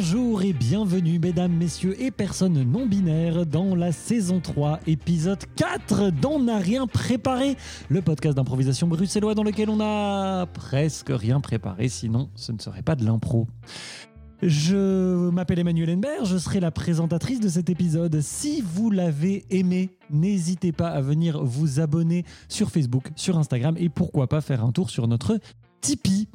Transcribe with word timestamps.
Bonjour 0.00 0.42
et 0.42 0.52
bienvenue 0.52 1.18
mesdames, 1.18 1.52
messieurs 1.52 2.00
et 2.00 2.12
personnes 2.12 2.62
non 2.62 2.86
binaires 2.86 3.44
dans 3.44 3.74
la 3.74 3.90
saison 3.90 4.38
3, 4.38 4.78
épisode 4.86 5.42
4 5.56 6.10
d'On 6.10 6.38
n'a 6.38 6.58
rien 6.58 6.86
préparé, 6.86 7.56
le 7.88 8.00
podcast 8.00 8.36
d'improvisation 8.36 8.86
bruxellois 8.86 9.34
dans 9.34 9.42
lequel 9.42 9.68
on 9.68 9.80
a 9.80 10.46
presque 10.46 11.08
rien 11.10 11.40
préparé, 11.40 11.88
sinon 11.88 12.30
ce 12.36 12.52
ne 12.52 12.60
serait 12.60 12.82
pas 12.82 12.94
de 12.94 13.04
l'impro. 13.04 13.48
Je 14.40 15.30
m'appelle 15.30 15.58
Emmanuel 15.58 15.90
Henbert, 15.90 16.24
je 16.26 16.38
serai 16.38 16.60
la 16.60 16.70
présentatrice 16.70 17.40
de 17.40 17.48
cet 17.48 17.68
épisode. 17.68 18.20
Si 18.20 18.60
vous 18.60 18.92
l'avez 18.92 19.46
aimé, 19.50 19.90
n'hésitez 20.10 20.70
pas 20.70 20.90
à 20.90 21.00
venir 21.00 21.42
vous 21.42 21.80
abonner 21.80 22.24
sur 22.48 22.70
Facebook, 22.70 23.10
sur 23.16 23.36
Instagram 23.36 23.74
et 23.76 23.88
pourquoi 23.88 24.28
pas 24.28 24.40
faire 24.42 24.64
un 24.64 24.70
tour 24.70 24.90
sur 24.90 25.08
notre 25.08 25.40
Tipeee. 25.80 26.28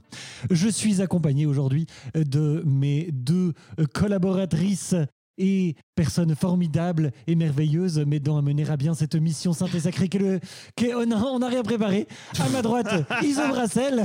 Je 0.52 0.68
suis 0.70 1.02
accompagné 1.02 1.46
aujourd'hui 1.46 1.86
de 2.16 2.64
mes 2.66 3.10
deux 3.12 3.54
collaboratrices 3.94 4.96
et 5.40 5.76
personnes 5.96 6.36
formidables 6.36 7.12
et 7.26 7.36
merveilleuses 7.36 7.98
m'aidant 8.00 8.38
à 8.38 8.42
mener 8.44 8.70
à 8.70 8.78
bien 8.78 8.94
cette 8.94 9.16
mission 9.16 9.52
sainte 9.54 9.74
et 9.74 9.80
sacrée 9.80 10.08
qu'est 10.08 10.20
le... 10.20 10.40
qu'est- 10.76 10.94
on 10.94 11.06
n'a 11.40 11.48
rien 11.48 11.64
préparé. 11.64 12.08
À 12.40 12.50
ma 12.50 12.62
droite, 12.62 12.94
Iso 13.24 13.48
Brassel. 13.48 14.04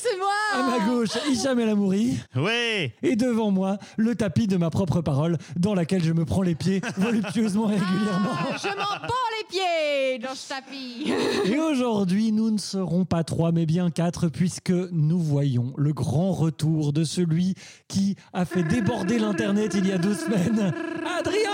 C'est 0.00 0.16
moi 0.16 0.28
À 0.54 0.62
ma 0.78 0.86
gauche, 0.86 1.10
Hicham 1.28 1.58
El 1.58 1.68
Amouri. 1.70 2.18
Ouais 2.36 2.94
Et 3.02 3.16
devant 3.16 3.50
moi, 3.50 3.78
le 3.96 4.14
tapis 4.14 4.46
de 4.46 4.56
ma 4.56 4.70
propre 4.70 5.00
parole 5.00 5.38
dans 5.56 5.74
laquelle 5.74 6.02
je 6.02 6.12
me 6.12 6.24
prends 6.24 6.42
les 6.42 6.54
pieds 6.54 6.80
voluptueusement 6.96 7.70
et 7.70 7.74
régulièrement. 7.76 8.30
Ah, 8.32 8.56
Je 8.62 8.68
m'en 8.68 8.74
bats 8.74 9.14
les 9.40 9.46
pieds 9.48 10.18
dans 10.18 10.34
ce 10.34 10.48
tapis 10.48 11.12
Et 11.44 11.58
aujourd'hui, 11.58 12.32
nous 12.32 12.50
ne 12.50 12.58
serons 12.58 13.04
pas 13.04 13.24
trois, 13.24 13.52
mais 13.52 13.66
bien 13.66 13.90
quatre, 13.90 14.28
puisque 14.28 14.70
nous 14.70 15.18
voyons 15.20 15.72
le 15.76 15.92
grand 15.92 16.32
retour 16.32 16.92
de 16.92 17.04
celui 17.04 17.54
qui 17.88 18.16
a 18.32 18.44
fait 18.44 18.62
déborder 18.62 19.18
l'Internet 19.18 19.74
il 19.74 19.86
y 19.86 19.92
a 19.92 19.98
deux 19.98 20.14
semaines, 20.14 20.72
Adrien 21.18 21.50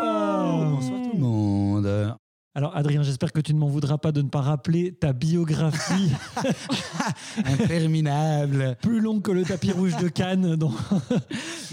Bonsoir 0.00 0.60
le 0.60 0.68
monde. 0.70 0.97
Alors 2.58 2.76
Adrien, 2.76 3.04
j'espère 3.04 3.32
que 3.32 3.40
tu 3.40 3.54
ne 3.54 3.60
m'en 3.60 3.68
voudras 3.68 3.98
pas 3.98 4.10
de 4.10 4.20
ne 4.20 4.28
pas 4.28 4.40
rappeler 4.40 4.90
ta 4.90 5.12
biographie 5.12 6.10
Interminable. 7.44 8.76
plus 8.82 8.98
longue 8.98 9.22
que 9.22 9.30
le 9.30 9.44
tapis 9.44 9.70
rouge 9.70 9.96
de 9.98 10.08
Cannes. 10.08 10.56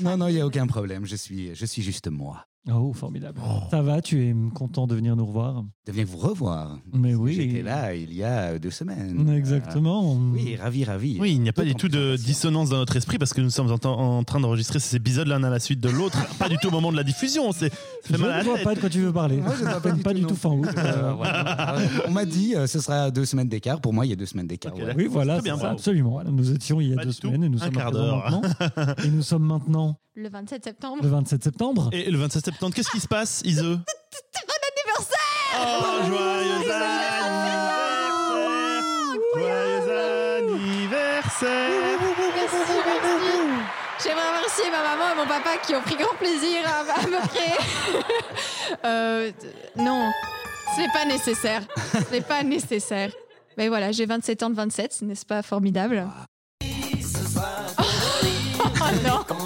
Non, 0.03 0.15
non, 0.15 0.27
il 0.27 0.35
n'y 0.35 0.41
a 0.41 0.45
aucun 0.45 0.67
problème. 0.67 1.07
Je 1.07 1.15
suis, 1.15 1.55
je 1.55 1.65
suis 1.65 1.81
juste 1.81 2.07
moi. 2.07 2.45
Oh, 2.71 2.93
formidable. 2.93 3.39
Ça 3.69 3.83
va, 3.83 4.01
tu 4.01 4.23
es 4.27 4.33
content 4.55 4.87
de 4.87 4.95
venir 4.95 5.15
nous 5.15 5.25
revoir? 5.25 5.63
De 5.85 5.91
venir 5.91 6.07
vous 6.07 6.17
revoir. 6.17 6.79
Mais 6.93 7.13
oui. 7.13 7.33
J'étais 7.35 7.61
là 7.61 7.93
il 7.93 8.11
y 8.11 8.23
a 8.23 8.57
deux 8.57 8.71
semaines. 8.71 9.29
Exactement. 9.29 10.13
Euh, 10.15 10.33
oui, 10.33 10.55
ravi, 10.55 10.83
ravi. 10.83 11.17
Oui, 11.19 11.33
il 11.33 11.41
n'y 11.41 11.49
a 11.49 11.53
pas 11.53 11.63
du 11.63 11.75
tout 11.75 11.89
de 11.89 12.15
dissonance 12.15 12.69
dans 12.69 12.77
notre 12.77 12.95
esprit 12.95 13.19
parce 13.19 13.33
que 13.33 13.41
nous 13.41 13.51
sommes 13.51 13.71
en, 13.71 13.87
en 13.87 14.23
train 14.23 14.39
d'enregistrer 14.39 14.79
ces 14.79 14.95
épisodes 14.95 15.27
l'un 15.27 15.43
à 15.43 15.49
la 15.51 15.59
suite 15.59 15.79
de 15.79 15.89
l'autre. 15.89 16.17
pas 16.39 16.49
du 16.49 16.57
tout 16.57 16.69
au 16.69 16.71
moment 16.71 16.91
de 16.91 16.97
la 16.97 17.03
diffusion. 17.03 17.51
C'est 17.51 17.69
ça 17.71 17.77
Je 18.09 18.13
ne 18.15 18.43
vois 18.43 18.57
pas 18.57 18.73
de 18.73 18.79
quoi 18.79 18.89
tu 18.89 19.01
veux 19.01 19.13
parler. 19.13 19.37
Moi, 19.37 19.53
je 19.59 19.63
ne 19.63 19.69
vois 19.69 19.79
pas 20.03 20.13
du 20.15 20.21
tout, 20.21 20.29
tout 20.29 20.35
fin 20.35 20.49
août. 20.49 20.67
Euh, 20.75 21.13
voilà. 21.15 21.75
On 22.07 22.11
m'a 22.11 22.25
dit 22.25 22.55
euh, 22.55 22.65
ce 22.65 22.79
sera 22.79 23.11
deux 23.11 23.25
semaines 23.25 23.47
d'écart. 23.47 23.79
Pour 23.79 23.93
moi, 23.93 24.07
il 24.07 24.09
y 24.09 24.13
a 24.13 24.15
deux 24.15 24.25
semaines 24.25 24.47
d'écart. 24.47 24.73
Oui, 24.97 25.05
voilà, 25.07 25.39
bien, 25.39 25.55
ça, 25.59 25.69
absolument. 25.69 26.23
Nous 26.23 26.51
étions 26.51 26.81
il 26.81 26.89
y 26.89 26.93
a 26.93 26.95
Pas 26.95 27.05
deux 27.05 27.11
semaines 27.11 27.43
et 27.43 27.49
nous 27.49 27.59
sommes 27.59 27.75
maintenant. 27.75 28.41
et 29.03 29.07
nous 29.09 29.21
sommes 29.21 29.45
maintenant 29.45 29.99
Le 30.15 30.29
27 30.29 30.63
septembre. 30.63 31.03
le 31.03 31.09
27 31.09 31.43
septembre. 31.43 31.89
Et 31.91 32.09
le 32.09 32.17
27 32.17 32.45
septembre, 32.45 32.54
qu'est-ce 32.73 32.89
qui 32.91 32.99
se 32.99 33.07
passe, 33.07 33.41
Ise 33.45 33.61
mon 33.63 33.71
anniversaire 34.71 35.57
Oh, 35.57 36.07
joyeux 36.07 36.71
anniversaire 36.71 37.23
Joyeux 39.35 39.91
anniversaire 40.37 41.99
Merci, 42.35 42.57
merci. 42.85 43.15
J'aimerais 44.03 44.29
remercier 44.37 44.65
ma 44.71 44.83
maman 44.83 45.11
et 45.13 45.15
mon 45.15 45.25
papa 45.27 45.57
qui 45.65 45.73
ont 45.75 45.81
pris 45.81 45.95
grand 45.95 46.15
plaisir 46.15 46.59
à, 46.65 46.79
à 47.01 47.07
me 47.07 47.27
créer. 47.27 48.03
Euh, 48.83 49.31
non, 49.77 50.11
ce 50.75 50.81
n'est 50.81 50.91
pas 50.91 51.05
nécessaire. 51.05 51.61
Ce 51.93 52.11
n'est 52.11 52.21
pas 52.21 52.41
nécessaire. 52.43 53.11
Mais 53.57 53.67
voilà, 53.67 53.91
j'ai 53.91 54.05
27 54.07 54.43
ans 54.43 54.49
de 54.49 54.55
27, 54.55 55.03
n'est-ce 55.03 55.25
pas 55.25 55.41
formidable 55.43 56.05
Oh 58.57 58.91
non 59.03 59.44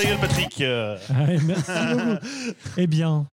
Ta 0.00 0.08
gueule, 0.08 0.18
Patrick 0.18 0.60
euh, 0.62 0.96
Allez, 1.14 1.38
merci 1.44 1.70
beaucoup. 1.70 2.54
eh 2.78 2.86
bien, 2.86 3.26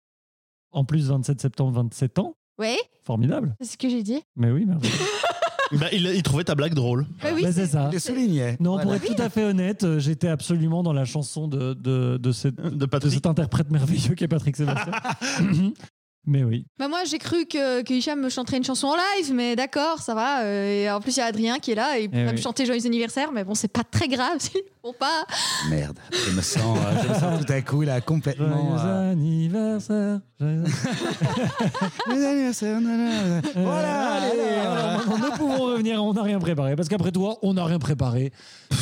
en 0.71 0.83
plus 0.83 1.07
27 1.09 1.39
septembre, 1.41 1.71
27 1.73 2.19
ans. 2.19 2.33
Oui, 2.59 2.75
Formidable. 3.05 3.55
c'est 3.61 3.71
ce 3.73 3.77
que 3.77 3.87
j'ai 3.89 4.03
dit. 4.03 4.21
Mais 4.35 4.51
oui, 4.51 4.65
merveilleux. 4.65 4.93
bah, 5.73 5.87
il, 5.93 6.05
il 6.07 6.23
trouvait 6.23 6.43
ta 6.43 6.55
blague 6.55 6.73
drôle. 6.73 7.05
Bah 7.21 7.29
oui, 7.33 7.41
Mais 7.45 7.51
c'est 7.51 7.67
ça. 7.67 7.87
Je 7.89 7.93
le 7.93 7.99
soulignais. 7.99 8.57
Non, 8.59 8.79
pour 8.79 8.93
être 8.95 9.05
tout 9.05 9.21
à 9.21 9.29
fait 9.29 9.43
honnête, 9.43 9.83
euh, 9.83 9.99
j'étais 9.99 10.27
absolument 10.27 10.83
dans 10.83 10.93
la 10.93 11.05
chanson 11.05 11.47
de, 11.47 11.73
de, 11.73 12.17
de, 12.17 12.31
cette- 12.31 12.55
De 12.55 12.69
de 12.71 12.85
Patrick. 12.85 13.13
cet 13.13 13.25
interprète 13.27 13.69
merveilleux 13.71 14.15
qu'est 14.15 14.27
Patrick 14.27 14.57
Sébastien. 14.57 14.91
Mais 16.29 16.43
oui. 16.43 16.65
Bah 16.77 16.89
moi 16.89 17.05
j'ai 17.05 17.17
cru 17.19 17.45
que, 17.45 17.81
que 17.83 17.93
Hicham 17.93 18.19
me 18.19 18.27
chanterait 18.29 18.57
une 18.57 18.63
chanson 18.65 18.87
en 18.87 18.95
live, 18.95 19.33
mais 19.33 19.55
d'accord, 19.55 19.99
ça 20.01 20.13
va. 20.13 20.41
euh, 20.43 20.83
et 20.83 20.91
en 20.91 20.99
plus 20.99 21.15
il 21.15 21.19
y 21.19 21.21
a 21.21 21.25
Adrien 21.25 21.57
qui 21.59 21.71
est 21.71 21.75
là 21.75 21.97
et 21.97 22.03
il 22.03 22.09
Eh 22.13 22.27
oui. 22.29 22.37
chanter 22.37 22.65
Joyeux 22.65 22.85
anniversaire, 22.85 23.31
mais 23.31 23.43
bon 23.45 23.55
c'est 23.55 23.69
pas 23.71 23.83
très 23.89 24.09
grave, 24.09 24.33
ne 24.55 24.59
font 24.81 24.93
pas. 24.99 25.25
Merde. 25.69 25.97
Je 26.11 26.31
me 26.35 26.41
sens, 26.41 26.77
euh, 26.77 27.01
je 27.03 27.07
me 27.09 27.13
sens 27.13 27.45
tout 27.45 27.53
à 27.53 27.61
coup 27.61 27.81
là 27.83 28.01
complètement. 28.01 28.77
Joyeux 28.77 28.89
euh, 28.91 29.11
anniversaire. 29.13 30.19
joyeux- 30.39 30.63
Euh, 32.09 33.41
Voilà. 33.55 34.13
allez, 34.13 34.39
alors. 34.41 34.77
alors, 34.77 34.97
maintenant, 35.07 35.17
nous 35.29 35.31
pouvons 35.37 35.57
revenir, 35.65 36.03
on 36.03 36.13
n'a 36.13 36.23
rien 36.23 36.39
préparé. 36.39 36.75
Parce 36.75 36.89
qu'après 36.89 37.11
toi, 37.11 37.37
on 37.41 37.53
n'a 37.53 37.65
rien 37.65 37.79
préparé. 37.79 38.31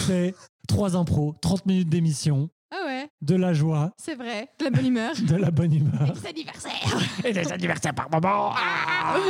C'est 0.08 0.34
trois 0.68 0.96
impros, 0.96 1.36
30 1.42 1.66
minutes 1.66 1.90
d'émission, 1.90 2.50
Ah 2.76 2.86
ouais, 2.88 3.08
de 3.22 3.36
la 3.36 3.54
joie, 3.54 3.94
c'est 3.98 4.16
vrai, 4.16 4.50
de 4.60 4.66
la 4.66 4.70
bonne 4.70 4.86
humeur. 4.86 5.14
de 5.28 5.36
la 5.36 5.52
bonne 5.52 5.74
humeur. 5.74 6.08
Joyeux 6.08 6.28
anniversaire 6.28 7.00
Et 7.24 7.32
des 7.32 7.52
anniversaires 7.52 7.96
par 7.96 8.10
moment. 8.12 8.52
Ah 8.54 9.16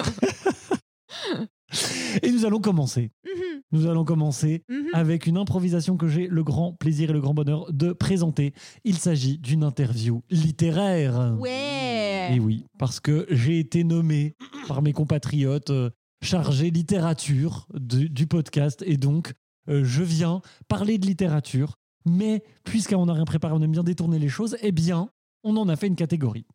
Et 2.24 2.32
nous 2.32 2.46
allons 2.46 2.60
commencer. 2.60 3.12
Mhm, 3.26 3.62
Nous 3.72 3.88
allons 3.88 4.06
commencer 4.06 4.64
mhm. 4.70 4.88
avec 4.94 5.28
une 5.28 5.38
improvisation 5.38 5.98
que 5.98 6.08
j'ai 6.08 6.28
le 6.28 6.44
grand 6.44 6.74
plaisir 6.74 7.12
et 7.12 7.14
le 7.14 7.22
grand 7.22 7.34
bonheur 7.34 7.72
de 7.72 7.94
présenter. 7.94 8.54
Il 8.84 8.98
s'agit 8.98 9.38
d'une 9.38 9.64
interview 9.64 10.24
littéraire. 10.32 11.36
Ouais 11.38 12.32
Et 12.34 12.40
oui, 12.40 12.66
parce 12.80 13.00
que 13.00 13.28
j'ai 13.30 13.60
été 13.60 13.84
nommé 13.84 14.36
par 14.68 14.82
mes 14.82 14.94
compatriotes 14.94 15.70
euh, 15.70 15.92
chargé 16.24 16.72
littérature 16.72 17.68
du, 17.76 18.10
du 18.10 18.26
podcast 18.26 18.84
et 18.88 18.98
donc 18.98 19.34
euh, 19.70 19.84
je 19.84 20.02
viens 20.04 20.42
parler 20.68 20.98
de 20.98 21.06
littérature. 21.06 21.76
Mais 22.06 22.44
puisqu'on 22.64 23.06
n'a 23.06 23.14
rien 23.14 23.26
préparé, 23.26 23.54
on 23.54 23.62
aime 23.62 23.72
bien 23.72 23.84
détourner 23.84 24.20
les 24.20 24.30
choses, 24.30 24.58
eh 24.62 24.72
bien, 24.72 25.10
on 25.44 25.58
en 25.58 25.70
a 25.70 25.76
fait 25.76 25.88
une 25.88 25.96
catégorie. 25.96 26.46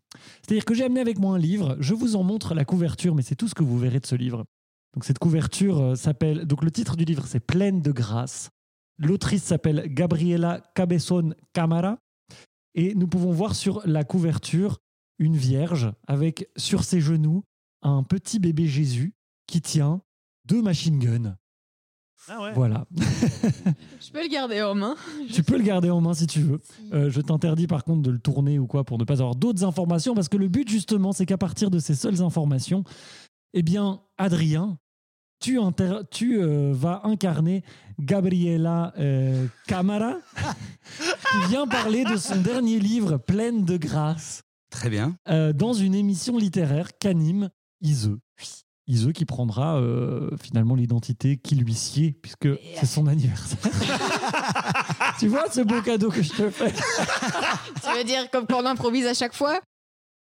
C'est-à-dire 0.43 0.65
que 0.65 0.75
j'ai 0.75 0.85
amené 0.85 1.01
avec 1.01 1.19
moi 1.19 1.35
un 1.35 1.39
livre, 1.39 1.77
je 1.81 1.95
vous 1.95 2.17
en 2.17 2.23
montre 2.23 2.55
la 2.55 2.65
couverture, 2.65 3.15
mais 3.15 3.23
c'est 3.23 3.37
tout 3.37 3.49
ce 3.49 3.55
que 3.55 3.63
vous 3.63 3.79
verrez 3.79 4.01
de 4.01 4.07
ce 4.07 4.15
livre. 4.17 4.45
Donc 4.95 5.05
cette 5.05 5.19
couverture 5.19 5.81
euh, 5.81 5.95
s'appelle, 5.95 6.47
donc 6.47 6.65
le 6.65 6.71
titre 6.71 6.97
du 6.97 7.05
livre 7.05 7.27
c'est 7.27 7.41
Pleine 7.41 7.81
de 7.81 7.93
grâce. 7.93 8.51
L'autrice 8.99 9.45
s'appelle 9.45 9.85
Gabriela 9.87 10.61
Cabezón 10.75 11.35
Camara 11.53 11.99
et 12.75 12.95
nous 12.95 13.07
pouvons 13.07 13.33
voir 13.33 13.55
sur 13.55 13.83
la 13.87 14.05
couverture 14.05 14.79
une 15.19 15.37
vierge 15.37 15.93
avec 16.07 16.49
sur 16.57 16.85
ses 16.85 17.01
genoux 17.01 17.45
un 17.83 18.03
petit 18.03 18.39
bébé 18.39 18.67
Jésus 18.67 19.15
qui 19.47 19.61
tient 19.61 20.03
deux 20.45 20.63
machine 20.63 20.99
guns. 20.99 21.37
Ah 22.29 22.43
ouais. 22.43 22.53
Voilà. 22.55 22.87
Je 24.01 24.11
peux 24.13 24.23
le 24.23 24.29
garder 24.29 24.63
en 24.63 24.75
main. 24.75 24.95
tu 25.33 25.43
peux 25.43 25.57
le 25.57 25.63
garder 25.65 25.91
en 25.91 26.01
main 26.01 26.15
si 26.15 26.27
tu 26.27 26.41
veux. 26.41 26.61
Euh, 26.93 27.11
je 27.11 27.21
t'interdis 27.21 27.67
par 27.67 27.85
contre 27.85 28.03
de 28.03 28.11
le 28.11 28.19
tourner 28.19 28.59
ou 28.59 28.67
quoi 28.67 28.85
pour 28.85 28.99
ne 28.99 29.05
pas 29.05 29.15
avoir 29.21 29.35
d'autres 29.35 29.65
informations 29.65 30.15
parce 30.15 30.29
que 30.29 30.37
le 30.37 30.49
but 30.49 30.69
justement 30.69 31.13
c'est 31.13 31.27
qu'à 31.27 31.39
partir 31.39 31.71
de 31.71 31.79
ces 31.79 31.95
seules 31.95 32.23
informations, 32.23 32.85
eh 33.55 33.63
bien 33.63 34.01
Adrien, 34.19 34.79
tu, 35.41 35.59
inter- 35.59 36.03
tu 36.11 36.41
euh, 36.43 36.73
vas 36.75 37.01
incarner 37.05 37.65
Gabriela 37.99 38.93
euh, 38.99 39.47
Camara 39.67 40.17
qui 40.99 41.49
vient 41.49 41.67
parler 41.67 42.05
de 42.05 42.17
son 42.17 42.41
dernier 42.43 42.79
livre 42.79 43.17
Pleine 43.17 43.65
de 43.65 43.77
grâce 43.77 44.43
Très 44.71 44.91
bien. 44.91 45.17
euh, 45.29 45.53
dans 45.53 45.73
une 45.73 45.95
émission 45.95 46.37
littéraire 46.37 46.91
qu'anime 46.99 47.49
Ise. 47.81 48.11
Ise 48.91 49.13
qui 49.15 49.25
prendra 49.25 49.77
euh, 49.77 50.31
finalement 50.43 50.75
l'identité 50.75 51.37
qui 51.37 51.55
lui 51.55 51.75
sied 51.75 52.13
puisque 52.21 52.49
c'est 52.75 52.87
son 52.87 53.07
anniversaire. 53.07 53.59
tu 55.19 55.29
vois 55.29 55.51
ce 55.51 55.61
beau 55.61 55.81
cadeau 55.81 56.11
que 56.11 56.23
je 56.23 56.33
te 56.33 56.51
fais? 56.51 56.73
Tu 57.83 57.97
veux 57.97 58.05
dire 58.05 58.31
comme 58.31 58.47
quand 58.47 58.63
on 58.63 58.67
improvise 58.67 59.07
à 59.07 59.15
chaque 59.15 59.35
fois? 59.35 59.61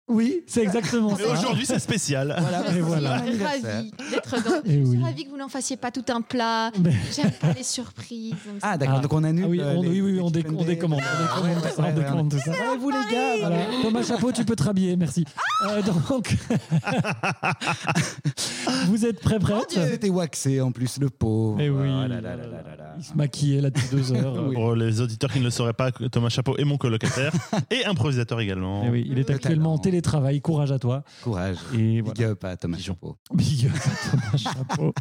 Oui, 0.06 0.42
c'est 0.46 0.62
exactement 0.62 1.16
ça. 1.16 1.32
aujourd'hui, 1.32 1.64
c'est 1.64 1.78
spécial. 1.78 2.36
Voilà. 2.38 2.76
Et 2.76 2.80
voilà. 2.80 3.22
Je 3.26 3.32
suis 3.32 3.42
ravie 3.42 3.90
d'être 4.10 4.44
dans. 4.44 4.56
Et 4.70 4.80
Je 4.80 4.84
suis 4.84 4.96
oui. 4.98 5.02
ravie 5.02 5.24
que 5.24 5.30
vous 5.30 5.38
n'en 5.38 5.48
fassiez 5.48 5.78
pas 5.78 5.90
tout 5.90 6.04
un 6.12 6.20
plat. 6.20 6.70
Mais- 6.78 6.92
J'aime 7.16 7.30
pas 7.32 7.52
les 7.56 7.62
surprises. 7.62 8.32
donc 8.32 8.58
Ah 8.60 8.76
d'accord. 8.76 8.96
Ah. 8.98 9.00
Donc 9.02 9.12
on 9.14 9.24
annule. 9.24 9.44
Ah 9.46 9.48
oui, 9.48 9.60
euh, 9.60 9.74
on, 9.76 9.82
les- 9.82 9.88
oui, 9.88 10.00
oui, 10.02 10.12
les 10.12 10.20
on, 10.20 10.30
décommande, 10.30 10.60
on 10.60 10.64
décommande 10.66 11.00
tout 11.00 11.68
ça, 11.74 11.82
ouais, 11.82 11.92
décommande 11.94 12.30
tout 12.30 12.38
ça. 12.38 12.50
Ouais, 12.50 12.76
vous 12.78 12.90
les 12.90 12.96
gars, 13.10 13.36
voilà. 13.40 13.56
Thomas 13.82 14.02
Chapeau, 14.02 14.30
tu 14.30 14.44
peux 14.44 14.56
te 14.56 14.62
rhabiller, 14.64 14.94
merci. 14.96 15.24
Euh, 15.70 15.80
donc, 15.80 16.36
vous 18.86 19.06
êtes 19.06 19.20
prêts, 19.20 19.38
prêtes 19.38 19.70
C'était 19.90 20.10
waxé 20.10 20.60
en 20.60 20.70
plus, 20.70 20.98
le 21.00 21.08
pauvre. 21.08 21.58
Eh 21.60 21.70
oui. 21.70 21.88
Oh 21.88 22.06
là 22.06 22.08
là 22.08 22.20
là 22.20 22.36
là 22.36 22.36
là 22.36 22.76
là. 22.76 22.94
Il 22.98 23.04
se 23.04 23.14
maquillait 23.14 23.60
là 23.62 23.70
depuis 23.70 23.88
deux 23.90 24.12
heures. 24.12 24.44
Oui. 24.48 24.54
Pour 24.54 24.74
les 24.74 25.00
auditeurs 25.00 25.32
qui 25.32 25.38
ne 25.40 25.44
le 25.44 25.50
sauraient 25.50 25.72
pas, 25.72 25.90
Thomas 25.92 26.28
Chapeau 26.28 26.56
est 26.58 26.64
mon 26.64 26.76
colocataire 26.76 27.32
et 27.70 27.84
improvisateur 27.86 28.38
également. 28.40 28.84
Eh 28.86 28.90
oui, 28.90 29.06
il 29.10 29.18
est 29.18 29.28
Le 29.28 29.34
actuellement 29.34 29.72
en 29.74 29.78
talent. 29.78 29.93
Télétravail. 29.94 30.40
Courage 30.40 30.72
à 30.72 30.78
toi. 30.78 31.04
Courage. 31.22 31.58
Et 31.72 32.02
Big 32.02 32.16
voilà. 32.16 32.30
up 32.32 32.44
à 32.44 32.56
Thomas 32.56 32.78
Chapeau. 32.78 33.16
Big 33.32 33.66
up 33.66 33.72
à 33.76 34.10
Thomas 34.10 34.36
Chapeau. 34.36 34.94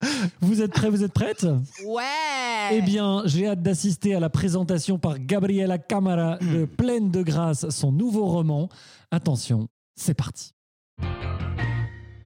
Vous 0.40 0.62
êtes 0.62 0.70
prêts, 0.70 0.90
vous 0.90 1.02
êtes 1.02 1.12
prêtes? 1.12 1.44
Ouais 1.84 2.68
Eh 2.70 2.82
bien, 2.82 3.22
j'ai 3.24 3.48
hâte 3.48 3.62
d'assister 3.62 4.14
à 4.14 4.20
la 4.20 4.30
présentation 4.30 4.96
par 4.96 5.18
Gabriela 5.18 5.76
Camara 5.76 6.38
de 6.38 6.66
Pleine 6.66 7.10
de 7.10 7.20
grâce, 7.20 7.68
son 7.70 7.90
nouveau 7.90 8.26
roman. 8.26 8.68
Attention, 9.10 9.66
c'est 9.96 10.14
parti. 10.14 10.52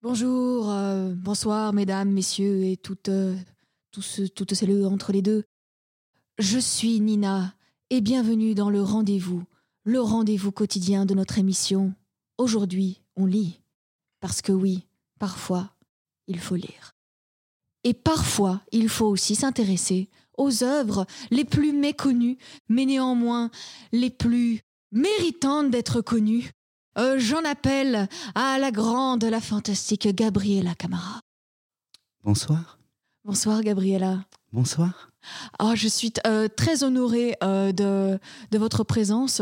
Bonjour, 0.02 0.70
euh, 0.70 1.14
bonsoir 1.16 1.72
mesdames, 1.72 2.10
messieurs 2.10 2.62
et 2.64 2.76
toutes, 2.76 3.08
euh, 3.08 3.34
tous, 3.90 4.20
toutes 4.34 4.52
celles 4.52 4.84
entre 4.84 5.12
les 5.12 5.22
deux. 5.22 5.44
Je 6.38 6.58
suis 6.58 7.00
Nina 7.00 7.54
et 7.88 8.02
bienvenue 8.02 8.54
dans 8.54 8.68
le 8.68 8.82
rendez-vous, 8.82 9.44
le 9.84 10.02
rendez-vous 10.02 10.52
quotidien 10.52 11.06
de 11.06 11.14
notre 11.14 11.38
émission. 11.38 11.94
Aujourd'hui, 12.38 13.02
on 13.16 13.26
lit. 13.26 13.60
Parce 14.20 14.42
que 14.42 14.52
oui, 14.52 14.86
parfois, 15.18 15.70
il 16.28 16.38
faut 16.38 16.56
lire. 16.56 16.94
Et 17.84 17.94
parfois, 17.94 18.62
il 18.70 18.88
faut 18.88 19.06
aussi 19.06 19.34
s'intéresser 19.34 20.08
aux 20.38 20.62
œuvres 20.62 21.06
les 21.30 21.44
plus 21.44 21.72
méconnues, 21.72 22.38
mais 22.68 22.86
néanmoins 22.86 23.50
les 23.90 24.10
plus 24.10 24.62
méritantes 24.92 25.70
d'être 25.70 26.00
connues. 26.00 26.52
Euh, 26.98 27.18
J'en 27.18 27.44
appelle 27.44 28.08
à 28.34 28.58
la 28.58 28.70
grande, 28.70 29.24
la 29.24 29.40
fantastique 29.40 30.08
Gabriela 30.14 30.74
Camara. 30.74 31.20
Bonsoir. 32.22 32.78
Bonsoir 33.24 33.62
Gabriela. 33.62 34.24
Bonsoir. 34.52 35.10
Ah, 35.58 35.74
je 35.74 35.88
suis 35.88 36.12
euh, 36.26 36.48
très 36.48 36.82
honorée 36.84 37.36
euh, 37.42 37.72
de, 37.72 38.18
de 38.50 38.58
votre 38.58 38.84
présence. 38.84 39.40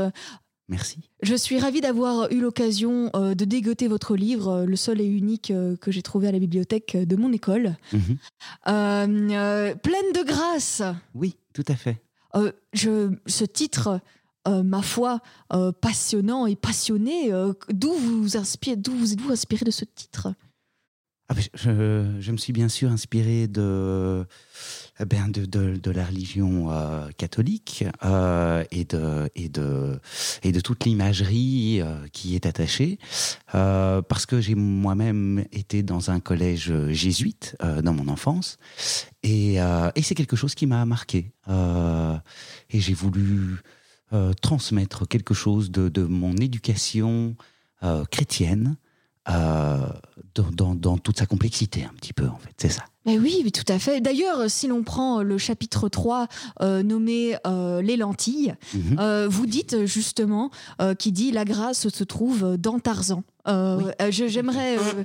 Merci. 0.71 1.01
Je 1.23 1.35
suis 1.35 1.59
ravie 1.59 1.81
d'avoir 1.81 2.31
eu 2.31 2.41
l'occasion 2.41 3.11
euh, 3.17 3.35
de 3.35 3.45
dégoter 3.45 3.89
votre 3.89 4.15
livre, 4.15 4.49
euh, 4.49 4.65
le 4.65 4.77
seul 4.77 5.01
et 5.01 5.05
unique 5.05 5.51
euh, 5.51 5.77
que 5.77 5.91
j'ai 5.91 6.01
trouvé 6.01 6.29
à 6.29 6.33
la 6.33 6.39
bibliothèque 6.39 6.97
de 6.97 7.17
mon 7.17 7.33
école. 7.33 7.77
Mhm. 7.93 8.17
Pleine 8.65 10.13
de 10.15 10.25
grâce. 10.25 10.83
Oui, 11.15 11.37
tout 11.53 11.65
à 11.67 11.75
fait. 11.75 12.01
Je, 12.73 13.13
ce 13.27 13.45
titre, 13.45 14.01
ma 14.47 14.83
foi, 14.83 15.21
passionnant 15.81 16.47
et 16.47 16.55
passionné, 16.55 17.33
d'où 17.71 17.93
vous, 17.93 18.37
inspire, 18.37 18.77
d'où 18.77 18.93
vous 18.93 19.13
êtes-vous 19.13 19.33
inspiré 19.33 19.65
de 19.65 19.73
ce 19.73 19.85
titre? 19.85 20.33
Ah, 21.29 21.35
ben, 21.35 21.43
je, 21.55 22.17
je 22.21 22.33
me 22.33 22.37
suis 22.37 22.53
bien 22.53 22.69
sûr 22.69 22.91
inspiré 22.91 23.49
de, 23.49 24.25
eh 25.01 25.05
ben, 25.07 25.29
de, 25.29 25.47
de, 25.47 25.77
de 25.77 25.91
la 25.91 26.05
religion 26.05 26.71
euh, 26.71 27.09
catholique 27.17 27.85
euh, 28.05 28.63
et, 28.71 28.85
de, 28.85 29.31
et, 29.35 29.49
de, 29.49 29.99
et 30.43 30.53
de 30.53 30.61
toute 30.61 30.85
l'imagerie 30.85 31.81
euh, 31.81 32.07
qui 32.13 32.35
est 32.35 32.45
attachée, 32.45 32.99
euh, 33.55 34.03
parce 34.03 34.27
que 34.27 34.41
j'ai 34.41 34.55
moi-même 34.55 35.45
été 35.53 35.83
dans 35.83 36.11
un 36.11 36.21
collège 36.21 36.73
jésuite 36.91 37.57
euh, 37.63 37.81
dans 37.83 37.95
mon 37.95 38.09
enfance, 38.09 38.59
et, 39.23 39.61
euh, 39.61 39.91
et 39.95 40.03
c'est 40.03 40.15
quelque 40.15 40.37
chose 40.37 40.55
qui 40.55 40.67
m'a 40.67 40.85
marqué. 40.85 41.33
Et 42.71 42.81
j'ai 42.81 42.95
voulu 42.95 43.61
transmettre 44.43 45.07
quelque 45.09 45.35
chose 45.35 45.71
de, 45.71 45.89
de 45.89 46.03
mon 46.03 46.37
éducation 46.37 47.37
chrétienne 48.11 48.77
dans, 49.27 50.51
dans- 50.53 50.75
dans 50.75 50.99
toute 50.99 51.19
sa 51.19 51.27
complexité, 51.27 51.85
un 51.85 51.95
petit 51.95 52.13
peu, 52.13 52.27
en 52.29 52.39
fait. 52.39 52.55
C'est 52.57 52.69
ça. 52.71 52.85
Oui, 53.07 53.51
tout 53.53 53.71
à 53.73 53.79
fait. 53.79 54.01
D'ailleurs, 54.01 54.51
si 54.51 54.69
l'on 54.69 54.83
prend 54.83 55.23
le 55.23 55.39
chapitre 55.39 55.89
3 55.89 56.29
euh, 56.61 56.83
nommé 56.83 57.37
euh, 57.47 57.81
Les 57.83 57.97
lentilles, 57.97 58.55
Mhm. 58.75 58.97
euh, 58.99 59.27
vous 59.29 59.47
dites 59.47 59.87
justement 59.87 60.51
euh, 60.83 60.95
qui 60.95 61.11
dit 61.11 61.31
la 61.33 61.45
grâce 61.45 61.89
se 61.89 62.05
trouve 62.05 62.57
dans 62.59 62.79
Tarzan. 62.79 63.25
Euh, 63.49 63.79
Oui. 63.79 63.85
euh, 64.03 64.11
je- 64.11 64.29
J'aimerais. 64.29 64.77
euh, 64.79 65.05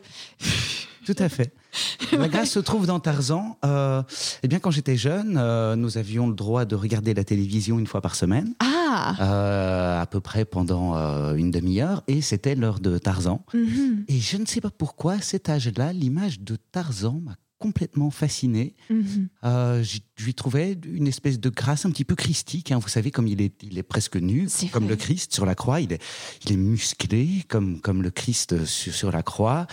Tout 1.06 1.16
à 1.20 1.30
fait. 1.30 1.54
La 2.18 2.28
grâce 2.30 2.50
se 2.52 2.60
trouve 2.60 2.88
dans 2.88 3.00
Tarzan. 3.00 3.58
Euh, 3.64 4.02
eh 4.44 4.48
bien, 4.48 4.60
quand 4.60 4.72
j'étais 4.72 4.96
jeune, 4.98 5.36
euh, 5.38 5.76
nous 5.76 5.98
avions 5.98 6.28
le 6.28 6.34
droit 6.34 6.66
de 6.66 6.74
regarder 6.76 7.14
la 7.14 7.24
télévision 7.24 7.78
une 7.80 7.86
fois 7.86 8.02
par 8.02 8.16
semaine, 8.16 8.56
Ah 8.60 9.16
euh, 9.20 10.02
à 10.02 10.06
peu 10.06 10.20
près 10.20 10.46
pendant 10.46 10.96
euh, 10.98 11.36
une 11.36 11.52
demi-heure, 11.52 12.02
et 12.08 12.22
c'était 12.22 12.56
l'heure 12.56 12.80
de 12.80 12.98
Tarzan. 12.98 13.44
Mhm, 13.54 14.06
Et 14.08 14.20
je 14.20 14.38
ne 14.38 14.46
sais 14.46 14.62
pas 14.62 14.72
pourquoi, 14.72 15.14
à 15.14 15.22
cet 15.22 15.48
âge-là, 15.50 15.94
l'image 15.94 16.40
de 16.40 16.58
Tarzan 16.72 17.20
m'a 17.24 17.36
complètement 17.60 18.12
fasciné. 18.12 18.76
mhm. 18.90 19.30
Euh, 19.44 19.84
je 19.84 20.00
lui 20.24 20.34
trouvais 20.34 20.78
une 20.86 21.08
espèce 21.08 21.40
de 21.40 21.50
grâce 21.50 21.86
un 21.86 21.92
petit 21.92 22.06
peu 22.06 22.16
christique. 22.16 22.72
hein. 22.72 22.80
Vous 22.80 22.90
savez, 22.90 23.12
comme 23.12 23.28
il 23.28 23.42
est, 23.42 23.54
il 23.64 23.78
est 23.78 23.84
presque 23.84 24.18
nu, 24.18 24.48
comme 24.72 24.84
vrai. 24.84 24.92
le 24.92 24.96
Christ 24.98 25.34
sur 25.34 25.46
la 25.46 25.56
croix, 25.56 25.82
il 25.82 25.94
est, 25.94 26.02
il 26.46 26.52
est 26.52 26.58
musclé 26.58 27.44
comme, 27.48 27.80
comme 27.82 28.02
le 28.02 28.12
Christ 28.12 28.66
sur, 28.66 28.94
sur 28.94 29.12
la 29.12 29.24
croix. 29.24 29.68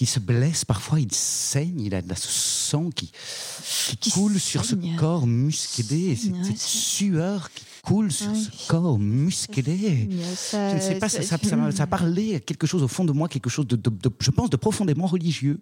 Il 0.00 0.06
se 0.06 0.20
blesse 0.20 0.64
parfois, 0.64 1.00
il 1.00 1.12
saigne, 1.12 1.80
il 1.80 1.94
a 1.94 2.02
de 2.02 2.08
la 2.08 2.16
sang 2.16 2.90
qui, 2.90 3.12
qui, 3.12 3.96
Qui 3.96 4.10
coule 4.10 4.38
sur 4.38 4.64
ce 4.64 4.74
corps 4.96 5.26
musclé. 5.26 6.10
Et 6.10 6.16
cette, 6.16 6.58
sueur 6.58 7.50
qui 7.52 7.64
coule 7.82 8.12
sur 8.12 8.34
ce 8.36 8.68
corps 8.68 8.98
musclé. 8.98 10.08
Ça- 10.36 10.70
Je 10.70 10.74
ne 10.76 10.80
sais 10.80 10.94
pas, 10.94 11.08
ça, 11.08 11.20
ça, 11.22 11.34
à 11.34 12.40
quelque 12.40 12.66
chose 12.66 12.82
au 12.82 12.88
fond 12.88 13.04
de 13.04 13.10
moi, 13.12 13.28
quelque 13.28 13.50
chose 13.50 13.66
de, 13.66 13.74
de- 13.74 13.90
de- 13.90 14.10
je 14.20 14.30
pense, 14.30 14.50
de 14.50 14.56
profondément 14.56 15.06
religieux, 15.06 15.58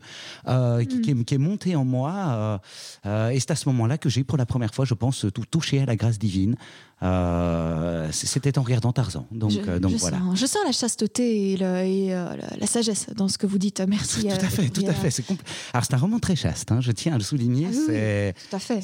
euh, 0.47 0.85
qui, 0.85 1.01
qui 1.01 1.11
est, 1.13 1.25
qui 1.25 1.35
est 1.35 1.39
monté 1.39 1.75
en 1.77 1.85
moi. 1.87 2.13
euh, 2.15 2.59
euh, 3.07 3.31
et 3.31 3.41
c'est 3.41 3.51
à 3.53 3.57
ce 3.57 3.69
moment-là 3.71 3.97
que 3.97 4.09
j'ai, 4.11 4.23
pour 4.23 4.37
la 4.37 4.45
première 4.47 4.75
fois, 4.75 4.85
je 4.85 4.93
pense, 4.95 5.25
tout 5.35 5.45
touché 5.51 5.81
à 5.81 5.87
la 5.87 5.97
grâce 5.97 6.19
divine. 6.19 6.57
Euh, 7.03 8.09
C'était 8.13 8.59
en 8.59 8.63
regardant 8.63 8.93
Tarzan. 8.93 9.27
Donc, 9.33 9.53
je, 9.53 9.79
donc 9.79 9.93
je 9.93 9.97
voilà. 9.97 10.19
sens, 10.19 10.39
je 10.39 10.45
sens 10.47 10.59
la 10.67 10.73
chasteté 10.73 11.53
et, 11.53 11.57
le- 11.57 11.77
et, 11.79 12.15
euh, 12.15 12.37
la, 12.61 12.67
sagesse 12.67 13.07
dans 13.17 13.29
ce 13.29 13.39
que 13.39 13.47
vous 13.47 13.57
dites. 13.59 13.81
Merci. 13.89 14.23
Tout 14.25 14.29
à 14.29 14.49
fait, 14.49 14.69
tout 14.69 14.85
à 14.87 14.93
fait. 14.93 15.11
C'est 15.11 15.25
Alors 15.73 15.85
c'est 15.87 15.95
un 15.95 15.99
roman 15.99 16.19
très 16.19 16.37
chaste, 16.37 16.71
hein, 16.73 16.81
je 16.83 16.93
tiens 16.93 17.15
à 17.15 17.19
le 17.19 17.25
souligner. 17.25 17.69
Ah 17.71 17.77
oui, 17.89 18.33
Tout 18.51 18.57
à 18.57 18.59
fait. 18.59 18.83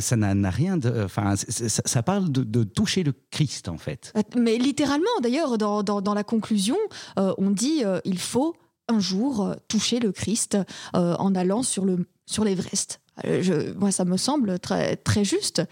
ça 0.00 0.16
n'a 0.16 0.50
rien 0.50 0.78
de, 0.78 1.02
enfin, 1.04 1.34
ça, 1.36 1.82
ça 1.84 2.02
parle 2.02 2.32
de, 2.32 2.42
de 2.42 2.64
toucher 2.78 3.02
le 3.02 3.12
Christ 3.30 3.68
en 3.68 3.78
fait. 3.78 4.12
Euh, 4.16 4.22
Mais 4.36 4.56
littéralement, 4.58 5.16
d'ailleurs, 5.22 5.58
dans, 5.58 5.82
dans- 5.82 6.14
la 6.14 6.24
conclusion, 6.24 6.78
euh, 7.18 7.34
on 7.38 7.50
dit 7.50 7.82
euh, 7.84 8.00
il 8.04 8.18
faut 8.18 8.54
un 8.88 9.00
jour 9.00 9.54
toucher 9.68 9.98
le 10.00 10.12
Christ 10.12 10.56
en 10.94 11.34
allant 11.34 11.62
sur 11.62 11.84
le 11.84 11.94
sur 12.26 12.44
l'Everest. 12.44 13.00
Euh, 13.24 13.42
je- 13.42 13.72
moi, 13.74 13.90
ça 13.90 14.04
me 14.04 14.16
semble 14.16 14.58
très 14.60 14.96
très 14.96 15.24
juste. 15.24 15.62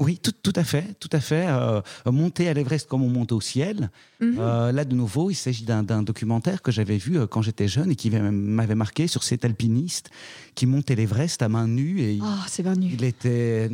Oui, 0.00 0.18
tout, 0.22 0.32
tout 0.42 0.52
à 0.56 0.64
fait, 0.64 0.86
tout 0.98 1.10
à 1.12 1.20
fait. 1.20 1.44
Euh, 1.46 1.82
monter 2.06 2.48
à 2.48 2.54
l'Everest 2.54 2.88
comme 2.88 3.02
on 3.02 3.08
monte 3.10 3.32
au 3.32 3.40
ciel. 3.42 3.90
Mhm. 4.20 4.36
Euh, 4.38 4.72
là, 4.72 4.84
de 4.86 4.94
nouveau, 4.94 5.30
il 5.30 5.34
s'agit 5.34 5.64
d'un 5.64 6.02
documentaire 6.02 6.62
que 6.62 6.72
j'avais 6.72 6.96
vu 6.96 7.18
euh, 7.18 7.26
quand 7.26 7.42
j'étais 7.42 7.68
jeune 7.68 7.90
et 7.90 7.96
qui 7.96 8.08
m'avait 8.10 8.74
marqué 8.74 9.06
sur 9.06 9.22
cet 9.22 9.44
alpiniste 9.44 10.10
qui 10.54 10.66
montait 10.66 10.94
l'Everest 10.94 11.42
à 11.42 11.48
main 11.48 11.66
nue 11.68 12.00
et 12.00 12.14
il- 12.14 12.22
Ah, 12.24 12.44
c'est 12.48 12.62
bien 12.62 12.74
nu. 12.74 12.90
il 12.92 13.04
était, 13.04 13.68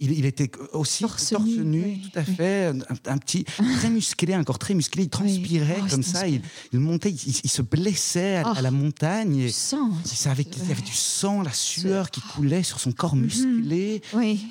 il, 0.00 0.12
il 0.12 0.24
était 0.26 0.50
aussi 0.72 1.02
Torse 1.04 1.30
torse, 1.30 1.44
nu, 1.44 1.58
nu, 1.64 1.82
oui, 1.84 2.02
tout 2.12 2.18
à 2.18 2.22
oui. 2.26 2.34
fait, 2.34 2.66
un, 2.66 3.12
un 3.12 3.18
petit, 3.18 3.44
très 3.44 3.90
musclé, 3.90 4.34
un 4.34 4.44
corps 4.44 4.58
très 4.58 4.74
musclé, 4.74 5.04
il 5.04 5.08
transpirait 5.08 5.78
Oh, 5.82 5.86
comme 5.90 6.02
ça, 6.02 6.28
il, 6.28 6.42
il 6.72 6.78
montait, 6.80 7.10
il, 7.10 7.48
se 7.50 7.62
blessait 7.62 8.36
à, 8.36 8.42
Ah. 8.46 8.58
à 8.58 8.62
la 8.62 8.70
montagne 8.70 9.38
et 9.38 9.46
Du 9.46 9.50
sang. 9.52 9.90
il 10.04 10.26
y 10.26 10.70
avait 10.72 10.82
du 10.82 10.92
sang, 10.94 11.42
la 11.42 11.52
sueur 11.52 12.10
qui 12.10 12.20
coulait 12.20 12.62
sur 12.64 12.80
son 12.80 12.92
corps 12.92 13.16
Mhm. 13.16 13.22
musclé. 13.22 14.02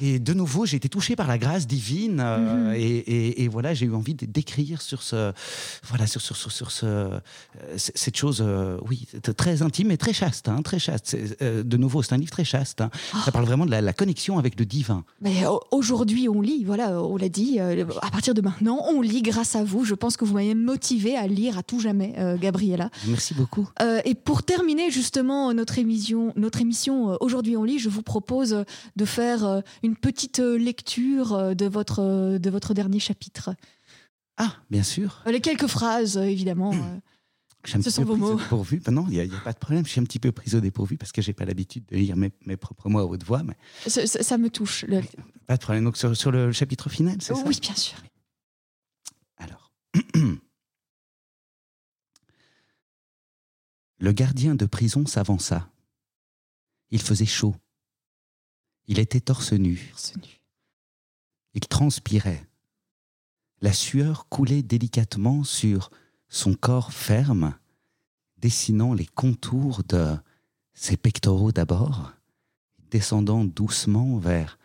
Et 0.02 0.20
de 0.20 0.34
nouveau, 0.34 0.66
j'ai 0.66 0.78
été 0.78 0.90
touché 0.90 1.09
par 1.16 1.28
la 1.28 1.38
grâce 1.38 1.68
divine 1.68 2.20
euh, 2.20 2.70
Mhm. 2.70 2.74
et, 2.76 2.80
et- 2.98 3.44
et 3.44 3.48
voilà, 3.48 3.74
j'ai 3.74 3.86
eu 3.86 3.94
envie 3.94 4.14
d'écrire 4.14 4.82
sur 4.82 5.02
ce, 5.02 5.32
voilà, 5.88 6.08
sur, 6.08 6.22
sur, 6.22 6.36
sur, 6.36 6.52
sur 6.52 6.72
ce, 6.72 6.86
euh, 6.86 7.20
cette 7.78 8.16
chose, 8.18 8.44
euh, 8.46 8.78
oui, 8.88 9.06
très 9.38 9.62
intime 9.62 9.92
et 9.92 9.98
très 9.98 10.14
chaste, 10.14 10.48
hein, 10.50 10.62
très 10.62 10.80
chaste. 10.80 11.16
De 11.42 11.78
nouveau, 11.78 12.02
c'est 12.04 12.14
un 12.14 12.18
livre 12.18 12.32
très 12.32 12.44
chaste. 12.44 12.82
hein. 12.82 12.90
Ah. 13.14 13.22
Ça 13.26 13.32
parle 13.32 13.46
vraiment 13.46 13.66
de 13.66 13.72
la, 13.72 13.82
la 13.82 13.94
connexion 13.94 14.38
avec 14.40 14.60
le 14.60 14.66
divin. 14.66 15.04
Mais 15.22 15.44
aujourd'hui, 15.72 16.28
on 16.30 16.42
lit, 16.42 16.64
voilà, 16.64 17.02
on 17.02 17.18
l'a 17.18 17.30
dit. 17.30 17.60
à 17.60 18.12
partir 18.12 18.34
de 18.34 18.42
maintenant, 18.42 18.84
on 18.90 19.02
lit 19.02 19.22
grâce 19.22 19.56
à 19.56 19.64
vous. 19.64 19.84
Je 19.86 19.96
pense 19.96 20.18
que 20.18 20.26
vous 20.26 20.34
m'avez 20.36 20.56
motivé 20.56 21.16
à 21.18 21.28
lire 21.28 21.58
à 21.58 21.64
tout 21.64 21.80
jamais, 21.80 22.14
Gabriella. 22.40 22.90
Merci 23.08 23.34
beaucoup. 23.34 23.70
Et 24.06 24.16
pour 24.16 24.44
terminer 24.44 24.92
justement 24.92 25.54
notre 25.54 25.78
émission, 25.80 26.34
notre 26.36 26.62
émission 26.62 27.18
aujourd'hui 27.22 27.58
on 27.58 27.64
lit, 27.64 27.80
je 27.80 27.90
vous 27.90 28.02
propose 28.04 28.64
de 28.96 29.06
faire 29.06 29.62
une 29.84 29.96
petite 29.96 30.40
euh, 30.40 30.58
lecture 31.00 31.34
euh, 31.34 31.54
de 31.54 31.66
votre 31.66 32.00
euh, 32.02 32.40
de 32.40 32.50
votre 32.50 32.74
dernier 32.74 33.00
chapitre. 33.00 33.56
Ah, 34.38 34.56
bien 34.70 34.84
sûr. 34.84 35.22
Euh, 35.28 35.32
les 35.32 35.42
quelques 35.42 35.68
phrases, 35.68 36.18
évidemment. 36.18 36.72
un 36.74 37.02
Ce 37.82 37.90
sont 37.90 38.06
vos 38.06 38.16
mots. 38.16 38.36
dépourvu. 38.38 38.80
Ben 38.80 38.92
non, 38.94 39.06
il 39.10 39.22
n'y 39.28 39.36
a, 39.36 39.40
pas 39.42 39.52
de 39.54 39.58
problème. 39.60 39.86
Je 39.86 39.92
suis 39.92 40.00
un 40.00 40.06
petit 40.06 40.20
peu 40.20 40.32
prise 40.32 40.56
au 40.56 40.62
dépourvu 40.62 40.98
parce 40.98 41.12
que 41.12 41.22
j'ai 41.22 41.34
pas 41.34 41.44
l'habitude 41.46 41.86
de 41.88 41.98
lire 41.98 42.16
mes, 42.16 42.32
mes 42.46 42.56
propres 42.58 42.88
mots 42.90 43.00
à 43.00 43.06
haute 43.06 43.24
voix. 43.24 43.44
Mais 43.44 43.56
ça, 43.88 44.06
ça- 44.08 44.24
ça 44.24 44.38
me 44.38 44.50
touche. 44.50 44.86
Le- 44.88 45.02
pas 45.46 45.58
de 45.58 45.62
problème. 45.62 45.84
Donc 45.84 45.98
sur, 45.98 46.16
sur 46.16 46.32
le 46.32 46.52
chapitre 46.54 46.90
final, 46.90 47.18
c'est 47.22 47.34
ça? 47.36 47.44
Oui, 47.46 47.60
bien 47.62 47.76
sûr. 47.76 47.98
Alors. 49.38 49.72
Le 54.02 54.14
gardien 54.14 54.56
de 54.56 54.66
prison 54.66 55.06
s'avança. 55.06 55.70
Il 56.90 57.02
faisait 57.02 57.26
chaud. 57.26 57.54
Il 58.88 58.98
était 58.98 59.20
torse 59.20 59.52
nu. 59.52 59.90
Torse 59.92 60.16
nu. 60.16 60.39
Il 61.62 61.68
transpirait. 61.68 62.48
La 63.60 63.74
sueur 63.74 64.30
coulait 64.30 64.64
délicatement 64.64 65.44
sur 65.44 65.92
son 66.30 66.54
corps 66.54 66.94
ferme, 66.94 67.54
dessinant 68.38 68.94
les 68.94 69.06
contours 69.06 69.84
de 69.84 70.16
ses 70.74 70.96
pectoraux 70.96 71.52
d'abord, 71.52 72.14
descendant 72.92 73.44
doucement 73.44 74.20
vers 74.20 74.58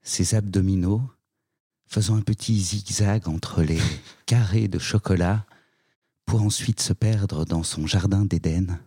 ses 0.00 0.34
abdominaux, 0.34 1.02
faisant 1.84 2.16
un 2.16 2.22
petit 2.22 2.58
zigzag 2.58 3.28
entre 3.28 3.62
les 3.62 3.82
carrés 4.24 4.68
de 4.68 4.78
chocolat 4.78 5.44
pour 6.24 6.40
ensuite 6.40 6.80
se 6.80 6.94
perdre 6.94 7.44
dans 7.44 7.62
son 7.62 7.86
jardin 7.86 8.24
d'Éden. 8.24 8.80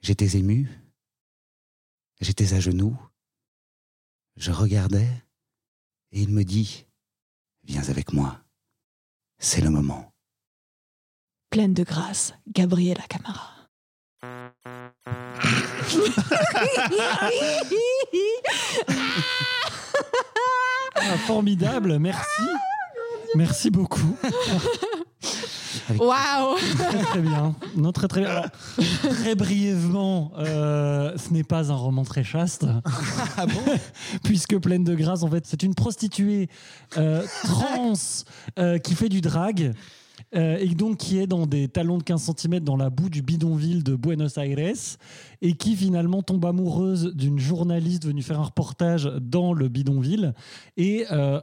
J'étais 0.00 0.38
ému, 0.38 0.66
j'étais 2.22 2.54
à 2.54 2.60
genoux, 2.60 2.96
je 4.36 4.50
regardais 4.50 5.23
et 6.14 6.22
il 6.22 6.30
me 6.30 6.44
dit 6.44 6.86
Viens 7.64 7.88
avec 7.88 8.12
moi, 8.12 8.40
c'est 9.38 9.60
le 9.60 9.70
moment. 9.70 10.12
Pleine 11.50 11.74
de 11.74 11.82
grâce, 11.82 12.34
Gabriela 12.46 13.02
Camara. 13.08 13.50
Ah, 20.96 21.18
formidable, 21.26 21.98
merci. 21.98 22.42
Merci 23.34 23.70
beaucoup. 23.70 24.16
Waouh 25.90 26.56
Très, 26.56 26.98
très 27.02 27.20
bien. 27.20 27.54
Non, 27.76 27.92
très 27.92 28.08
très 28.08 28.20
bien. 28.20 28.30
Alors, 28.30 28.46
très 29.02 29.34
brièvement, 29.34 30.32
euh, 30.38 31.16
ce 31.16 31.32
n'est 31.32 31.44
pas 31.44 31.70
un 31.70 31.76
roman 31.76 32.04
très 32.04 32.24
chaste. 32.24 32.66
Ah 33.36 33.46
bon 33.46 33.60
Puisque 34.24 34.58
Pleine 34.58 34.84
de 34.84 34.94
grâce, 34.94 35.22
en 35.22 35.28
fait, 35.30 35.46
c'est 35.46 35.62
une 35.62 35.74
prostituée 35.74 36.48
euh, 36.96 37.24
trans 37.42 37.92
euh, 38.58 38.78
qui 38.78 38.94
fait 38.94 39.08
du 39.08 39.20
drag. 39.20 39.72
euh, 40.34 40.56
et 40.60 40.68
donc 40.68 40.98
qui 40.98 41.18
est 41.18 41.26
dans 41.26 41.46
des 41.46 41.68
talons 41.68 41.98
de 41.98 42.02
15 42.02 42.32
cm 42.36 42.60
dans 42.60 42.76
la 42.76 42.90
boue 42.90 43.08
du 43.10 43.22
bidonville 43.22 43.82
de 43.82 43.94
Buenos 43.96 44.36
Aires 44.36 44.74
et 45.42 45.52
qui 45.54 45.76
finalement 45.76 46.22
tombe 46.22 46.44
amoureuse 46.44 47.12
d'une 47.14 47.38
journaliste 47.38 48.06
venue 48.06 48.22
faire 48.22 48.40
un 48.40 48.44
reportage 48.44 49.10
dans 49.20 49.52
le 49.52 49.68
bidonville 49.68 50.32
et 50.76 51.06
euh, 51.10 51.40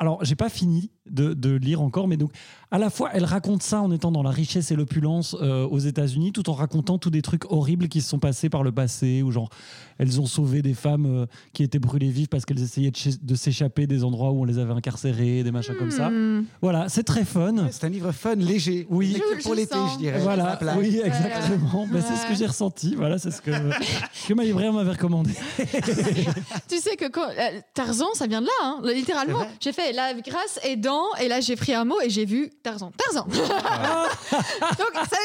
alors, 0.00 0.24
j'ai 0.24 0.34
pas 0.34 0.48
fini 0.48 0.90
de, 1.10 1.34
de 1.34 1.54
lire 1.56 1.80
encore, 1.82 2.08
mais 2.08 2.16
donc, 2.16 2.30
à 2.70 2.78
la 2.78 2.88
fois, 2.90 3.10
elle 3.12 3.24
raconte 3.24 3.62
ça 3.62 3.80
en 3.82 3.90
étant 3.90 4.12
dans 4.12 4.22
la 4.22 4.30
richesse 4.30 4.70
et 4.70 4.76
l'opulence 4.76 5.36
euh, 5.40 5.66
aux 5.66 5.78
États-Unis, 5.80 6.32
tout 6.32 6.48
en 6.50 6.52
racontant 6.54 6.98
tous 6.98 7.10
des 7.10 7.20
trucs 7.22 7.50
horribles 7.50 7.88
qui 7.88 8.00
se 8.00 8.08
sont 8.08 8.18
passés 8.20 8.48
par 8.48 8.62
le 8.62 8.70
passé, 8.72 9.22
ou 9.22 9.30
genre, 9.32 9.50
elles 9.98 10.20
ont 10.20 10.26
sauvé 10.26 10.62
des 10.62 10.74
femmes 10.74 11.06
euh, 11.06 11.26
qui 11.52 11.62
étaient 11.64 11.80
brûlées 11.80 12.10
vives 12.10 12.28
parce 12.28 12.44
qu'elles 12.44 12.62
essayaient 12.62 12.92
de, 12.92 12.96
ch- 12.96 13.20
de 13.20 13.34
s'échapper 13.34 13.86
des 13.88 14.04
endroits 14.04 14.30
où 14.30 14.42
on 14.42 14.44
les 14.44 14.58
avait 14.58 14.72
incarcérées, 14.72 15.42
des 15.42 15.50
machins 15.50 15.74
comme 15.76 15.90
ça. 15.90 16.10
Hmm. 16.10 16.44
Voilà, 16.62 16.88
c'est 16.88 17.02
très 17.02 17.24
fun. 17.24 17.68
C'est 17.72 17.84
un 17.84 17.88
livre 17.90 18.12
fun, 18.12 18.36
léger. 18.36 18.86
Oui. 18.88 19.16
Je- 19.38 19.42
pour 19.42 19.54
l'été, 19.56 19.74
je 19.94 19.98
dirais. 19.98 20.20
Voilà, 20.20 20.58
oui, 20.78 21.00
exactement. 21.04 21.86
Ben, 21.90 22.00
c'est 22.00 22.14
ce 22.16 22.22
que 22.24 22.30
Ouais. 22.30 22.36
j'ai 22.36 22.46
ressenti. 22.46 22.94
Voilà, 22.94 23.18
c'est 23.18 23.32
ce 23.32 23.42
que, 23.42 23.50
que 24.28 24.34
ma 24.34 24.44
libraire 24.44 24.72
m'avait 24.72 24.92
recommandé. 24.92 25.32
Tu 26.68 26.76
sais 26.78 26.96
que 26.96 27.08
quand, 27.08 27.28
euh, 27.28 27.60
Tarzan, 27.74 28.06
ça 28.14 28.26
vient 28.26 28.40
de 28.40 28.46
là, 28.46 28.52
hein, 28.62 28.80
littéralement. 28.94 29.42
J'ai 29.60 29.72
fait 29.72 29.92
la 29.92 30.14
grâce 30.14 30.60
est 30.62 30.76
et 31.20 31.28
là 31.28 31.40
j'ai 31.40 31.56
pris 31.56 31.74
un 31.74 31.84
mot 31.84 32.00
et 32.02 32.10
j'ai 32.10 32.24
vu 32.24 32.50
Tarzan. 32.62 32.92
Tarzan 32.96 33.26
Donc, 33.30 34.94
ça, 34.94 35.16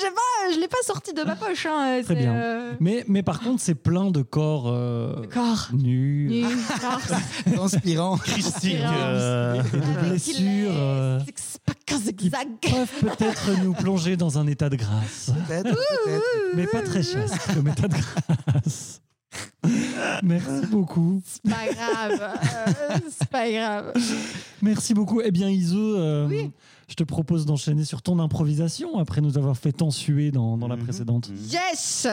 je 0.00 0.06
pas, 0.06 0.54
je 0.54 0.58
l'ai 0.60 0.68
pas 0.68 0.76
sorti 0.84 1.12
de 1.12 1.22
ma 1.22 1.36
poche. 1.36 1.66
Hein, 1.66 2.00
Très 2.04 2.14
c'est, 2.14 2.20
bien. 2.20 2.34
euh, 2.34 2.72
Mais, 2.80 3.04
mais 3.08 3.22
par 3.22 3.40
contre, 3.40 3.62
c'est 3.62 3.74
plein 3.74 4.10
de 4.10 4.22
corps 4.22 4.68
euh, 4.68 5.22
Corps. 5.32 5.68
nus. 5.72 6.28
nu, 6.30 6.44
torse, 6.80 7.12
Transpirant. 7.54 8.16
Christique. 8.18 8.74
Inspirant. 8.76 8.92
euh, 8.94 9.62
et 9.72 9.76
de 9.76 10.08
blessures 10.08 10.70
euh, 10.74 11.18
zigzag. 11.90 12.48
peuvent 12.62 12.88
peut-être 13.00 13.50
nous 13.62 13.72
plonger 13.74 14.16
dans 14.16 14.38
un 14.38 14.46
état 14.46 14.68
de 14.68 14.76
grâce, 14.76 15.30
Peut-être, 15.46 15.64
peut-être. 15.74 16.24
mais 16.54 16.66
pas 16.66 16.82
très 16.82 17.02
chaste 17.02 17.36
comme 17.54 17.68
état 17.68 17.88
de 17.88 17.94
grâce. 17.94 19.00
Merci 20.22 20.66
beaucoup. 20.70 21.20
C'est 21.24 21.42
pas 21.42 21.72
grave. 21.72 22.20
euh, 22.22 22.98
c'est 23.10 23.28
pas 23.28 23.50
grave. 23.50 23.92
Merci 24.62 24.94
beaucoup. 24.94 25.20
Eh 25.20 25.30
bien, 25.30 25.48
Iso, 25.50 25.78
euh, 25.96 26.26
Oui. 26.28 26.50
je 26.88 26.94
te 26.94 27.04
propose 27.04 27.44
d'enchaîner 27.46 27.84
sur 27.84 28.02
ton 28.02 28.18
improvisation 28.18 28.98
après 28.98 29.20
nous 29.20 29.36
avoir 29.38 29.56
fait 29.56 29.72
tant 29.72 29.90
suer 29.90 30.30
dans, 30.30 30.56
dans 30.56 30.68
la 30.68 30.76
Mhm. 30.76 30.84
précédente. 30.84 31.30
Yes 31.50 32.06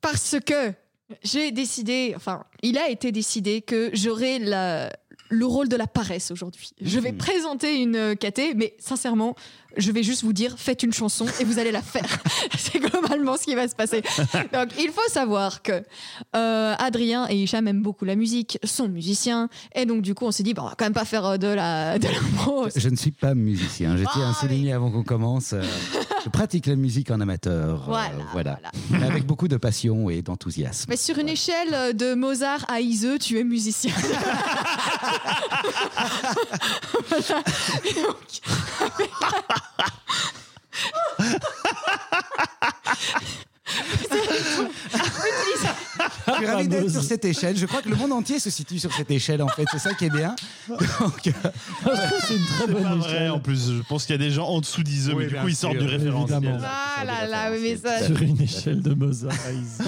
Parce 0.00 0.36
que 0.44 0.72
j'ai 1.24 1.50
décidé, 1.50 2.12
enfin, 2.16 2.44
il 2.62 2.78
a 2.78 2.88
été 2.88 3.12
décidé 3.12 3.62
que 3.62 3.90
j'aurai 3.94 4.38
la- 4.38 4.92
le 5.30 5.46
rôle 5.46 5.68
de 5.68 5.76
la 5.76 5.86
paresse 5.86 6.30
aujourd'hui. 6.30 6.70
Je 6.80 6.98
vais 6.98 7.12
Mhm. 7.12 7.18
présenter 7.18 7.76
une 7.80 7.96
euh, 7.96 8.14
caté, 8.14 8.52
mais 8.54 8.74
sincèrement, 8.78 9.36
je 9.76 9.92
vais 9.92 10.02
juste 10.02 10.24
vous 10.24 10.32
dire, 10.32 10.56
faites 10.58 10.82
une 10.82 10.92
chanson 10.92 11.24
et 11.40 11.44
vous 11.44 11.58
allez 11.60 11.70
la 11.70 11.82
faire. 11.82 12.18
C'est 12.58 12.80
globalement 12.80 13.36
ce 13.36 13.44
qui 13.44 13.54
va 13.54 13.68
se 13.68 13.76
passer. 13.76 14.02
Donc, 14.52 14.68
il 14.78 14.90
faut 14.90 15.08
savoir 15.08 15.62
que 15.62 15.82
euh, 16.36 16.74
Adrien 16.78 17.28
et 17.30 17.36
Hicham 17.36 17.66
aiment 17.68 17.80
beaucoup 17.82 18.04
la 18.04 18.16
musique, 18.16 18.58
sont 18.64 18.88
musiciens, 18.88 19.48
et 19.74 19.86
donc 19.86 20.02
du 20.02 20.14
coup, 20.14 20.26
on 20.26 20.32
s'est 20.32 20.42
dit, 20.42 20.52
bah, 20.54 20.62
on 20.64 20.68
va 20.68 20.74
quand 20.76 20.84
même 20.84 20.92
pas 20.92 21.04
faire 21.04 21.24
euh, 21.24 21.36
de 21.36 21.46
la 21.46 21.98
de 21.98 22.08
l'impro. 22.08 22.66
Je 22.74 22.88
ne 22.88 22.96
suis 22.96 23.12
pas 23.12 23.34
musicien. 23.34 23.94
Tiens 23.96 24.32
Ah, 24.36 24.40
souligner 24.40 24.72
avant 24.72 24.90
qu'on 24.90 25.04
commence. 25.04 25.52
euh, 25.52 25.62
je 26.24 26.28
pratique 26.30 26.66
la 26.66 26.76
musique 26.76 27.10
en 27.10 27.20
amateur. 27.20 27.88
euh, 27.90 28.08
Voilà, 28.32 28.58
avec 29.02 29.26
beaucoup 29.26 29.48
de 29.48 29.56
passion 29.56 30.10
et 30.10 30.22
d'enthousiasme. 30.22 30.86
Mais 30.88 30.96
sur 30.96 31.18
une 31.18 31.28
échelle 31.28 31.96
de 31.96 32.14
Mozart 32.14 32.64
à 32.68 32.80
Iseux, 32.80 33.18
tu 33.18 33.38
es 33.38 33.44
musicien. 33.44 33.92
Voilà. 37.08 37.42
Donc- 37.96 38.40
suis 46.44 46.54
ravi 46.54 46.68
d'être 46.68 46.88
sur 46.90 47.02
cette 47.02 47.24
échelle. 47.24 47.56
Je 47.56 47.66
crois 47.66 47.82
que 47.82 47.88
le 47.88 47.96
monde 47.96 48.12
entier 48.12 48.38
se 48.38 48.50
situe 48.50 48.78
sur 48.78 48.92
cette 48.92 49.10
échelle, 49.10 49.42
en 49.42 49.48
fait. 49.48 49.64
C'est 49.72 49.78
ça 49.78 49.94
qui 49.94 50.06
est 50.06 50.10
bien. 50.10 50.34
Donc, 50.68 51.26
euh, 51.26 51.32
c'est 52.26 52.36
une 52.36 52.44
très 52.46 52.66
bonne 52.66 52.82
pas 52.82 52.94
vrai 52.96 53.28
en 53.28 53.38
plus. 53.40 53.70
Je 53.72 53.82
pense 53.88 54.04
qu'il 54.06 54.14
y 54.14 54.18
a 54.18 54.22
des 54.22 54.30
gens 54.30 54.46
en 54.46 54.60
dessous 54.60 54.82
d'Iseux, 54.82 55.14
Oui, 55.14 55.24
mais 55.24 55.30
du 55.30 55.36
coup 55.36 55.48
ils 55.48 55.56
sortent 55.56 55.76
du 55.78 55.86
référentiel. 55.86 56.38
évidemment. 56.44 56.64
Ah 56.64 57.04
là 57.04 57.26
là, 57.26 57.50
oui, 57.52 57.58
mais 57.62 57.76
ça- 57.76 58.04
Sur 58.06 58.20
une 58.22 58.40
échelle 58.40 58.82
de 58.82 58.94
Mozart. 58.94 59.32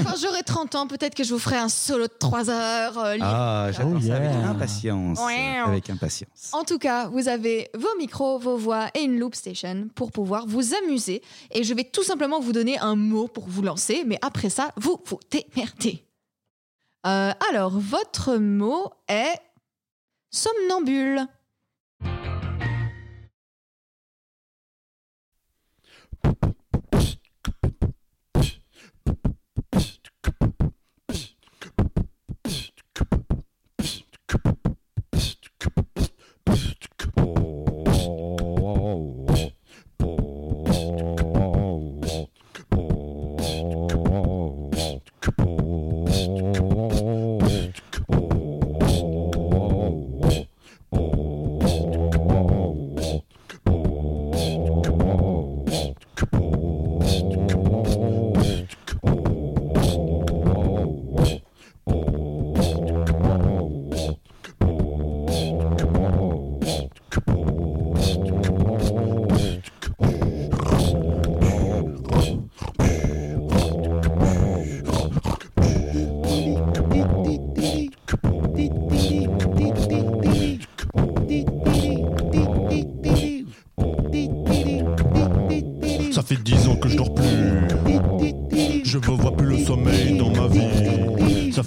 Quand 0.04 0.14
j'aurai 0.20 0.42
30 0.42 0.74
ans, 0.74 0.86
peut-être 0.86 1.14
que 1.14 1.24
je 1.24 1.32
vous 1.32 1.38
ferai 1.38 1.56
un 1.56 1.68
solo 1.68 2.06
de 2.06 2.12
3 2.18 2.50
heures. 2.50 2.98
euh. 2.98 3.16
Ah, 3.20 3.68
j'attends 3.72 3.94
Oh, 3.96 4.00
ça 4.00 4.16
avec 4.16 4.30
yeah. 4.30 4.48
impatience. 4.48 5.18
Ouais. 5.24 5.56
Avec 5.64 5.90
impatience. 5.90 6.50
En 6.52 6.64
tout 6.64 6.78
cas, 6.78 7.08
vous 7.08 7.28
avez 7.28 7.68
vos 7.74 7.96
micros, 7.98 8.38
vos 8.38 8.56
voix 8.56 8.88
et 8.94 9.00
une 9.02 9.18
loop 9.18 9.34
station 9.34 9.88
pour 9.94 10.12
pouvoir 10.12 10.46
vous 10.46 10.74
amuser. 10.84 11.22
Et 11.50 11.64
je 11.64 11.74
vais 11.74 11.84
tout 11.84 12.02
simplement 12.02 12.40
vous 12.40 12.52
donner 12.52 12.78
un 12.78 12.96
mot 12.96 13.28
pour 13.28 13.46
vous 13.48 13.62
lancer, 13.62 14.04
mais 14.06 14.18
après 14.22 14.50
ça, 14.50 14.70
vous 14.76 14.98
vous 15.06 15.20
démerdez. 15.30 16.04
Euh, 17.06 17.32
alors, 17.50 17.78
votre 17.78 18.36
mot 18.36 18.92
est 19.08 19.40
somnambule. 20.30 21.26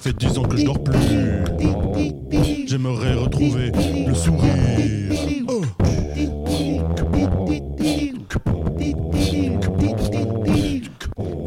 Fait 0.05 0.13
dix 0.13 0.37
ans 0.37 0.43
que 0.43 0.57
je 0.57 0.65
dors 0.65 0.83
plus. 0.83 2.67
J'aimerais 2.67 3.15
retrouver 3.15 3.71
le 4.07 4.13
sourire. 4.13 4.51
Oh. 5.47 5.61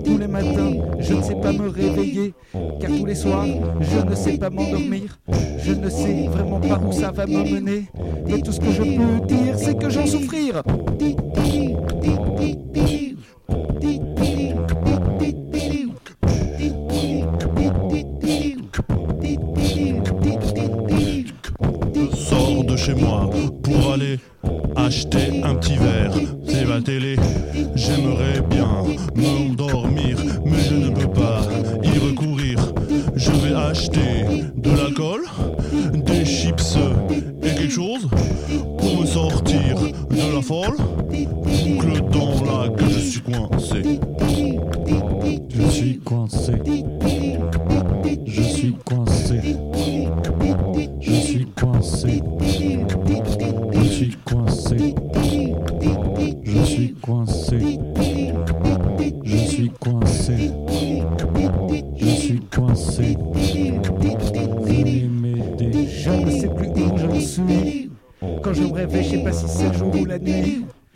Tous 0.05 0.19
les 0.19 0.27
matins, 0.27 0.73
je 0.99 1.15
ne 1.15 1.23
sais 1.23 1.37
pas 1.37 1.53
me 1.53 1.69
réveiller, 1.69 2.35
car 2.81 2.91
tous 2.91 3.07
les 3.07 3.15
soirs, 3.15 3.47
je 3.81 4.11
ne 4.11 4.15
sais 4.17 4.39
pas 4.39 4.51
m'endormir. 4.51 5.21
Je 5.65 5.73
ne 5.73 5.89
sais 5.89 6.27
vraiment 6.27 6.59
pas 6.59 6.81
où 6.85 6.91
ça 6.91 7.13
va 7.13 7.27
me 7.27 7.45
mener, 7.45 7.85
tout 8.45 8.53
ce 8.53 8.59
que 8.59 8.73
je 8.73 8.83
peux 8.83 9.27
dire, 9.27 9.57
c'est 9.57 9.79
que 9.79 9.89
j'en 9.89 10.07
souffrir. 10.07 10.63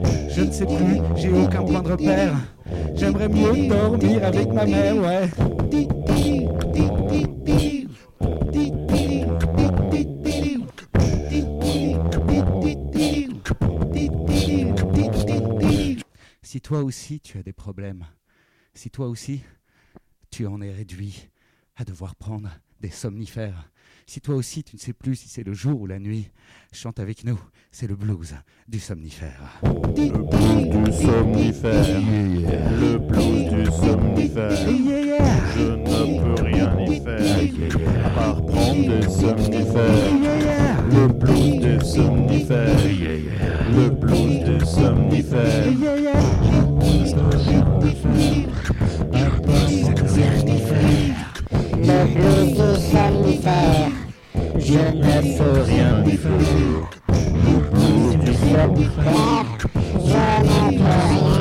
Je 0.01 0.41
ne 0.41 0.51
sais 0.51 0.67
plus, 0.67 1.01
j'ai 1.17 1.31
aucun 1.31 1.63
point 1.63 1.83
de 1.83 1.91
repère. 1.93 2.35
J'aimerais 2.95 3.29
mieux 3.29 3.69
dormir 3.69 4.25
avec 4.25 4.53
ma 4.53 4.65
mère, 4.65 4.97
ouais. 4.97 5.29
Si 16.43 16.61
toi 16.61 16.83
aussi 16.83 17.21
tu 17.21 17.39
as 17.39 17.43
des 17.43 17.53
problèmes, 17.53 18.05
si 18.75 18.91
toi 18.91 19.09
aussi 19.09 19.43
tu 20.31 20.47
en 20.47 20.61
es 20.61 20.71
réduit 20.71 21.29
à 21.77 21.85
devoir 21.85 22.15
prendre 22.15 22.51
des 22.81 22.91
somnifères, 22.91 23.71
si 24.07 24.21
toi 24.21 24.35
aussi 24.35 24.63
tu 24.65 24.77
ne 24.77 24.81
sais 24.81 24.93
plus 24.93 25.17
si 25.17 25.29
c'est 25.29 25.45
le 25.45 25.53
jour 25.53 25.81
ou 25.81 25.87
la 25.87 25.99
nuit, 25.99 26.31
chante 26.73 26.99
avec 26.99 27.25
nous, 27.25 27.39
c'est 27.71 27.87
le 27.87 27.97
blues 27.97 28.35
du 28.69 28.79
somnifère. 28.79 29.61
Le 29.63 30.19
blues 30.19 30.69
du 30.71 30.93
somnifère. 30.93 31.87
Le 32.81 32.99
blues 32.99 33.51
du 33.51 33.67
somnifère. 33.67 34.51
Je 35.57 35.63
ne 35.63 36.35
peux 36.35 36.43
rien 36.43 36.79
y 36.81 37.01
faire 37.01 38.07
à 38.07 38.11
part 38.11 38.45
prendre 38.47 38.89
des 38.89 39.03
somnifères. 39.09 39.83
Le 40.91 41.09
blues 41.09 41.61
des 41.61 41.81
somnifères. 41.85 42.79
Le 43.75 43.91
blues 43.91 44.45
des 44.45 44.65
somnifères. 44.65 45.65
Le 45.65 45.71
blues 45.71 46.85
du 46.85 46.99
somnifère. 52.49 52.72
Je 53.43 54.79
ne 54.79 55.37
peux 55.37 55.63
rien 55.63 56.05
faire. 56.05 56.39
Du 58.75 58.85
somnifère. 58.85 59.23
Je 60.01 60.49
ne 60.53 60.79
rien 60.79 61.33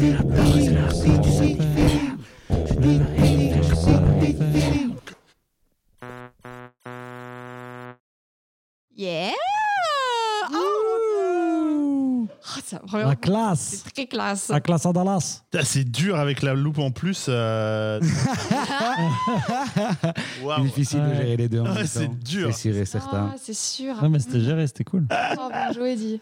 Yeah 0.00 0.47
classe. 13.18 13.82
C'est 13.84 13.92
très 13.92 14.06
classe. 14.06 14.48
La 14.48 14.60
classe 14.60 14.86
à 14.86 14.92
Dallas. 14.92 15.42
Putain, 15.50 15.64
C'est 15.64 15.84
dur 15.84 16.18
avec 16.18 16.42
la 16.42 16.54
loupe 16.54 16.78
en 16.78 16.90
plus. 16.90 17.26
euh. 17.28 18.00
Waouh. 20.42 20.64
Difficile 20.64 21.00
de 21.00 21.04
Ouais. 21.08 21.16
gérer 21.16 21.36
les 21.36 21.48
deux 21.48 21.60
en 21.60 21.64
même 21.74 21.86
c'est 21.86 22.08
dur. 22.08 22.54
C'est 22.54 22.72
sûr 22.72 22.76
et 22.80 22.84
certain. 22.84 23.30
Ah, 23.34 23.36
c'est 23.40 23.54
sûr. 23.54 23.94
Non, 24.02 24.08
mais 24.08 24.18
c'était 24.18 24.40
géré, 24.40 24.66
c'était 24.66 24.84
cool. 24.84 25.06
Oh, 25.38 25.48
bien 25.50 25.72
joué. 25.72 25.96
C'est 25.98 26.20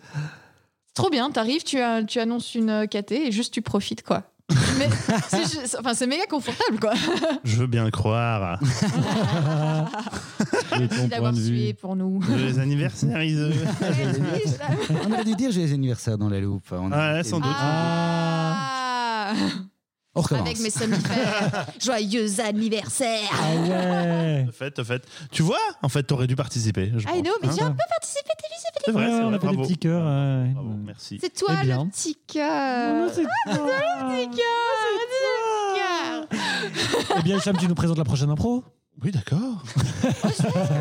trop 0.95 1.11
bien, 1.11 1.31
t'arrives, 1.31 1.65
tu, 1.65 1.81
as- 1.81 2.03
tu 2.05 2.19
annonces 2.21 2.55
une 2.55 2.71
euh, 2.71 2.87
KT 2.87 3.13
et 3.13 3.33
juste 3.33 3.53
tu 3.53 3.63
profites, 3.63 4.03
quoi. 4.03 4.23
Mais 4.79 4.89
c'est 5.29 5.79
enfin, 5.79 6.07
méga 6.07 6.27
confortable, 6.27 6.79
quoi. 6.81 6.93
Je 7.45 7.57
veux 7.57 7.67
bien 7.67 7.85
le 7.85 7.91
croire. 7.91 8.59
Merci 10.79 11.09
d'avoir 11.09 11.35
sué 11.35 11.75
pour 11.75 11.97
nous. 11.97 12.21
Les 12.29 12.59
anniversaires, 12.59 13.23
ils. 13.23 13.51
On 15.07 15.13
aurait 15.13 15.25
dû 15.25 15.35
dire 15.35 15.51
j'ai 15.51 15.63
les 15.67 15.73
anniversaires 15.73 16.19
dans 16.19 16.29
la 16.29 16.41
loupe. 16.41 16.67
On 16.73 16.93
a- 16.93 17.15
Ouais, 17.15 17.25
sans 17.25 17.41
doute. 17.41 17.51
Ah 17.55 19.33
On 20.17 20.23
recommence. 20.23 20.47
Avec 20.47 20.61
mes 20.61 20.71
somnifères. 20.71 21.67
Joyeux 21.85 22.41
anniversaire 22.41 23.21
Ah 23.33 23.55
ouais. 23.69 24.47
Fait, 24.53 24.83
fait. 24.83 25.03
Tu 25.31 25.43
vois, 25.43 25.59
en 25.83 25.89
fait, 25.89 26.03
t'aurais 26.05 26.27
dû 26.27 26.35
participer. 26.37 26.91
Je 26.97 27.03
I 27.03 27.05
pense. 27.05 27.21
know, 27.23 27.33
mais 27.43 27.49
Hein 27.49 27.53
j'ai 27.57 27.63
un 27.63 27.71
peu 27.71 27.77
participé, 27.89 28.31
t'as 28.39 28.49
vu, 28.49 28.55
ça 28.63 28.69
fait 28.73 28.81
C'est 28.87 28.91
vrai, 28.93 29.05
Ouais, 29.05 29.11
c'est 29.11 29.25
on 29.25 29.27
vrai. 29.29 29.37
a 29.37 29.41
fait 29.41 29.57
des 29.57 29.63
petits 29.63 29.79
cœurs. 29.79 30.03
Bravo, 30.55 30.71
merci. 30.85 31.19
C'est 31.21 31.35
toi 31.35 31.51
Eh 31.63 31.65
bien. 31.67 31.85
le 31.85 31.91
petit 31.91 32.17
cœur. 32.27 33.11
c'est 33.15 33.23
Petit 33.25 34.31
cœur, 34.37 36.27
Eh 37.19 37.23
bien, 37.23 37.37
Hicham, 37.37 37.57
tu 37.57 37.69
nous 37.69 37.75
présentes 37.75 37.99
la 37.99 38.05
prochaine 38.05 38.31
impro 38.31 38.65
Oui, 39.03 39.11
d'accord. 39.11 39.63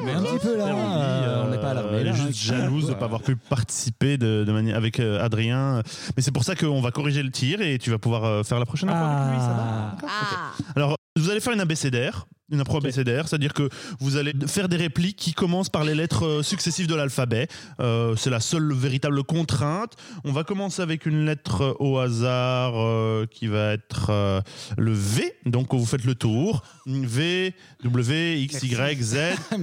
Mais 0.03 0.11
un 0.13 0.21
petit 0.23 0.39
peu 0.39 0.57
là, 0.57 0.67
euh, 0.67 1.43
on 1.45 1.49
n'est 1.51 1.59
pas 1.59 1.73
là, 1.73 1.83
juste 2.15 2.39
jalouse 2.39 2.85
de 2.87 2.91
ne 2.91 2.95
pas 2.95 3.05
avoir 3.05 3.21
pu 3.21 3.35
participer 3.35 4.17
de, 4.17 4.43
de 4.45 4.51
manière 4.51 4.75
avec 4.77 4.99
euh, 4.99 5.23
Adrien. 5.23 5.81
Mais 6.15 6.23
c'est 6.23 6.31
pour 6.31 6.43
ça 6.43 6.55
qu'on 6.55 6.81
va 6.81 6.91
corriger 6.91 7.23
le 7.23 7.31
tir 7.31 7.61
et 7.61 7.77
tu 7.77 7.89
vas 7.91 7.97
pouvoir 7.97 8.23
euh, 8.23 8.43
faire 8.43 8.59
la 8.59 8.65
prochaine 8.65 8.89
fois 8.89 8.97
avec 8.97 9.33
lui. 9.33 9.39
Ça 9.41 9.47
va 9.49 9.95
Ah. 10.03 10.07
Ah, 10.07 10.63
Alors, 10.75 10.95
vous 11.17 11.29
allez 11.29 11.39
faire 11.39 11.53
une 11.53 11.61
abécédaire, 11.61 12.25
une 12.51 12.59
impro 12.59 12.77
abécédaire, 12.77 13.27
c'est-à-dire 13.27 13.53
que 13.53 13.69
vous 13.99 14.17
allez 14.17 14.33
faire 14.47 14.69
des 14.69 14.77
répliques 14.77 15.17
qui 15.17 15.33
commencent 15.33 15.69
par 15.69 15.83
les 15.83 15.95
lettres 15.95 16.25
euh, 16.25 16.43
successives 16.43 16.87
de 16.87 16.93
l'alphabet. 16.95 17.47
Euh, 17.79 18.15
c'est 18.15 18.29
la 18.29 18.39
seule 18.39 18.71
véritable 18.73 19.23
contrainte. 19.23 19.93
On 20.23 20.31
va 20.31 20.43
commencer 20.43 20.81
avec 20.81 21.05
une 21.07 21.25
lettre 21.25 21.61
euh, 21.61 21.73
au 21.79 21.97
hasard 21.97 22.73
euh, 22.75 23.25
qui 23.25 23.47
va 23.47 23.73
être 23.73 24.07
euh, 24.11 24.41
le 24.77 24.93
V. 24.93 25.33
Donc, 25.45 25.73
vous 25.73 25.85
faites 25.85 26.03
le 26.05 26.13
tour. 26.15 26.61
V, 26.85 27.53
W, 27.83 28.39
X, 28.41 28.61
Y, 28.63 29.01
Z, 29.01 29.17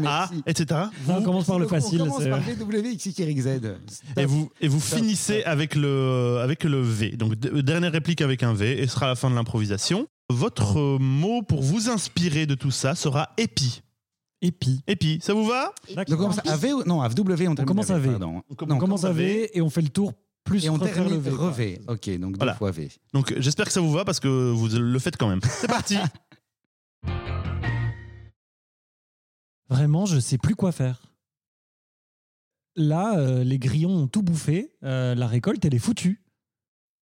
A, 0.04 0.28
etc. 0.46 0.66
Ça, 1.06 1.16
on 1.18 1.22
commence 1.22 1.46
par 1.46 1.58
le 1.60 1.66
On 1.66 1.68
facile. 1.68 1.98
commence 2.00 2.22
c'est- 2.22 2.30
par 2.30 2.40
VWXYZ. 2.40 3.48
Et 4.16 4.24
vous, 4.24 4.50
et 4.60 4.66
vous 4.68 4.80
finissez 4.80 5.44
avec 5.44 5.76
le, 5.76 6.38
avec 6.42 6.64
le 6.64 6.80
V. 6.82 7.10
Donc, 7.10 7.34
dernière 7.36 7.92
réplique 7.92 8.20
avec 8.22 8.42
un 8.42 8.54
V 8.54 8.82
et 8.82 8.86
ce 8.88 8.94
sera 8.94 9.06
la 9.06 9.14
fin 9.14 9.30
de 9.30 9.34
l'improvisation. 9.36 10.08
Votre 10.30 10.98
mot 10.98 11.42
pour 11.42 11.62
vous 11.62 11.88
inspirer 11.90 12.46
de 12.46 12.54
tout 12.54 12.70
ça 12.70 12.94
sera 12.94 13.30
épi. 13.36 13.82
Épi. 14.40 14.82
Épi, 14.86 15.18
ça 15.22 15.34
vous 15.34 15.44
va? 15.46 15.72
Donc 15.94 16.06
on 16.10 16.16
commence 16.16 16.46
à 16.46 16.56
V 16.56 16.72
ou 16.72 16.82
non 16.84 17.00
à 17.02 17.08
W 17.08 17.48
on, 17.48 17.54
commence 17.54 17.90
à 17.90 17.98
V. 17.98 18.10
pardon. 18.10 18.42
On 18.48 18.66
Non, 18.66 18.74
On 18.76 18.78
commence 18.78 19.04
à 19.04 19.12
V 19.12 19.50
et 19.56 19.60
on 19.62 19.70
fait 19.70 19.82
le 19.82 19.88
tour 19.90 20.12
plus 20.44 20.64
et 20.64 20.70
on 20.70 20.78
termine 20.78 21.12
le 21.12 21.18
V. 21.18 21.30
rev. 21.30 21.78
Ok, 21.86 22.10
donc 22.18 22.36
Voilà. 22.36 22.52
deux 22.52 22.58
fois 22.58 22.70
V. 22.72 22.90
Donc 23.12 23.32
j'espère 23.38 23.66
que 23.66 23.72
ça 23.72 23.80
vous 23.80 23.92
va 23.92 24.04
parce 24.04 24.18
que 24.20 24.50
vous 24.50 24.68
le 24.68 24.98
faites 24.98 25.16
quand 25.16 25.28
même. 25.28 25.40
C'est 25.44 25.68
parti 25.68 25.96
Vraiment, 29.68 30.04
je 30.06 30.18
sais 30.18 30.38
plus 30.38 30.54
quoi 30.54 30.72
faire. 30.72 31.02
Là, 32.76 33.16
euh, 33.18 33.44
les 33.44 33.58
grillons 33.58 33.90
ont 33.90 34.06
tout 34.08 34.22
bouffé. 34.22 34.72
euh, 34.82 35.14
la 35.14 35.26
récolte, 35.26 35.64
elle 35.64 35.74
est 35.74 35.78
foutue. 35.78 36.22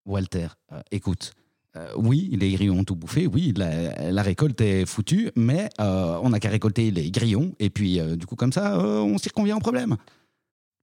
Walter, 0.06 0.48
euh, 0.72 0.80
écoute, 0.90 1.32
Euh, 1.76 1.92
oui, 1.96 2.30
les 2.32 2.52
grillons 2.52 2.80
ont 2.80 2.84
tout 2.84 2.96
bouffé. 2.96 3.26
Oui, 3.26 3.54
la, 3.56 4.22
récolte 4.22 4.60
est 4.60 4.86
foutue, 4.86 5.30
mais 5.36 5.68
euh, 5.80 6.18
on 6.22 6.30
n'a 6.30 6.40
qu'à 6.40 6.48
récolter 6.48 6.90
les 6.90 7.10
grillons. 7.10 7.54
Et 7.60 7.70
puis, 7.70 8.00
euh, 8.00 8.16
du 8.16 8.26
coup, 8.26 8.34
comme 8.34 8.52
ça, 8.52 8.78
on 8.78 9.18
circonvient 9.18 9.56
au 9.56 9.60
problème. 9.60 9.96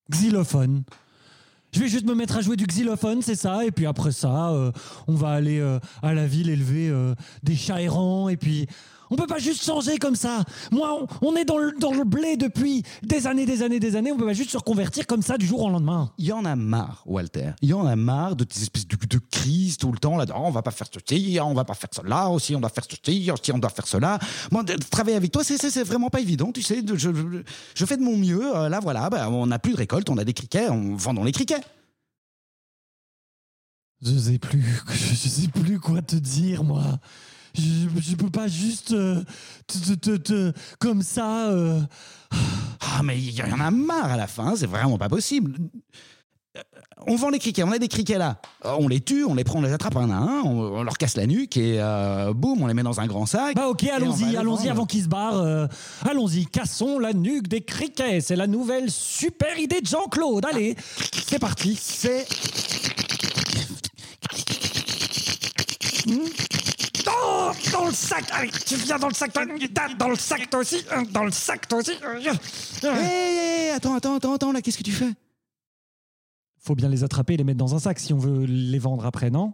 Xylophone. 0.10 0.84
Je 1.74 1.82
vais 1.82 1.90
juste 1.90 2.06
me 2.06 2.16
mettre 2.16 2.38
à 2.38 2.42
jouer 2.42 2.56
du 2.56 2.66
xylophone, 2.66 3.22
c'est 3.22 3.36
ça. 3.36 3.66
Et 3.66 3.72
puis 3.72 3.86
après 3.86 4.14
ça, 4.14 4.72
on 5.08 5.14
va 5.14 5.32
aller 5.32 5.62
à 6.02 6.14
la 6.14 6.26
ville 6.26 6.50
élever 6.50 6.90
des 7.44 7.58
chats 7.58 7.82
errants. 7.82 8.30
Et 8.30 8.38
puis, 8.38 8.68
on 9.10 9.16
peut 9.16 9.28
pas 9.28 9.40
juste 9.40 9.64
changer 9.64 9.98
comme 9.98 10.16
ça. 10.16 10.44
Moi, 10.72 11.08
on, 11.22 11.28
on 11.28 11.36
est 11.36 11.46
dans 11.46 11.58
le, 11.58 11.74
dans 11.80 11.94
le 11.94 12.04
blé 12.04 12.38
depuis 12.38 12.84
des 13.04 13.28
années, 13.28 13.46
des 13.46 13.64
années, 13.64 13.80
des 13.80 13.96
années. 13.96 14.12
On 14.12 14.18
peut 14.18 14.26
pas 14.26 14.34
juste 14.34 14.52
se 14.52 14.58
reconvertir 14.58 15.08
comme 15.08 15.22
ça 15.22 15.38
du 15.38 15.46
jour 15.46 15.62
au 15.64 15.70
lendemain. 15.70 16.12
Il 16.18 16.26
y 16.26 16.32
en 16.32 16.46
a 16.46 16.56
marre, 16.56 17.04
Walter. 17.06 17.52
Il 17.62 17.70
y 17.70 17.74
en 17.74 17.86
a 17.86 17.96
marre 17.96 18.36
de 18.36 18.46
ces 18.50 18.64
espèces 18.64 18.88
de, 18.88 18.96
de 18.96 19.20
crises 19.32 19.78
tout 19.78 19.92
le 19.92 19.98
temps. 20.00 20.18
Là, 20.18 20.26
Oh, 20.36 20.42
on 20.46 20.52
va 20.52 20.62
pas 20.62 20.72
faire 20.72 20.88
ceci, 20.94 21.40
on 21.42 21.54
va 21.54 21.64
pas 21.66 21.74
faire 21.74 21.90
cela, 21.96 22.30
aussi 22.30 22.56
on 22.56 22.60
doit 22.60 22.70
faire 22.70 22.84
ceci, 22.90 23.32
aussi 23.32 23.52
on 23.52 23.58
doit 23.58 23.70
faire 23.70 23.88
cela. 23.88 24.20
Moi, 24.52 24.64
de, 24.64 24.74
de 24.74 24.84
travailler 24.84 25.16
avec 25.18 25.32
toi, 25.32 25.44
c'est- 25.44 25.84
vraiment 25.84 26.10
pas 26.10 26.20
évident, 26.20 26.52
tu 26.52 26.62
sais. 26.62 26.84
je, 26.86 26.98
je- 27.76 27.86
fais 27.86 27.98
de 27.98 28.02
mon 28.04 28.18
mieux. 28.18 28.56
Euh, 28.56 28.70
là, 28.70 28.80
voilà, 28.82 29.10
bah, 29.10 29.30
on 29.30 29.48
n'a 29.48 29.60
plus 29.60 29.72
de 29.74 29.78
récolte, 29.78 30.10
on 30.10 30.18
a 30.18 30.24
des 30.24 30.34
criquets, 30.34 30.70
on 30.70 30.96
vendons 30.96 31.24
les 31.24 31.32
criquets. 31.32 31.62
Je 34.02 34.18
sais 34.18 34.38
plus, 34.38 34.64
je 34.92 35.16
sais 35.16 35.48
plus 35.48 35.80
quoi 35.80 36.02
te 36.02 36.16
dire, 36.16 36.64
moi. 36.64 36.84
Je, 37.58 38.02
je 38.12 38.16
peux 38.16 38.30
pas 38.30 38.48
juste 38.48 38.92
euh, 38.92 39.24
te, 39.68 39.94
te- 39.96 40.18
te- 40.18 40.54
comme 40.80 41.02
ça. 41.02 41.48
euh, 41.50 41.80
Ah, 42.82 43.02
mais 43.04 43.18
il 43.18 43.34
y 43.34 43.42
en 43.42 43.60
a 43.60 43.72
marre 43.72 44.12
à 44.12 44.18
la 44.18 44.28
fin, 44.28 44.56
c'est 44.56 44.68
vraiment 44.68 44.98
pas 44.98 45.10
possible. 45.10 45.56
Euh, 46.58 46.62
On 47.08 47.16
vend 47.16 47.30
les 47.30 47.40
criquets, 47.40 47.64
on 47.64 47.72
a 47.72 47.80
des 47.80 47.88
criquets 47.88 48.18
là. 48.18 48.40
Euh, 48.66 48.76
On 48.80 48.88
les 48.88 49.00
tue, 49.02 49.24
on 49.24 49.34
les 49.34 49.44
prend, 49.44 49.60
on 49.60 49.62
les 49.64 49.72
attrape 49.74 49.96
un 49.98 50.10
à 50.10 50.16
un, 50.16 50.42
on, 50.44 50.78
on 50.80 50.84
leur 50.84 50.98
casse 50.98 51.16
la 51.18 51.26
nuque 51.26 51.58
et 51.58 51.78
euh, 51.80 52.34
boum, 52.34 52.62
on 52.62 52.68
les 52.68 52.74
met 52.74 52.84
dans 52.84 53.00
un 53.00 53.08
grand 53.08 53.26
sac. 53.26 53.56
Bah 53.56 53.68
ok, 53.70 53.84
allons-y, 53.86 54.26
les 54.32 54.38
allons-y 54.38 54.58
vendre. 54.60 54.72
avant 54.72 54.86
qu'ils 54.86 55.04
se 55.04 55.08
barrent. 55.08 55.38
euh, 55.42 55.68
allons-y, 56.08 56.46
cassons 56.46 57.00
la 57.00 57.14
nuque 57.14 57.48
des 57.48 57.62
criquets. 57.62 58.22
C'est 58.22 58.36
la 58.36 58.48
nouvelle 58.48 58.92
super 58.92 59.58
idée 59.58 59.82
de 59.82 59.88
Jean-Claude. 59.88 60.46
Allez, 60.46 60.76
c'est 61.28 61.40
parti. 61.40 61.78
C'est 61.82 62.28
Oh, 66.10 66.57
dans 67.88 67.92
le 67.92 67.96
sac 67.96 68.26
Allez, 68.34 68.52
tu 68.66 68.76
viens 68.76 68.98
dans 68.98 69.08
le 69.08 69.14
sac, 69.14 69.32
toi, 69.32 69.44
dans 69.98 70.10
le 70.10 70.16
sac 70.16 70.50
toi 70.50 70.60
aussi, 70.60 70.84
dans 71.12 71.24
le 71.24 71.32
sac 71.32 71.68
toi 71.68 71.80
aussi. 71.80 71.92
Hé, 71.92 72.88
hé, 72.88 73.68
hé, 73.68 73.72
attends, 73.72 73.96
attends, 73.96 74.16
attends, 74.16 74.34
attends, 74.34 74.52
là, 74.52 74.62
qu'est-ce 74.62 74.78
que 74.78 74.84
tu 74.84 74.92
fais? 74.92 75.14
Faut 76.60 76.76
bien 76.76 76.90
les 76.90 77.04
attraper 77.04 77.36
et 77.36 77.38
les 77.38 77.44
mettre 77.44 77.60
dans 77.60 77.76
un 77.76 77.80
sac 77.80 78.00
si 78.00 78.14
on 78.14 78.18
veut 78.18 78.46
les 78.46 78.80
vendre 78.80 79.06
après, 79.06 79.30
non? 79.30 79.54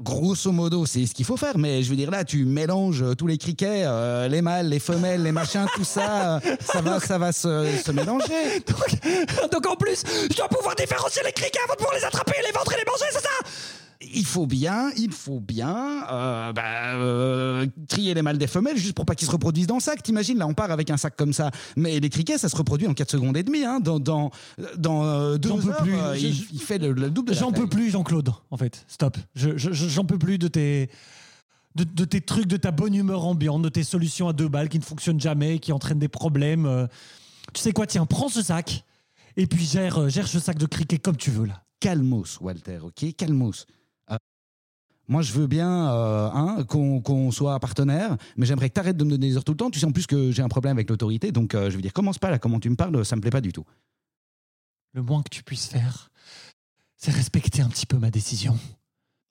Grosso 0.00 0.50
modo, 0.50 0.84
c'est 0.84 1.06
ce 1.06 1.14
qu'il 1.14 1.24
faut 1.24 1.36
faire, 1.36 1.56
mais 1.56 1.82
je 1.82 1.90
veux 1.90 1.96
dire 1.96 2.10
là, 2.10 2.24
tu 2.24 2.44
mélanges 2.44 3.02
euh, 3.02 3.14
tous 3.14 3.28
les 3.28 3.38
criquets, 3.38 3.84
euh, 3.84 4.26
les 4.28 4.42
mâles, 4.42 4.68
les 4.68 4.80
femelles, 4.80 5.22
les 5.22 5.32
machins, 5.32 5.66
tout 5.74 5.84
ça, 5.84 6.36
euh, 6.36 6.56
ça 6.60 6.80
va, 6.82 6.98
ça 6.98 7.16
va 7.16 7.30
se, 7.32 7.64
se 7.84 7.92
mélanger. 7.92 8.60
donc, 8.66 9.50
donc 9.52 9.66
en 9.66 9.76
plus, 9.76 10.02
je 10.30 10.36
dois 10.36 10.48
pouvoir 10.48 10.74
différencier 10.74 11.22
les 11.24 11.32
criquets 11.32 11.60
avant 11.64 11.74
de 11.74 11.78
pouvoir 11.78 11.94
les 11.94 12.04
attraper, 12.04 12.34
les 12.44 12.52
vendre 12.52 12.72
et 12.72 12.76
les 12.76 12.84
manger, 12.84 13.04
c'est 13.12 13.22
ça? 13.22 13.77
Il 14.00 14.24
faut 14.24 14.46
bien, 14.46 14.90
il 14.96 15.10
faut 15.10 15.40
bien 15.40 16.04
euh, 16.08 16.52
bah, 16.52 16.94
euh, 16.94 17.66
trier 17.88 18.14
les 18.14 18.22
mâles 18.22 18.38
des 18.38 18.46
femelles 18.46 18.76
juste 18.76 18.94
pour 18.94 19.04
pas 19.04 19.16
qu'ils 19.16 19.26
se 19.26 19.32
reproduisent 19.32 19.66
dans 19.66 19.74
le 19.74 19.80
sac. 19.80 20.02
T'imagines, 20.04 20.38
là, 20.38 20.46
on 20.46 20.54
part 20.54 20.70
avec 20.70 20.88
un 20.90 20.96
sac 20.96 21.16
comme 21.16 21.32
ça, 21.32 21.50
mais 21.76 21.98
les 21.98 22.08
criquets, 22.08 22.38
ça 22.38 22.48
se 22.48 22.54
reproduit 22.54 22.86
en 22.86 22.94
4 22.94 23.10
secondes 23.10 23.36
et 23.36 23.42
demie. 23.42 23.64
Hein, 23.64 23.80
dans 23.80 23.98
dans, 23.98 24.30
dans 24.76 25.04
euh, 25.04 25.36
deux 25.36 25.48
J'en 25.48 25.58
peux 25.58 25.70
heures, 25.70 25.82
plus. 25.82 25.94
euh, 25.98 26.16
il, 26.16 26.60
fait 26.60 26.78
le, 26.78 26.92
le 26.92 27.10
double 27.10 27.34
J'en 27.34 27.50
peux 27.50 27.66
plus, 27.66 27.90
Jean-Claude, 27.90 28.30
en 28.52 28.56
fait. 28.56 28.84
Stop. 28.86 29.16
Je, 29.34 29.56
je- 29.56 29.72
je- 29.72 29.88
j'en 29.88 30.04
peux 30.04 30.18
plus 30.18 30.38
de 30.38 30.46
tes, 30.46 30.90
de, 31.74 31.82
de 31.82 32.04
tes 32.04 32.20
trucs, 32.20 32.46
de 32.46 32.56
ta 32.56 32.70
bonne 32.70 32.94
humeur 32.94 33.24
ambiante, 33.26 33.62
de 33.62 33.68
tes 33.68 33.82
solutions 33.82 34.28
à 34.28 34.32
deux 34.32 34.48
balles 34.48 34.68
qui 34.68 34.78
ne 34.78 34.84
fonctionnent 34.84 35.20
jamais, 35.20 35.58
qui 35.58 35.72
entraînent 35.72 35.98
des 35.98 36.06
problèmes. 36.08 36.66
euh. 36.66 36.86
Tu 37.52 37.60
sais 37.62 37.72
quoi, 37.72 37.86
tiens, 37.88 38.06
prends 38.06 38.28
ce 38.28 38.42
sac 38.42 38.84
et 39.36 39.48
puis 39.48 39.64
gère, 39.64 40.08
gère 40.08 40.28
ce 40.28 40.38
sac 40.38 40.56
de 40.56 40.66
cricket 40.66 41.02
comme 41.02 41.16
tu 41.16 41.32
veux, 41.32 41.46
là. 41.46 41.64
Calmos, 41.80 42.38
Walter, 42.40 42.78
ok? 42.82 43.14
Calmos. 43.16 43.66
Moi, 45.08 45.22
je 45.22 45.32
veux 45.32 45.46
bien 45.46 45.90
euh, 45.90 46.28
hein, 46.32 46.64
qu'on 46.68 47.30
soit 47.30 47.58
partenaire, 47.60 48.16
mais 48.36 48.44
j'aimerais 48.44 48.68
que 48.68 48.74
tu 48.74 48.80
arrêtes 48.80 48.96
de 48.96 49.04
me 49.04 49.10
donner 49.10 49.28
des 49.28 49.36
heures 49.36 49.44
tout 49.44 49.52
le 49.52 49.56
temps. 49.56 49.70
Tu 49.70 49.80
sais 49.80 49.86
en 49.86 49.92
plus 49.92 50.06
que 50.06 50.30
j'ai 50.30 50.42
un 50.42 50.48
problème 50.48 50.76
avec 50.76 50.90
l'autorité, 50.90 51.32
donc 51.32 51.54
euh, 51.54 51.70
je 51.70 51.76
veux 51.76 51.82
dire, 51.82 51.94
commence 51.94 52.18
pas 52.18 52.30
là, 52.30 52.38
comment 52.38 52.60
tu 52.60 52.68
me 52.68 52.76
parles, 52.76 53.04
ça 53.06 53.16
me 53.16 53.22
plaît 53.22 53.30
pas 53.30 53.40
du 53.40 53.52
tout. 53.52 53.64
Le 54.92 55.02
moins 55.02 55.22
que 55.22 55.30
tu 55.30 55.42
puisses 55.42 55.66
faire, 55.66 56.10
c'est 56.96 57.10
respecter 57.10 57.62
un 57.62 57.68
petit 57.68 57.86
peu 57.86 57.96
ma 57.96 58.10
décision. 58.10 58.58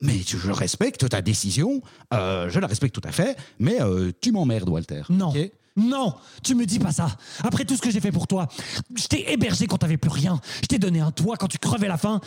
Mais 0.01 0.19
je 0.25 0.51
respecte 0.51 1.09
ta 1.09 1.21
décision, 1.21 1.81
euh, 2.13 2.49
je 2.49 2.59
la 2.59 2.67
respecte 2.67 2.95
tout 2.95 3.07
à 3.07 3.11
fait, 3.11 3.37
mais 3.59 3.77
tu 4.19 4.31
m'emmerdes, 4.31 4.69
Walter. 4.69 5.03
Non. 5.09 5.29
ok 5.29 5.51
Non, 5.75 6.15
tu 6.43 6.55
me 6.55 6.65
dis 6.65 6.79
pas 6.79 6.91
ça. 6.91 7.15
Après 7.43 7.65
tout 7.65 7.75
ce 7.75 7.81
que 7.81 7.91
j'ai 7.91 7.99
fait 7.99 8.11
pour 8.11 8.25
toi, 8.25 8.47
je 8.95 9.05
t'ai 9.05 9.31
hébergé 9.31 9.67
quand 9.67 9.77
t'avais 9.77 9.97
plus 9.97 10.11
rien. 10.11 10.39
Je 10.61 10.67
t'ai 10.67 10.79
donné 10.79 11.01
un 11.01 11.11
toit 11.11 11.37
quand 11.37 11.47
tu 11.47 11.59
crevais 11.59 11.87
la 11.87 11.97
faim. 11.97 12.19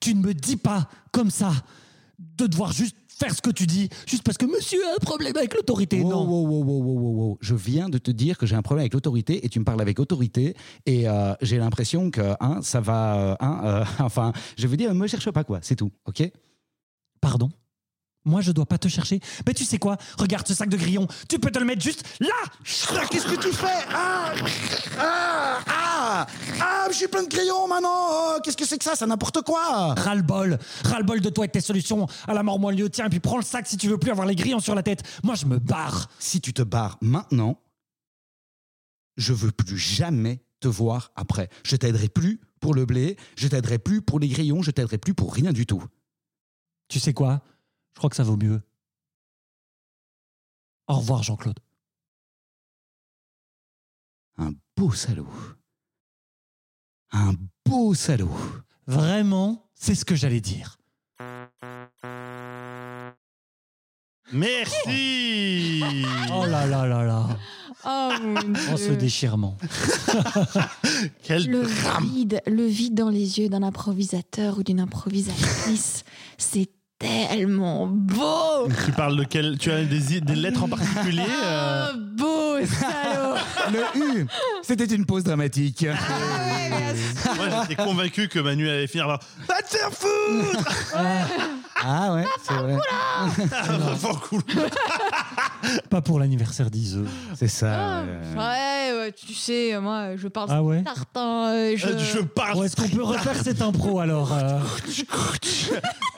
Tu 0.00 0.14
ne 0.14 0.20
me 0.20 0.34
dis 0.34 0.56
pas 0.56 0.88
comme 1.12 1.30
ça 1.30 1.52
de 2.18 2.46
devoir 2.46 2.72
juste 2.72 2.96
faire 3.08 3.34
ce 3.34 3.42
que 3.42 3.50
tu 3.50 3.66
dis 3.66 3.88
juste 4.06 4.22
parce 4.22 4.38
que 4.38 4.46
monsieur 4.46 4.78
a 4.86 4.92
un 4.94 5.04
problème 5.04 5.36
avec 5.36 5.54
l'autorité. 5.54 6.00
Wow, 6.00 6.10
non. 6.10 6.24
wow, 6.24 6.46
wow, 6.46 6.62
wow, 6.64 6.82
wow, 6.82 6.98
wow, 6.98 7.12
wow. 7.12 7.38
Je 7.40 7.54
viens 7.54 7.88
de 7.88 7.98
te 7.98 8.10
dire 8.10 8.38
que 8.38 8.46
j'ai 8.46 8.54
un 8.54 8.62
problème 8.62 8.82
avec 8.82 8.94
l'autorité 8.94 9.44
et 9.44 9.48
tu 9.48 9.58
me 9.58 9.64
parles 9.64 9.80
avec 9.80 9.98
autorité 9.98 10.54
et 10.86 11.08
euh, 11.08 11.34
j'ai 11.42 11.58
l'impression 11.58 12.10
que 12.10 12.34
hein, 12.40 12.60
ça 12.62 12.80
va. 12.80 13.18
euh, 13.18 13.36
hein, 13.40 13.60
euh, 13.64 13.84
enfin, 14.04 14.32
je 14.56 14.66
veux 14.66 14.76
dire, 14.76 14.94
me 14.94 15.06
cherche 15.06 15.30
pas 15.30 15.44
quoi, 15.44 15.58
c'est 15.62 15.76
tout, 15.76 15.90
ok? 16.06 16.30
Pardon? 17.20 17.50
Moi, 18.28 18.42
je 18.42 18.52
dois 18.52 18.66
pas 18.66 18.78
te 18.78 18.88
chercher. 18.88 19.20
Mais 19.46 19.54
tu 19.54 19.64
sais 19.64 19.78
quoi? 19.78 19.96
Regarde 20.18 20.46
ce 20.46 20.54
sac 20.54 20.68
de 20.68 20.76
grillons. 20.76 21.08
Tu 21.28 21.38
peux 21.38 21.50
te 21.50 21.58
le 21.58 21.64
mettre 21.64 21.82
juste 21.82 22.04
là 22.20 22.28
Qu'est-ce 23.10 23.26
que 23.26 23.40
tu 23.40 23.52
fais? 23.52 23.66
Ah, 23.92 24.34
ah, 24.98 25.58
ah, 25.66 26.26
ah, 26.60 26.86
je 26.90 26.96
suis 26.96 27.08
plein 27.08 27.22
de 27.22 27.28
crayons 27.28 27.66
maintenant. 27.66 28.34
euh, 28.34 28.40
Qu'est-ce 28.44 28.56
que 28.56 28.66
c'est 28.66 28.78
que 28.78 28.84
ça? 28.84 28.94
C'est 28.96 29.06
n'importe 29.06 29.42
quoi. 29.42 29.94
Ras-le-bol 29.94 30.58
Ras-le-bol 30.84 31.20
de 31.20 31.30
toi 31.30 31.44
et 31.44 31.48
de 31.48 31.52
tes 31.52 31.60
solutions 31.60 32.06
à 32.26 32.34
la 32.34 32.42
mort 32.42 32.58
moelleux. 32.58 32.90
Tiens, 32.90 33.06
et 33.06 33.10
puis 33.10 33.20
prends 33.20 33.38
le 33.38 33.42
sac 33.42 33.66
si 33.66 33.76
tu 33.76 33.88
veux 33.88 33.98
plus 33.98 34.10
avoir 34.10 34.26
les 34.26 34.34
grillons 34.36 34.60
sur 34.60 34.74
la 34.74 34.82
tête. 34.82 35.02
Moi, 35.24 35.34
je 35.34 35.46
me 35.46 35.58
barre. 35.58 36.08
Si 36.18 36.40
tu 36.40 36.52
te 36.52 36.62
barres 36.62 36.98
maintenant, 37.00 37.58
je 39.16 39.32
veux 39.32 39.50
plus 39.50 39.78
jamais 39.78 40.40
te 40.60 40.68
voir 40.68 41.12
après. 41.16 41.48
Je 41.64 41.76
t'aiderai 41.76 42.08
plus 42.08 42.40
pour 42.60 42.74
le 42.74 42.84
blé, 42.84 43.16
je 43.36 43.48
t'aiderai 43.48 43.78
plus 43.78 44.02
pour 44.02 44.18
les 44.18 44.28
grillons, 44.28 44.62
je 44.62 44.70
t'aiderai 44.70 44.98
plus 44.98 45.14
pour 45.14 45.32
rien 45.32 45.52
du 45.52 45.64
tout. 45.66 45.82
Tu 46.88 46.98
sais 47.00 47.12
quoi? 47.14 47.42
Je 47.98 48.00
crois 48.00 48.10
que 48.10 48.16
ça 48.16 48.22
vaut 48.22 48.36
mieux. 48.36 48.62
Au 50.86 50.98
revoir, 50.98 51.24
Jean-Claude. 51.24 51.58
Un 54.36 54.52
beau 54.76 54.92
salaud. 54.92 55.26
Un 57.10 57.32
beau 57.66 57.94
salaud. 57.94 58.30
Vraiment, 58.86 59.68
c'est 59.74 59.96
ce 59.96 60.04
que 60.04 60.14
j'allais 60.14 60.40
dire. 60.40 60.78
Merci 64.32 65.82
Oh 66.32 66.46
là 66.46 66.66
là 66.66 66.86
là 66.86 67.02
là. 67.02 67.26
Oh 67.84 68.10
mon 68.22 68.52
Oh, 68.72 68.76
ce 68.76 68.92
déchirement. 68.92 69.56
Quel 71.24 71.50
Le 71.50 71.64
drame 71.64 72.06
vide, 72.06 72.42
le 72.46 72.64
vide 72.64 72.94
dans 72.94 73.10
les 73.10 73.40
yeux 73.40 73.48
d'un 73.48 73.64
improvisateur 73.64 74.58
ou 74.58 74.62
d'une 74.62 74.78
improvisatrice, 74.78 76.04
c'est 76.36 76.77
tellement 76.98 77.86
beau. 77.86 78.68
Tu 78.84 78.92
parles 78.92 79.16
de 79.16 79.24
quel 79.24 79.56
Tu 79.58 79.70
as 79.70 79.84
des, 79.84 80.20
des 80.20 80.34
lettres 80.34 80.64
en 80.64 80.68
particulier 80.68 81.22
euh, 81.44 81.86
Oh, 81.92 81.96
beau 82.16 82.66
salaud. 82.66 83.36
Le 83.72 84.00
U, 84.00 84.26
c'était 84.62 84.84
une 84.86 85.06
pause 85.06 85.24
dramatique. 85.24 85.86
Moi, 87.36 87.46
j'étais 87.62 87.82
convaincu 87.82 88.28
que 88.28 88.38
Manu 88.40 88.68
allait 88.68 88.86
finir 88.86 89.06
par 89.06 89.20
Va 89.46 89.62
te 89.62 89.68
faire 89.76 89.90
foutre 89.92 90.84
Ah 91.84 92.14
ouais, 92.14 92.24
c'est 92.42 92.54
vrai. 92.54 92.76
Ah. 92.90 93.26
Pas 95.90 96.00
pour 96.00 96.18
l'anniversaire 96.18 96.70
d'Ise. 96.70 97.00
C'est 97.34 97.48
ça. 97.48 97.74
Ah, 97.74 98.02
euh. 98.02 98.34
ouais, 98.34 98.77
ouais, 98.96 99.12
tu 99.12 99.34
sais, 99.34 99.78
moi, 99.80 100.16
je 100.16 100.28
parle 100.28 100.48
Ah 100.50 100.62
ouais 100.62 100.82
tartin. 100.82 101.52
euh, 101.52 101.74
je... 101.76 101.86
Euh, 101.88 101.98
Je 101.98 102.18
parle. 102.20 102.54
Bon, 102.54 102.64
Est-ce 102.64 102.76
qu'on 102.76 102.88
peut 102.88 103.02
refaire 103.04 103.36
cette 103.42 103.62
impro 103.62 104.00
alors 104.00 104.32
euh, 104.32 104.58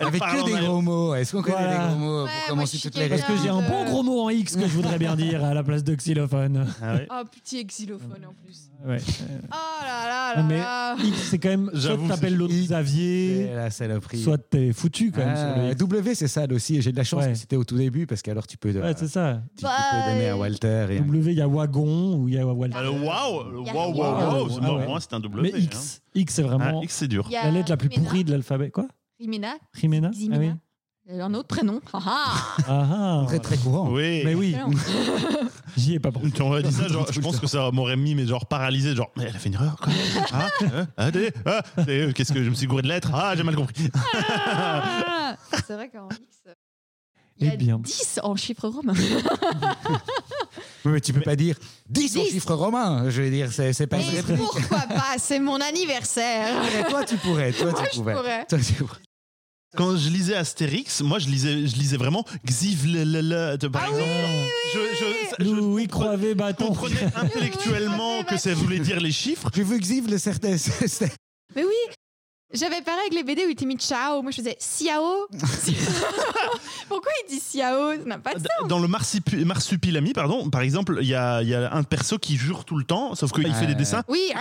Avec 0.01 0.21
que 0.23 0.45
des 0.47 0.67
gros 0.67 0.81
mots. 0.81 1.15
Est-ce 1.15 1.33
qu'on 1.33 1.43
connaît 1.43 1.57
Voilà. 1.59 1.79
des 1.79 1.89
gros 1.89 1.97
mots 1.99 2.25
Ouais, 2.25 2.31
pour 2.31 2.57
moi, 2.57 2.65
commencer 2.65 2.77
suis 2.79 2.89
toutes 2.91 2.99
les 3.01 3.09
Parce 3.09 3.23
que 3.23 3.33
j'ai 3.43 3.49
un 3.49 3.61
bon 3.63 3.85
gros 3.85 4.03
mot 4.03 4.21
en 4.23 4.31
X 4.31 4.57
que 4.57 4.63
je 4.63 4.67
voudrais 4.75 4.99
bien 4.99 5.15
dire 5.17 5.45
à 5.45 5.55
la 5.55 5.63
place 5.63 5.85
de 5.85 5.95
xylophone. 5.95 6.67
Ah 6.83 6.95
ouais. 6.95 7.07
Oh, 7.11 7.23
petit 7.31 7.65
xylophone 7.65 8.25
en 8.29 8.33
plus. 8.45 8.71
Ouais. 8.87 8.97
Oh 9.53 9.55
là 9.85 10.09
là 10.09 10.35
là 10.37 10.43
Mais 10.43 10.59
là. 10.59 10.97
X, 11.03 11.19
c'est 11.31 11.39
quand 11.39 11.51
même. 11.51 11.71
Soit 11.75 11.81
J'avoue, 11.81 12.09
t'appelles 12.09 12.31
c'est- 12.31 12.37
l'autre. 12.37 12.55
Xavier, 12.55 13.51
la 13.55 13.71
saloperie. 13.71 14.23
soit 14.23 14.39
t'es 14.39 14.73
foutu 14.73 15.11
quand 15.13 15.19
même 15.25 15.37
sur 15.37 15.47
le 15.63 15.69
Ah, 15.69 15.71
X. 15.73 15.77
W, 15.77 16.15
c'est 16.15 16.29
ça 16.29 16.47
aussi. 16.51 16.77
Et 16.77 16.83
j'ai 16.83 16.93
de 16.93 16.97
la 16.97 17.05
chance 17.05 17.25
Ouais. 17.25 17.33
que 17.33 17.39
c'était 17.39 17.57
au 17.57 17.65
tout 17.65 17.77
début 17.77 18.07
parce 18.07 18.23
qu'alors 18.23 18.47
tu 18.47 18.57
peux, 18.57 18.71
Ouais, 18.71 18.95
c'est 18.97 19.09
ça. 19.09 19.43
tu, 19.59 19.65
tu 19.65 19.71
peux 19.71 20.11
donner 20.13 20.29
à 20.31 20.37
Walter. 20.37 20.87
Et... 20.91 20.99
W, 21.01 21.33
il 21.33 21.39
y 21.39 21.43
a 21.43 21.49
Wagon 21.49 22.15
ou 22.17 22.29
il 22.29 22.35
y 22.35 22.39
a 22.39 22.47
Walter. 22.61 22.77
Ah, 22.79 22.83
le 22.83 22.91
rien. 22.91 23.03
waouh, 23.03 23.37
waouh 23.95 24.49
c'est- 24.49 24.57
Ah 24.61 24.67
moi, 24.67 24.77
ouais. 24.79 24.87
moi, 24.87 25.01
c'est 25.01 25.13
un 25.15 25.21
W. 25.21 25.43
Mais 25.53 25.59
hein. 25.59 25.63
X, 25.63 26.01
X 26.15 26.35
c'est 26.35 26.43
Ah, 26.45 26.47
vraiment 26.47 26.83
X, 26.83 26.95
c'est 26.95 27.09
dur. 27.09 27.25
Il 27.29 27.33
y 27.33 27.37
a 27.37 27.45
la 27.45 27.51
lettre 27.51 27.71
la 27.71 27.77
plus 27.77 27.89
Rimena. 27.89 28.09
pourrie 28.09 28.25
de 28.25 28.31
l'alphabet. 28.33 28.71
Quoi? 28.71 28.87
Rimena. 29.19 29.55
Jimena 29.75 30.11
Ximena. 30.11 30.37
Ah 30.37 30.39
oui. 30.41 30.53
Un 31.21 31.35
autre 31.35 31.49
prénom. 31.49 31.81
Ah 31.93 31.99
ah. 32.07 32.57
Ah, 32.69 32.87
ah. 32.93 33.25
Très 33.27 33.41
très 33.41 33.57
courant. 33.57 33.89
Oui. 33.91 34.23
Mais 34.25 34.35
oui, 34.35 34.55
j'y 35.77 35.95
ai 35.95 35.99
pas 35.99 36.13
pensé. 36.13 36.31
Tu 36.31 36.63
dit 36.63 36.73
ça, 36.73 36.87
genre, 36.89 37.11
je 37.11 37.21
pense 37.21 37.39
que 37.41 37.47
ça 37.49 37.71
m'aurait 37.73 37.97
mis, 37.97 38.15
mais 38.15 38.27
genre 38.27 38.47
paralysé, 38.47 38.95
genre, 38.95 39.11
mais 39.17 39.25
elle 39.25 39.35
a 39.35 39.39
fait 39.39 39.49
une 39.49 39.55
erreur, 39.57 39.77
quoi. 39.83 39.93
Ah, 40.33 40.49
euh, 40.63 40.85
ah, 40.97 41.63
ah, 41.77 41.83
des- 41.83 42.13
qu'est-ce 42.15 42.33
que 42.33 42.43
je 42.45 42.51
me 42.51 42.55
suis 42.55 42.67
gouré 42.69 42.83
de 42.83 42.89
lettres? 42.89 43.11
Ah, 43.13 43.35
j'ai 43.37 43.43
mal 43.43 43.57
compris. 43.57 43.89
Ah. 43.95 45.35
C'est 45.67 45.75
vrai 45.75 45.89
qu'en 45.89 46.09
X, 46.11 46.43
il 47.41 47.47
y 47.47 47.51
Eh 47.51 47.53
a 47.55 47.57
bien. 47.57 47.79
10 47.79 48.21
en 48.23 48.37
chiffres 48.37 48.69
romains. 48.69 48.95
Oui, 50.85 50.93
Mais 50.93 51.01
tu 51.03 51.13
peux 51.13 51.21
pas 51.21 51.37
dire 51.37 51.57
10 51.91 52.17
en 52.17 52.23
10. 52.23 52.31
chiffres 52.31 52.55
romains. 52.55 53.11
Je 53.11 53.21
veux 53.23 53.31
dire, 53.31 53.53
c'est 53.53 53.73
c'est 53.75 53.87
pas 53.87 53.99
une 53.99 54.07
Mais 54.13 54.21
réplique. 54.21 54.39
pourquoi 54.39 54.79
pas? 54.89 55.17
C'est 55.19 55.39
mon 55.39 55.61
anniversaire. 55.61 56.55
Mais 56.75 56.89
Toi, 56.89 57.05
tu 57.05 57.17
pourrais. 57.19 57.53
Toi, 57.53 57.71
Moi, 57.73 57.83
tu 57.83 57.97
je 57.97 58.01
pourrais. 58.01 58.15
pourrais. 58.15 58.47
Toi, 58.47 58.59
tu 58.67 58.73
pourrais. 58.73 58.99
Quand 59.77 59.97
je 59.97 60.09
lisais 60.09 60.35
Astérix, 60.35 61.03
moi, 61.03 61.19
je 61.19 61.29
lisais, 61.29 61.67
je 61.67 61.77
lisais 61.77 61.97
vraiment 61.99 62.25
Xiv 62.47 62.87
le, 62.87 63.05
le, 63.05 63.21
le, 63.21 63.57
de- 63.59 63.69
par 63.69 63.85
exemple. 63.85 64.09
je, 64.75 64.79
je, 64.79 65.45
je, 65.45 65.51
Louis 65.51 65.87
Croivet 65.87 66.31
je 66.31 66.35
Bâton. 66.35 66.67
comprenais 66.69 67.05
intellectuellement 67.15 68.23
que 68.25 68.37
ça 68.39 68.55
voulait 68.55 68.81
dire 68.81 69.01
les 69.01 69.13
chiffres. 69.13 69.51
Je 69.55 69.63
veux 69.63 69.79
Xiv 69.79 70.09
le 70.11 70.17
certain. 70.19 70.57
Mais 71.55 71.63
oui, 71.65 71.95
j'avais 72.53 72.81
pareil 72.83 73.01
avec 73.03 73.15
les 73.15 73.23
BD 73.23 73.43
où 73.43 73.49
il 73.49 73.53
était 73.53 73.67
mis 73.67 73.77
ciao. 73.77 74.23
Moi, 74.23 74.31
je 74.31 74.37
faisais 74.39 74.57
Xiao. 74.59 75.27
Pourquoi 76.89 77.13
il 77.25 77.31
dit 77.31 77.41
Xiao 77.41 77.93
Ça 77.99 78.05
n'a 78.05 78.19
pas 78.19 78.35
de 78.35 78.41
sens. 78.41 78.69
Dans 78.69 78.79
le 78.79 78.89
marsupi- 78.89 79.45
marsupilami, 79.45 80.13
pardon, 80.13 80.51
par 80.51 80.63
exemple, 80.63 80.99
il 81.01 81.09
y 81.09 81.15
a, 81.15 81.43
il 81.43 81.49
y 81.49 81.55
a 81.55 81.73
un 81.75 81.83
perso 81.83 82.19
qui 82.19 82.37
jure 82.37 82.65
tout 82.65 82.77
le 82.77 82.85
temps, 82.85 83.15
sauf 83.15 83.33
qu'il 83.33 83.53
fait 83.55 83.67
des 83.67 83.75
dessins. 83.75 84.03
Oui, 84.09 84.33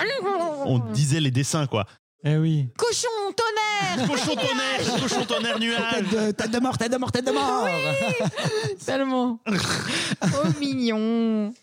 On 0.66 0.80
disait 0.80 1.20
les 1.20 1.32
dessins, 1.32 1.68
quoi. 1.68 1.86
Eh 2.26 2.36
oui. 2.36 2.68
cochon, 2.78 3.08
tonnerre 3.34 4.06
Cochon 4.10 4.36
tonnerre, 4.36 5.00
cochon 5.02 5.24
tonnerre, 5.26 5.58
nuage. 5.58 5.80
Tête 5.94 6.10
de, 6.10 6.32
tête 6.32 6.52
de 6.52 6.60
mort, 6.60 6.78
tête 6.78 6.92
de 6.92 6.98
mort, 6.98 7.12
tête 7.14 7.26
de 7.26 7.32
mort. 7.32 7.66
Tellement. 8.86 9.40
Trop 9.46 10.60
mignon. 10.60 11.54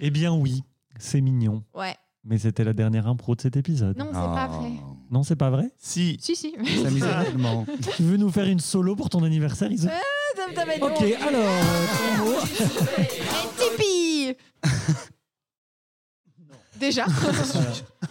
Eh 0.00 0.08
bien 0.10 0.32
oui, 0.32 0.62
c'est 0.98 1.20
mignon. 1.20 1.62
Ouais. 1.74 1.94
Mais 2.24 2.38
c'était 2.38 2.64
la 2.64 2.72
dernière 2.72 3.06
impro 3.06 3.34
de 3.34 3.42
cet 3.42 3.56
épisode. 3.58 3.98
Non, 3.98 4.06
c'est 4.08 4.18
pas 4.18 4.46
vrai. 4.46 4.70
Non, 5.10 5.22
c'est 5.22 5.36
pas 5.36 5.50
vrai 5.50 5.70
Si. 5.78 6.18
Si, 6.20 6.34
si. 6.36 6.54
Ça 7.00 7.24
tellement. 7.24 7.64
Tu 7.96 8.02
veux 8.02 8.16
nous 8.16 8.30
faire 8.30 8.46
une 8.46 8.60
solo 8.60 8.96
pour 8.96 9.08
ton 9.08 9.22
anniversaire, 9.22 9.70
Isa 9.70 9.90
Ça 10.36 10.48
me 10.48 10.54
t'avait 10.54 10.80
Ok, 10.80 11.02
alors, 11.26 11.34
euh, 11.34 11.86
ton 12.18 12.24
mot. 12.24 12.34
Et 12.98 13.06
Tipeee 13.56 14.36
Déjà 16.80 17.06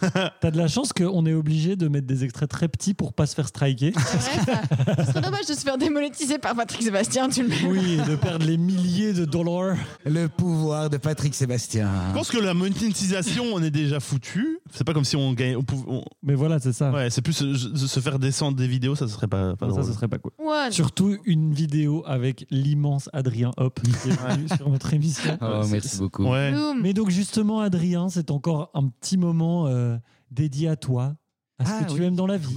T'as 0.40 0.50
de 0.50 0.58
la 0.58 0.68
chance 0.68 0.92
qu'on 0.92 1.24
est 1.26 1.32
obligé 1.34 1.76
de 1.76 1.88
mettre 1.88 2.06
des 2.06 2.24
extraits 2.24 2.48
très 2.50 2.68
petits 2.68 2.94
pour 2.94 3.12
pas 3.12 3.26
se 3.26 3.34
faire 3.34 3.48
striker. 3.48 3.92
C'est 3.96 4.16
vrai, 4.18 4.60
ça. 4.96 5.04
Ce 5.04 5.10
serait 5.12 5.20
dommage 5.20 5.46
de 5.46 5.54
se 5.54 5.60
faire 5.60 5.78
démonétiser 5.78 6.38
par 6.38 6.54
Patrick 6.54 6.82
Sébastien, 6.82 7.28
tu 7.28 7.42
le 7.42 7.48
mets. 7.48 7.64
Oui, 7.66 7.98
et 8.00 8.08
de 8.10 8.16
perdre 8.16 8.44
les 8.46 8.56
milliers 8.56 9.12
de 9.12 9.24
dollars. 9.24 9.76
Le 10.04 10.26
pouvoir 10.28 10.90
de 10.90 10.96
Patrick 10.96 11.34
Sébastien. 11.34 11.90
Je 12.10 12.14
pense 12.14 12.30
que 12.30 12.38
la 12.38 12.54
monétisation, 12.54 13.44
on 13.52 13.62
est 13.62 13.70
déjà 13.70 14.00
foutu. 14.00 14.58
C'est 14.72 14.84
pas 14.84 14.92
comme 14.92 15.04
si 15.04 15.16
on 15.16 15.32
gagnait. 15.32 15.56
on 15.56 15.62
pouvait- 15.62 15.84
on- 15.88 16.04
Mais 16.22 16.34
voilà, 16.34 16.58
c'est 16.58 16.72
ça. 16.72 16.90
Ouais, 16.90 17.10
c'est 17.10 17.22
plus 17.22 17.32
se, 17.32 17.54
se 17.86 18.00
faire 18.00 18.18
descendre 18.18 18.56
des 18.56 18.66
vidéos, 18.66 18.94
ça 18.96 19.06
serait 19.08 19.28
pas, 19.28 19.54
pas 19.56 19.66
ça, 19.66 19.72
drôle. 19.72 19.84
ce 19.84 19.92
serait 19.92 20.08
pas 20.08 20.18
cool. 20.18 20.32
Ouais. 20.38 20.70
Surtout 20.70 21.16
une 21.24 21.52
vidéo 21.54 22.02
avec 22.06 22.46
l'immense 22.50 23.08
Adrien 23.12 23.50
Hop 23.56 23.80
qui 23.82 24.08
est 24.10 24.12
venu 24.34 24.48
sur 24.56 24.68
notre 24.68 24.92
émission. 24.94 25.38
Oh, 25.40 25.62
merci 25.70 25.98
beaucoup. 25.98 26.24
Ouais. 26.24 26.52
Mais 26.82 26.92
donc 26.92 27.10
justement, 27.10 27.60
Adrien, 27.60 28.08
c'est 28.08 28.30
encore 28.30 28.70
un 28.74 28.88
petit 28.88 29.16
moment 29.16 29.66
euh, 29.68 29.85
dédié 30.30 30.68
à 30.68 30.76
toi, 30.76 31.16
à 31.58 31.64
ce 31.64 31.70
Ah, 31.72 31.84
que 31.84 31.92
tu 31.94 32.00
oui. 32.00 32.04
aimes 32.04 32.16
dans 32.16 32.26
la 32.26 32.36
vie, 32.36 32.54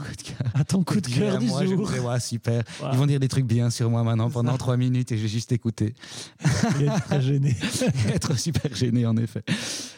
à 0.54 0.66
ton 0.66 0.84
coup 0.84 1.00
de 1.00 1.08
cœur 1.08 1.38
du 1.38 1.46
moi, 1.46 1.66
jour. 1.66 1.90
ouais, 1.90 2.20
super. 2.20 2.64
Ils 2.92 2.98
vont 2.98 3.06
dire 3.06 3.22
des 3.22 3.30
trucs 3.30 3.46
bien 3.46 3.70
sur 3.70 3.90
moi 3.90 4.04
maintenant 4.04 4.30
pendant 4.30 4.58
trois 4.58 4.76
minutes 4.76 5.14
et 5.14 5.18
je 5.18 5.22
vais 5.22 5.30
juste 5.30 5.54
écouter. 5.54 5.94
Il 6.78 6.84
est 6.86 7.00
très 7.06 7.22
gêné. 7.22 7.56
Être 8.14 8.38
super 8.38 8.76
gêné, 8.76 9.06
en 9.06 9.16
effet. 9.16 9.42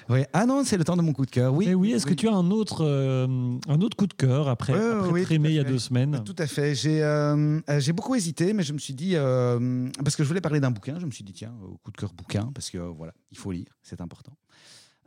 Ouais. 0.07 0.27
Ah 0.33 0.45
non, 0.45 0.63
c'est 0.63 0.77
le 0.77 0.83
temps 0.83 0.95
de 0.97 1.01
mon 1.01 1.13
coup 1.13 1.25
de 1.25 1.31
cœur. 1.31 1.51
Oui. 1.51 1.67
Et 1.67 1.73
oui, 1.73 1.93
est-ce 1.93 2.05
que 2.05 2.13
tu 2.13 2.27
as 2.27 2.33
un 2.33 2.51
autre, 2.51 2.85
euh, 2.85 3.25
un 3.67 3.81
autre 3.81 3.97
coup 3.97 4.05
de 4.05 4.13
cœur 4.13 4.47
après, 4.47 4.73
ouais, 4.73 4.79
après 4.99 5.09
oui, 5.09 5.21
être 5.21 5.31
il 5.31 5.51
y 5.51 5.57
a 5.59 5.63
deux 5.63 5.79
semaines? 5.79 6.21
Tout 6.23 6.35
à 6.37 6.45
fait. 6.45 6.75
J'ai 6.75 7.01
euh, 7.01 7.59
euh, 7.69 7.79
j'ai 7.79 7.93
beaucoup 7.93 8.13
hésité, 8.13 8.53
mais 8.53 8.61
je 8.61 8.73
me 8.73 8.77
suis 8.77 8.93
dit, 8.93 9.13
euh, 9.15 9.89
parce 10.03 10.15
que 10.15 10.21
je 10.23 10.27
voulais 10.27 10.41
parler 10.41 10.59
d'un 10.59 10.69
bouquin, 10.69 10.99
je 10.99 11.07
me 11.07 11.11
suis 11.11 11.23
dit, 11.23 11.33
tiens, 11.33 11.55
euh, 11.63 11.67
coup 11.83 11.89
de 11.89 11.97
cœur 11.97 12.13
bouquin, 12.13 12.51
parce 12.53 12.69
que 12.69 12.77
euh, 12.77 12.91
voilà, 12.95 13.13
il 13.31 13.37
faut 13.39 13.51
lire, 13.51 13.79
c'est 13.81 13.99
important. 13.99 14.33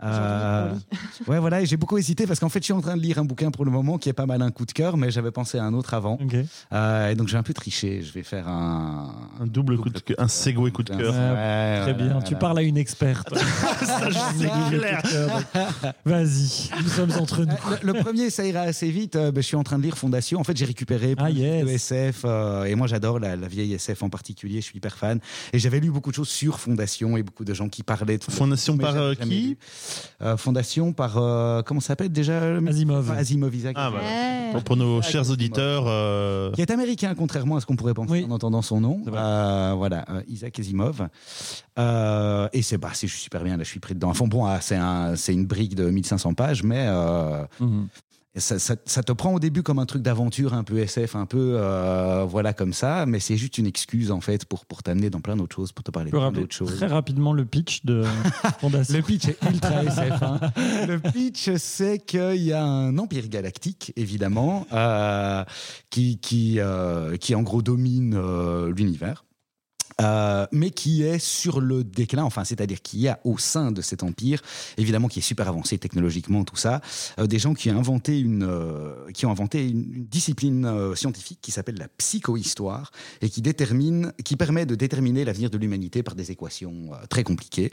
Euh, 0.03 0.75
ouais, 1.29 1.39
voilà, 1.39 1.63
et 1.63 1.67
j'ai 1.67 1.77
beaucoup 1.77 1.97
hésité 1.97 2.27
parce 2.27 2.41
qu'en 2.41 2.49
fait, 2.49 2.59
je 2.59 2.65
suis 2.65 2.73
en 2.73 2.81
train 2.81 2.97
de 2.97 3.01
lire 3.03 3.19
un 3.19 3.25
bouquin 3.25 3.51
pour 3.51 3.65
le 3.65 3.71
moment 3.71 3.97
qui 3.97 4.09
est 4.09 4.13
pas 4.13 4.27
mal 4.27 4.43
un 4.43 4.51
coup 4.51 4.67
de 4.67 4.73
cœur, 4.73 4.97
mais 4.97 5.11
j'avais 5.11 5.31
pensé 5.31 5.59
à 5.59 5.65
un 5.65 5.73
autre 5.73 5.95
avant. 5.95 6.15
Ok. 6.15 6.35
Euh, 6.73 7.11
et 7.11 7.15
donc, 7.15 7.29
j'ai 7.29 7.37
un 7.37 7.43
peu 7.43 7.55
triché. 7.55 8.03
Je 8.03 8.13
vais 8.13 8.23
faire 8.25 8.49
un. 8.49 9.15
Un 9.41 9.47
double 9.47 9.79
coup 9.79 9.91
de 9.91 9.99
cœur, 9.99 10.17
un 10.19 10.29
segway 10.29 10.71
coup 10.71 10.83
de 10.83 10.93
Ouais, 10.95 11.03
cœur. 11.03 11.83
Très 11.85 11.95
bien, 11.95 12.07
voilà. 12.09 12.23
tu 12.23 12.35
parles 12.37 12.59
à 12.59 12.63
une 12.63 12.77
experte. 12.77 13.35
Ça, 13.85 14.01
c'est 14.39 14.77
clair. 14.77 15.03
Vas-y, 16.05 16.71
nous 16.83 16.89
sommes 16.89 17.13
entre 17.21 17.41
nous. 17.45 17.55
Le, 17.83 17.93
le 17.93 18.03
premier, 18.03 18.31
ça 18.31 18.45
ira 18.47 18.61
assez 18.61 18.91
vite. 18.91 19.17
Euh, 19.17 19.31
ben, 19.33 19.41
je 19.41 19.47
suis 19.47 19.57
en 19.57 19.63
train 19.65 19.79
de 19.79 19.83
lire 19.85 19.97
Fondation. 19.97 20.41
En 20.41 20.45
fait, 20.45 20.57
j'ai 20.57 20.65
récupéré 20.65 21.15
Ah, 21.19 21.31
yes. 21.31 21.65
de 21.65 21.69
SF. 21.71 22.23
euh, 22.25 22.65
et 22.65 22.75
moi, 22.75 22.87
j'adore 22.87 23.19
la, 23.19 23.37
la 23.37 23.49
vieille 23.49 23.73
SF 23.75 24.03
en 24.03 24.09
particulier. 24.11 24.61
Je 24.61 24.67
suis 24.67 24.77
hyper 24.79 24.97
fan. 24.97 25.21
Et 25.53 25.59
j'avais 25.59 25.81
lu 25.81 25.91
beaucoup 25.91 26.11
de 26.11 26.17
choses 26.17 26.29
sur 26.29 26.59
Fondation 26.61 27.17
et 27.17 27.23
beaucoup 27.23 27.45
de 27.45 27.55
gens 27.55 27.69
qui 27.69 27.83
parlaient 27.83 28.19
de 28.19 28.25
Fondation 28.25 28.77
mais 28.77 28.83
par, 28.85 28.97
euh, 28.97 29.15
qui 29.15 29.29
lu. 29.51 29.59
Euh, 30.23 30.37
Fondation 30.37 30.93
par. 30.93 31.19
euh, 31.19 31.63
comment 31.63 31.81
ça 31.81 31.89
s'appelle 31.89 32.11
déjà 32.13 32.41
Asimov. 32.69 33.11
Asimov 33.11 33.55
Isaac. 33.55 33.75
Ah, 33.79 33.91
voilà. 33.91 34.05
Ouais. 34.07 34.51
Pour, 34.53 34.63
pour 34.65 34.77
nos 34.77 35.03
chers 35.03 35.31
auditeurs, 35.31 35.85
euh, 35.89 36.53
Qui 36.53 36.61
est 36.63 36.71
américain, 36.71 37.15
contrairement 37.17 37.57
à 37.57 37.61
ce 37.61 37.67
qu'on 37.67 37.77
pourrait 37.77 37.95
penser 37.95 38.13
Oui. 38.13 38.27
en 38.29 38.31
entendant 38.31 38.63
son 38.63 38.81
nom. 38.81 39.03
Euh, 39.13 39.75
voilà, 39.77 40.05
Isaac 40.29 40.59
Asimov. 40.59 41.09
Euh, 41.79 42.49
et 42.53 42.63
c'est 42.63 42.79
bah, 42.79 42.91
c'est 42.93 43.09
super 43.09 43.43
bien, 43.43 43.57
là, 43.57 43.65
je 43.65 43.69
suis 43.69 43.81
pris 43.81 43.95
dedans. 43.95 44.11
Enfin 44.11 44.27
bon, 44.27 44.45
ah, 44.47 44.59
c'est 44.61 44.77
un, 44.77 45.17
c'est 45.17 45.33
une 45.33 45.47
brique 45.47 45.75
de 45.75 45.91
1500 45.91 46.35
pages, 46.35 46.63
mais 46.63 46.87
euh, 46.89 47.45
Ça, 48.37 48.59
ça- 48.59 48.75
ça 48.85 49.05
te 49.05 49.13
prend 49.13 49.33
au 49.33 49.39
début 49.39 49.63
comme 49.63 49.79
un 49.79 49.87
truc 49.87 50.03
d'aventure, 50.03 50.55
un 50.55 50.65
peu 50.65 50.79
SF, 50.79 51.15
un 51.15 51.25
peu 51.27 51.55
euh, 51.57 52.25
voilà 52.25 52.53
comme 52.53 52.73
ça, 52.73 53.07
mais 53.07 53.21
c'est 53.21 53.37
juste 53.37 53.59
une 53.59 53.67
excuse 53.67 54.11
en 54.11 54.21
fait 54.21 54.45
pour, 54.45 54.67
pour 54.67 54.83
t'amener 54.83 55.09
dans 55.09 55.21
plein 55.21 55.37
d'autres 55.37 55.55
choses, 55.55 55.71
pour 55.71 55.85
te 55.85 55.93
parler 55.93 56.11
de 56.11 56.17
plein 56.17 56.33
d'autres 56.41 56.53
choses. 56.55 56.75
très 56.77 56.87
rapidement 56.89 57.33
le 57.33 57.45
pitch 57.45 57.85
de 57.85 58.03
Fondation. 58.61 58.97
Le 58.97 59.03
pitch 59.03 59.29
est 59.29 59.39
ultra 59.49 59.85
SF. 59.85 60.23
hein. 60.23 60.41
Le 60.89 60.99
pitch, 60.99 61.49
c'est 61.59 62.01
qu'il 62.05 62.43
y 62.43 62.53
a 62.53 62.65
un 62.65 62.99
empire 62.99 63.29
galactique, 63.29 63.93
évidemment, 63.95 64.67
euh, 64.73 65.45
qui, 65.91 66.19
qui, 66.19 66.57
euh, 66.59 67.17
qui 67.17 67.37
en 67.37 67.43
gros 67.43 67.63
domine 67.63 68.19
l'univers. 68.75 69.25
Euh, 70.01 70.47
mais 70.53 70.71
qui 70.71 71.03
est 71.03 71.19
sur 71.19 71.61
le 71.61 71.85
déclin, 71.85 72.25
enfin, 72.25 72.45
c'est-à-dire 72.45 72.83
qu'il 72.83 73.01
y 73.01 73.09
a 73.09 73.21
au 73.25 73.39
sein 73.39 73.71
de 73.71 73.81
cet 73.81 74.03
empire, 74.03 74.41
évidemment, 74.77 75.09
qui 75.09 75.21
est 75.21 75.23
super 75.23 75.49
avancé 75.49 75.79
technologiquement, 75.79 76.45
tout 76.45 76.57
ça, 76.57 76.81
euh, 77.19 77.27
des 77.27 77.39
gens 77.39 77.55
qui 77.55 77.71
ont 77.71 77.79
inventé 77.79 78.19
une, 78.19 78.45
euh, 78.45 79.11
discipline 79.55 80.95
scientifique 80.95 81.39
qui 81.41 81.51
s'appelle 81.51 81.77
la 81.77 81.89
psychohistoire 81.89 82.91
et 83.21 83.29
qui 83.29 83.43
détermine, 83.43 84.13
qui 84.25 84.37
permet 84.37 84.67
de 84.67 84.75
déterminer 84.75 85.25
l'avenir 85.25 85.51
de 85.51 85.59
l'humanité 85.59 86.03
par 86.03 86.15
des 86.15 86.31
équations 86.31 86.91
très 87.09 87.25
compliquées. 87.25 87.73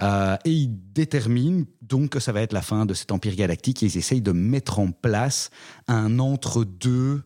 Et 0.00 0.50
ils 0.50 0.70
déterminent 0.92 1.64
donc 1.82 2.10
que 2.10 2.20
ça 2.20 2.32
va 2.32 2.42
être 2.42 2.52
la 2.52 2.62
fin 2.62 2.86
de 2.86 2.94
cet 2.94 3.12
empire 3.12 3.34
galactique 3.34 3.82
et 3.82 3.86
ils 3.86 3.96
essayent 3.96 4.22
de 4.22 4.32
mettre 4.32 4.78
en 4.78 4.90
place 4.90 5.50
un 5.88 6.18
entre-deux 6.18 7.22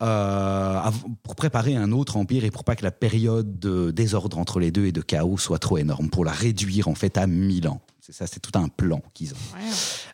euh, 0.00 0.80
pour 1.22 1.34
préparer 1.34 1.74
un 1.74 1.90
autre 1.92 2.16
empire 2.16 2.44
et 2.44 2.50
pour 2.50 2.64
pas 2.64 2.76
que 2.76 2.84
la 2.84 2.90
période 2.90 3.58
de 3.58 3.90
désordre 3.90 4.38
entre 4.38 4.60
les 4.60 4.70
deux 4.70 4.86
et 4.86 4.92
de 4.92 5.00
chaos 5.00 5.38
soit 5.38 5.58
trop 5.58 5.78
énorme, 5.78 6.08
pour 6.08 6.24
la 6.24 6.32
réduire 6.32 6.88
en 6.88 6.94
fait 6.94 7.18
à 7.18 7.26
1000 7.26 7.68
ans. 7.68 7.80
C'est 8.10 8.16
ça, 8.16 8.26
c'est 8.26 8.40
tout 8.40 8.58
un 8.58 8.68
plan 8.68 9.02
qu'ils 9.12 9.34
ont. 9.34 9.54
Ouais. 9.54 9.70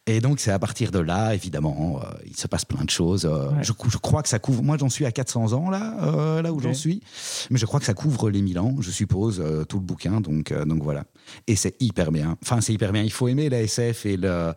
Et 0.07 0.20
donc, 0.20 0.40
c'est 0.40 0.50
à 0.50 0.59
partir 0.59 0.90
de 0.90 0.98
là, 0.98 1.33
évidemment, 1.33 2.00
euh, 2.02 2.09
il 2.26 2.37
se 2.37 2.48
passe 2.48 2.64
plein 2.64 2.83
de 2.83 2.90
choses. 2.90 3.24
Euh, 3.24 3.50
Ouais. 3.50 3.62
je, 3.62 3.98
crois 3.98 4.20
que 4.20 4.28
ça 4.28 4.40
couvre. 4.40 4.64
Moi, 4.64 4.76
j'en 4.78 4.88
suis 4.88 5.07
à 5.07 5.12
400 5.12 5.52
ans, 5.52 5.70
là, 5.70 5.96
euh, 6.02 6.42
là 6.42 6.52
où 6.52 6.59
j'en 6.59 6.74
suis. 6.74 7.02
Mais 7.50 7.59
je 7.59 7.66
crois 7.66 7.78
que 7.78 7.87
ça 7.87 7.94
couvre 7.94 8.30
les 8.30 8.42
1000 8.42 8.59
ans, 8.59 8.74
je 8.80 8.90
suppose, 8.90 9.40
tout 9.68 9.78
le 9.78 9.85
bouquin. 9.85 10.20
Donc, 10.20 10.52
donc 10.52 10.83
voilà. 10.83 11.04
Et 11.46 11.54
c'est 11.54 11.76
hyper 11.80 12.11
bien. 12.11 12.37
Enfin, 12.42 12.61
c'est 12.61 12.72
hyper 12.72 12.90
bien. 12.90 13.02
Il 13.02 13.12
faut 13.12 13.28
aimer 13.28 13.48
la 13.48 13.62
SF 13.62 14.07
et 14.07 14.16
le, 14.16 14.52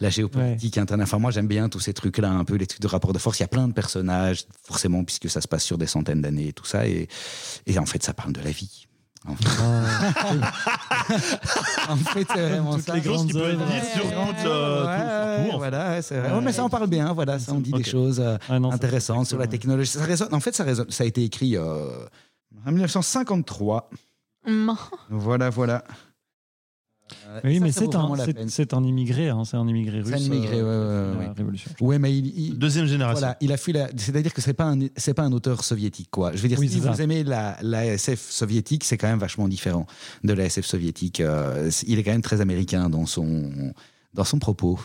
la 0.00 0.10
géopolitique 0.10 0.76
internationale. 0.76 1.08
Enfin, 1.08 1.18
moi, 1.22 1.30
j'aime 1.30 1.48
bien 1.48 1.70
tous 1.70 1.80
ces 1.80 1.94
trucs-là, 1.94 2.30
un 2.30 2.44
peu 2.44 2.56
les 2.56 2.66
trucs 2.66 2.82
de 2.82 2.86
rapport 2.86 3.14
de 3.14 3.18
force. 3.18 3.38
Il 3.38 3.42
y 3.42 3.44
a 3.44 3.48
plein 3.48 3.66
de 3.66 3.72
personnages, 3.72 4.44
forcément, 4.62 5.04
puisque 5.04 5.30
ça 5.30 5.40
se 5.40 5.48
passe 5.48 5.64
sur 5.64 5.78
des 5.78 5.86
centaines 5.86 6.20
d'années 6.20 6.48
et 6.48 6.52
tout 6.52 6.66
ça. 6.66 6.86
Et, 6.86 7.08
et 7.66 7.78
en 7.78 7.86
fait, 7.86 8.02
ça 8.02 8.12
parle 8.12 8.34
de 8.34 8.42
la 8.42 8.50
vie. 8.50 8.86
En 9.26 9.34
fait, 9.36 9.48
en 11.88 11.96
fait, 11.96 12.26
c'est 12.34 12.48
vraiment 12.50 12.74
Toutes 12.74 12.82
ça. 12.84 12.94
les 12.94 13.02
chose 13.02 13.26
qui 13.26 13.32
peut 13.32 13.38
être 13.38 13.60
œuvres. 13.60 13.64
dit 13.66 13.80
sur 13.94 14.02
toute, 14.02 14.44
euh, 14.46 14.82
tout 14.82 14.84
le 14.84 14.84
parcours. 14.84 15.52
ouais, 15.52 15.56
voilà, 15.58 16.02
c'est 16.02 16.18
vrai. 16.20 16.30
Ouais. 16.32 16.40
Mais 16.42 16.52
ça 16.52 16.62
en 16.64 16.68
parle 16.68 16.88
bien, 16.88 17.12
voilà, 17.14 17.38
ça 17.38 17.52
on 17.52 17.60
dit 17.60 17.72
des 17.72 17.84
choses 17.84 18.20
euh, 18.20 18.36
Ah 18.50 18.58
non, 18.58 18.68
ça, 18.70 18.74
intéressantes 18.76 19.26
sur 19.26 19.38
la 19.38 19.46
technologie. 19.46 19.90
Ça 19.90 20.04
résonne, 20.04 20.34
en 20.34 20.40
fait, 20.40 20.54
ça 20.54 20.64
résonne. 20.64 20.90
Ça 20.90 21.04
a 21.04 21.06
été 21.06 21.24
écrit 21.24 21.56
euh, 21.56 22.04
en 22.66 22.72
1953. 22.72 23.88
Hum. 24.46 24.76
Voilà, 25.08 25.48
voilà. 25.48 25.84
Euh, 27.26 27.40
Oui, 27.44 27.58
ça, 27.58 27.64
mais 27.64 27.72
c'est 27.72 27.94
un, 27.94 28.16
la 28.16 28.24
c'est- 28.48 28.72
un 28.74 28.82
immigré, 28.82 29.28
hein, 29.28 29.42
c'est 29.44 29.56
un 29.58 29.68
immigré 29.68 29.98
russe. 30.00 30.08
C'est 30.08 30.14
un 30.14 30.18
immigré, 30.18 30.58
euh, 30.58 31.12
ouais, 31.12 31.14
ouais, 31.14 31.14
de 31.14 31.18
ouais, 31.18 31.24
la 31.24 31.28
ouais. 31.30 31.34
révolution. 31.36 31.70
Ouais, 31.80 31.98
mais 31.98 32.16
il, 32.16 32.26
il- 32.38 32.58
Deuxième 32.58 32.86
génération. 32.86 33.20
Voilà, 33.20 33.36
il 33.40 33.52
a 33.52 33.56
fui 33.56 33.72
la... 33.72 33.88
C'est-à-dire 33.96 34.32
que 34.32 34.40
c'est 34.40 34.54
pas 34.54 34.64
un 34.64 34.78
c'est 34.96 35.12
pas 35.14 35.22
un 35.22 35.32
auteur 35.32 35.64
soviétique 35.64 36.08
quoi. 36.10 36.32
Je 36.34 36.40
veux 36.40 36.48
dire 36.48 36.58
Oui, 36.58 36.68
si 36.68 36.80
vous 36.80 36.92
ça. 36.94 37.02
aimez 37.02 37.22
la, 37.22 37.58
la 37.62 37.84
SF 37.86 38.20
soviétique, 38.30 38.84
c'est 38.84 38.96
quand 38.96 39.08
même 39.08 39.18
vachement 39.18 39.48
différent 39.48 39.86
de 40.24 40.32
la 40.32 40.44
SF 40.46 40.64
soviétique. 40.64 41.20
Euh, 41.20 41.70
il 41.86 41.98
est 41.98 42.02
quand 42.02 42.12
même 42.12 42.22
très 42.22 42.40
américain 42.40 42.88
dans 42.88 43.04
son 43.06 43.50
dans 44.14 44.24
son 44.24 44.38
propos. 44.38 44.78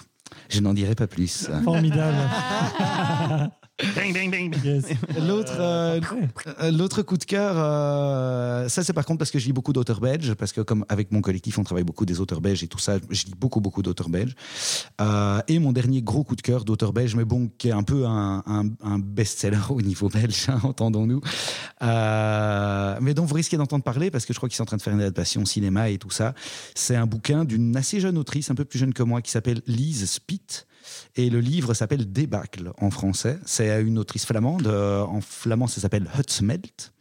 Je 0.50 0.60
n'en 0.60 0.74
dirai 0.74 0.96
pas 0.96 1.08
plus. 1.08 1.50
Formidable. 1.64 2.18
Bang, 3.96 4.14
bang, 4.14 4.30
bang. 4.32 4.56
Yes. 4.64 4.86
L'autre 5.26 5.56
euh, 5.60 5.98
Après. 6.00 6.28
euh, 6.62 6.72
l'autre 6.72 7.02
coup 7.02 7.18
de 7.18 7.24
cœur, 7.24 7.54
euh, 7.58 8.68
ça 8.68 8.84
c'est 8.84 8.92
par 8.94 9.06
contre 9.06 9.20
parce 9.20 9.32
que 9.32 9.40
je 9.40 9.46
lis 9.46 9.54
beaucoup 9.54 9.72
d'auteurs 9.74 10.02
belges, 10.02 10.34
parce 10.34 10.52
que 10.52 10.62
comme 10.62 10.86
avec 10.90 11.12
mon 11.12 11.22
collectif 11.22 11.58
on 11.60 11.64
travaille 11.64 11.84
beaucoup 11.86 12.06
des 12.06 12.20
auteurs 12.20 12.42
belges 12.42 12.64
et 12.64 12.68
tout 12.68 12.78
ça, 12.80 12.98
je 13.10 13.26
lis 13.26 13.34
beaucoup 13.38 13.62
beaucoup 13.62 13.82
d'auteurs 13.82 14.10
belges. 14.10 14.36
Euh, 15.00 15.40
et 15.48 15.60
mon 15.60 15.72
dernier 15.72 16.02
gros 16.02 16.24
coup 16.24 16.36
de 16.36 16.42
cœur 16.42 16.66
d'auteur 16.66 16.92
belge, 16.94 17.16
mais 17.16 17.26
bon, 17.26 17.50
qui 17.58 17.70
est 17.70 17.74
un 17.74 17.84
peu 17.84 18.06
un, 18.06 18.44
un- 18.46 18.70
un 18.84 19.00
best-seller 19.00 19.60
au 19.70 19.82
niveau 19.82 20.10
belge, 20.10 20.48
hein, 20.50 20.60
entendons-nous. 20.64 21.22
Euh, 21.82 22.98
mais 23.02 23.14
dont 23.14 23.26
vous 23.26 23.36
risquez 23.36 23.58
d'entendre 23.58 23.84
parler 23.84 24.12
parce 24.12 24.26
que 24.26 24.34
je 24.34 24.40
crois 24.40 24.50
qu'ils 24.50 24.58
sont 24.58 24.64
en 24.64 24.68
train 24.68 24.78
de 24.78 24.82
faire 24.82 24.94
une 24.94 25.02
adaptation 25.02 25.42
au 25.42 25.46
cinéma 25.46 25.90
et 25.90 25.98
tout 25.98 26.10
ça. 26.12 26.34
C'est 26.76 26.96
un 26.96 27.06
bouquin 27.06 27.46
d'une 27.46 27.76
assez 27.78 28.00
jeune 28.00 28.18
autrice, 28.18 28.50
un 28.52 28.56
peu 28.56 28.66
plus 28.66 28.80
jeune 28.80 28.94
que 28.94 29.04
moi, 29.04 29.22
qui 29.22 29.32
s'appelle 29.32 29.62
Lise 29.68 30.10
Spitt. 30.10 30.66
Et 31.16 31.30
le 31.30 31.40
livre 31.40 31.74
s'appelle 31.74 32.12
Débâcle 32.12 32.72
en 32.80 32.92
français. 32.92 33.40
C'est 33.46 33.82
une 33.82 33.98
autrice 33.98 34.26
flamande. 34.26 34.68
Euh, 34.68 35.02
en 35.02 35.22
flamand, 35.22 35.68
ça 35.68 35.82
s'appelle 35.82 36.10
Hutsmelt. 36.18 36.94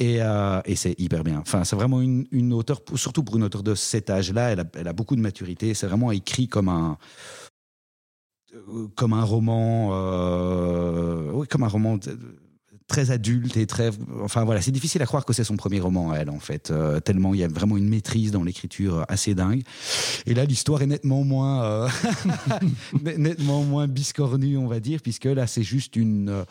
Et, 0.00 0.20
euh, 0.20 0.60
et 0.64 0.76
c'est 0.76 0.98
hyper 0.98 1.22
bien. 1.22 1.38
Enfin, 1.38 1.64
c'est 1.64 1.76
vraiment 1.76 2.00
une, 2.00 2.26
une 2.32 2.52
auteure, 2.52 2.80
surtout 2.96 3.22
pour 3.22 3.36
une 3.36 3.44
auteure 3.44 3.62
de 3.62 3.74
cet 3.74 4.10
âge-là, 4.10 4.50
elle 4.50 4.88
a, 4.88 4.92
beaucoup 4.92 5.14
de 5.14 5.20
maturité. 5.20 5.72
C'est 5.74 5.86
vraiment 5.86 6.10
écrit 6.10 6.48
comme 6.48 6.68
un, 6.68 6.98
euh, 8.54 8.88
comme 8.96 9.12
un 9.12 9.24
roman, 9.24 9.90
oui, 11.32 11.46
comme 11.46 11.62
un 11.62 11.68
roman 11.68 11.98
très 12.86 13.10
adulte 13.10 13.56
et 13.56 13.66
très, 13.66 13.90
enfin 14.22 14.44
voilà, 14.44 14.60
c'est 14.60 14.70
difficile 14.70 15.00
à 15.02 15.06
croire 15.06 15.24
que 15.24 15.32
c'est 15.32 15.44
son 15.44 15.56
premier 15.56 15.80
roman 15.80 16.12
à 16.12 16.16
elle 16.18 16.30
en 16.30 16.38
fait, 16.38 16.70
euh, 16.70 17.00
tellement 17.00 17.32
il 17.32 17.40
y 17.40 17.44
a 17.44 17.48
vraiment 17.48 17.76
une 17.78 17.88
maîtrise 17.88 18.30
dans 18.30 18.44
l'écriture 18.44 19.04
assez 19.08 19.34
dingue. 19.34 19.62
Et 20.26 20.34
là, 20.34 20.44
l'histoire 20.44 20.82
est 20.82 20.86
nettement 20.86 21.24
moins, 21.24 21.64
euh, 21.64 21.88
net- 23.02 23.18
nettement 23.18 23.62
moins 23.62 23.86
biscornue, 23.88 24.56
on 24.58 24.66
va 24.68 24.80
dire, 24.80 25.00
puisque 25.02 25.24
là, 25.24 25.46
c'est 25.46 25.62
juste 25.62 25.96
une 25.96 26.28
euh, 26.28 26.44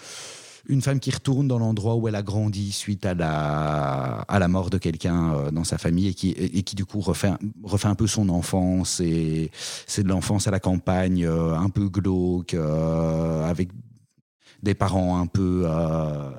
une 0.69 0.81
femme 0.81 1.01
qui 1.01 1.11
retourne 1.11 1.45
dans 1.45 1.59
l'endroit 1.59 1.95
où 1.97 2.07
elle 2.07 2.15
a 2.15 2.21
grandi 2.21 2.71
suite 2.71 3.05
à 3.05 3.13
la, 3.13 4.19
à 4.29 4.39
la 4.39 4.47
mort 4.47 4.69
de 4.69 4.77
quelqu'un 4.77 5.33
euh, 5.33 5.51
dans 5.51 5.65
sa 5.65 5.77
famille 5.77 6.07
et 6.07 6.13
qui, 6.13 6.29
et 6.29 6.63
qui 6.63 6.73
du 6.77 6.85
coup 6.85 7.01
refait, 7.01 7.33
refait 7.63 7.89
un 7.89 7.95
peu 7.95 8.07
son 8.07 8.29
enfance. 8.29 9.01
Et 9.01 9.51
c'est 9.87 10.03
de 10.03 10.07
l'enfance 10.07 10.47
à 10.47 10.51
la 10.51 10.61
campagne, 10.61 11.25
euh, 11.25 11.53
un 11.57 11.67
peu 11.69 11.89
glauque, 11.89 12.53
euh, 12.53 13.45
avec 13.45 13.71
des 14.63 14.73
parents 14.73 15.19
un 15.19 15.27
peu. 15.27 15.63
euh, 15.65 16.31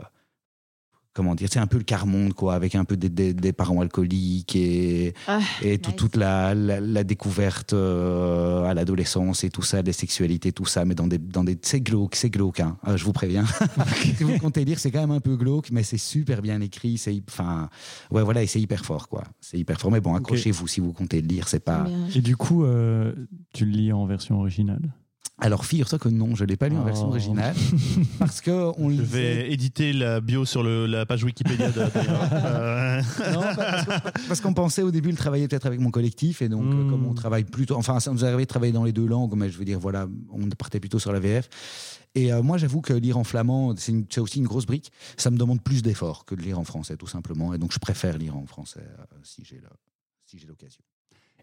comment 1.13 1.37
dire 1.37 1.49
C'est 1.49 1.61
un 1.61 1.69
peu 1.69 1.79
le 1.79 1.85
quart-monde, 1.85 2.33
quoi, 2.35 2.55
avec 2.55 2.75
un 2.75 2.85
peu 2.85 2.97
des, 2.97 3.09
des- 3.09 3.35
des 3.35 3.53
parents 3.53 3.81
alcooliques 3.81 4.57
et, 4.57 5.15
Ah, 5.29 5.39
et 5.63 5.79
tout- 5.79 5.91
nice. 5.93 5.97
toute 5.97 6.17
la, 6.17 6.55
la, 6.57 6.81
la 6.81 7.05
découverte 7.05 7.73
euh, 7.73 8.65
à 8.65 8.75
l'adolescence 8.75 9.45
et 9.45 9.49
tout 9.51 9.63
ça, 9.63 9.85
des 9.85 9.93
sexualités, 9.93 10.51
tout 10.51 10.65
ça, 10.67 10.85
mais 10.85 10.97
dans 10.97 11.07
des, 11.07 11.19
dans 11.19 11.45
des, 11.45 11.57
c'est 11.63 11.81
glauque, 11.81 12.17
c'est 12.17 12.31
glauque, 12.31 12.59
hein, 12.59 12.79
euh, 12.89 12.97
je 12.97 13.05
vous 13.05 13.13
préviens. 13.13 13.45
si 14.17 14.25
vous 14.25 14.39
comptez 14.39 14.65
lire, 14.65 14.81
c'est 14.81 14.91
quand 14.91 15.03
même 15.03 15.13
un 15.13 15.21
peu 15.21 15.37
glauque, 15.37 15.71
mais 15.71 15.85
c'est 15.85 15.99
super 15.99 16.43
bien 16.43 16.61
écrit, 16.61 16.99
c'est, 16.99 17.23
enfin, 17.29 17.69
ouais, 18.11 18.25
voilà, 18.25 18.43
et 18.43 18.49
c'est 18.49 18.61
hyper 18.61 18.85
fort, 18.85 19.09
quoi. 19.09 19.23
C'est 19.41 19.57
hyper 19.59 19.79
fort, 19.81 19.93
mais 19.93 20.01
bon, 20.01 20.17
accrochez-vous 20.17 20.67
si 20.67 20.81
vous 20.81 20.93
comptez 20.93 21.21
le 21.21 21.29
lire, 21.29 21.47
c'est 21.47 21.61
pas. 21.65 21.87
Et 22.17 22.23
du 22.23 22.37
coup, 22.37 22.65
euh, 22.65 23.15
tu 23.53 23.67
le 23.67 23.71
lis 23.71 23.93
en 23.93 24.05
version 24.07 24.41
originale? 24.41 24.93
Alors, 25.41 25.65
figure-toi 25.67 25.99
que 25.99 26.09
non, 26.09 26.37
je 26.37 26.45
l'ai 26.45 26.57
pas 26.57 26.69
lu 26.69 26.77
en 26.77 26.85
version 26.85 27.07
Oh. 27.07 27.11
originale, 27.11 27.55
parce 28.21 28.41
que 28.41 28.51
on 28.79 28.89
Je 28.91 29.03
vais 29.03 29.51
éditer 29.53 29.93
la 29.93 30.21
bio 30.21 30.45
sur 30.45 30.63
le- 30.63 30.87
la 30.87 31.07
page 31.07 31.25
Wikipédia 31.25 31.71
de 31.73 31.81
d'ailleurs. 31.93 32.31
Euh, 32.33 33.03
Non, 33.33 33.41
parce 34.29 34.41
qu'on- 34.41 34.55
pensait 34.55 34.83
au 34.83 34.93
début 34.93 35.11
le 35.11 35.17
travailler 35.17 35.49
peut-être 35.49 35.67
avec 35.67 35.81
mon 35.81 35.91
collectif 35.91 36.41
et 36.41 36.49
donc 36.49 36.73
euh, 36.73 36.89
comme 36.89 37.05
on 37.07 37.15
travaille 37.15 37.43
plutôt, 37.43 37.75
enfin 37.77 37.99
ça 37.99 38.13
nous 38.13 38.25
arrivait 38.25 38.45
de 38.45 38.49
travailler 38.49 38.73
dans 38.73 38.85
les 38.85 38.93
deux 38.93 39.07
langues, 39.07 39.35
mais 39.35 39.51
je 39.51 39.59
veux 39.59 39.65
dire 39.65 39.81
voilà, 39.81 40.07
on 40.31 40.49
partait 40.51 40.79
plutôt 40.79 41.01
sur 41.01 41.13
la 41.13 41.19
VF. 41.19 41.49
Et 42.15 42.33
euh, 42.33 42.41
moi 42.43 42.57
j'avoue 42.57 42.81
que 42.81 42.93
lire 42.93 43.19
en 43.19 43.25
flamand 43.25 43.75
c'est 43.77 44.19
aussi 44.21 44.39
une 44.39 44.47
grosse 44.47 44.67
brique. 44.67 44.93
Ça 45.17 45.31
me 45.33 45.37
demande 45.37 45.61
plus 45.63 45.83
d'efforts 45.83 46.25
que 46.25 46.37
de 46.37 46.43
lire 46.43 46.61
en 46.61 46.65
français 46.65 46.97
tout 46.97 47.09
simplement, 47.09 47.53
et 47.53 47.59
donc 47.59 47.73
je 47.73 47.81
préfère 47.81 48.17
lire 48.17 48.37
en 48.37 48.47
français 48.47 48.87
euh, 49.01 49.03
si 49.25 49.45
j'ai 49.45 49.57
le- 49.57 49.69
si 50.27 50.39
j'ai 50.39 50.47
l'occasion. 50.47 50.81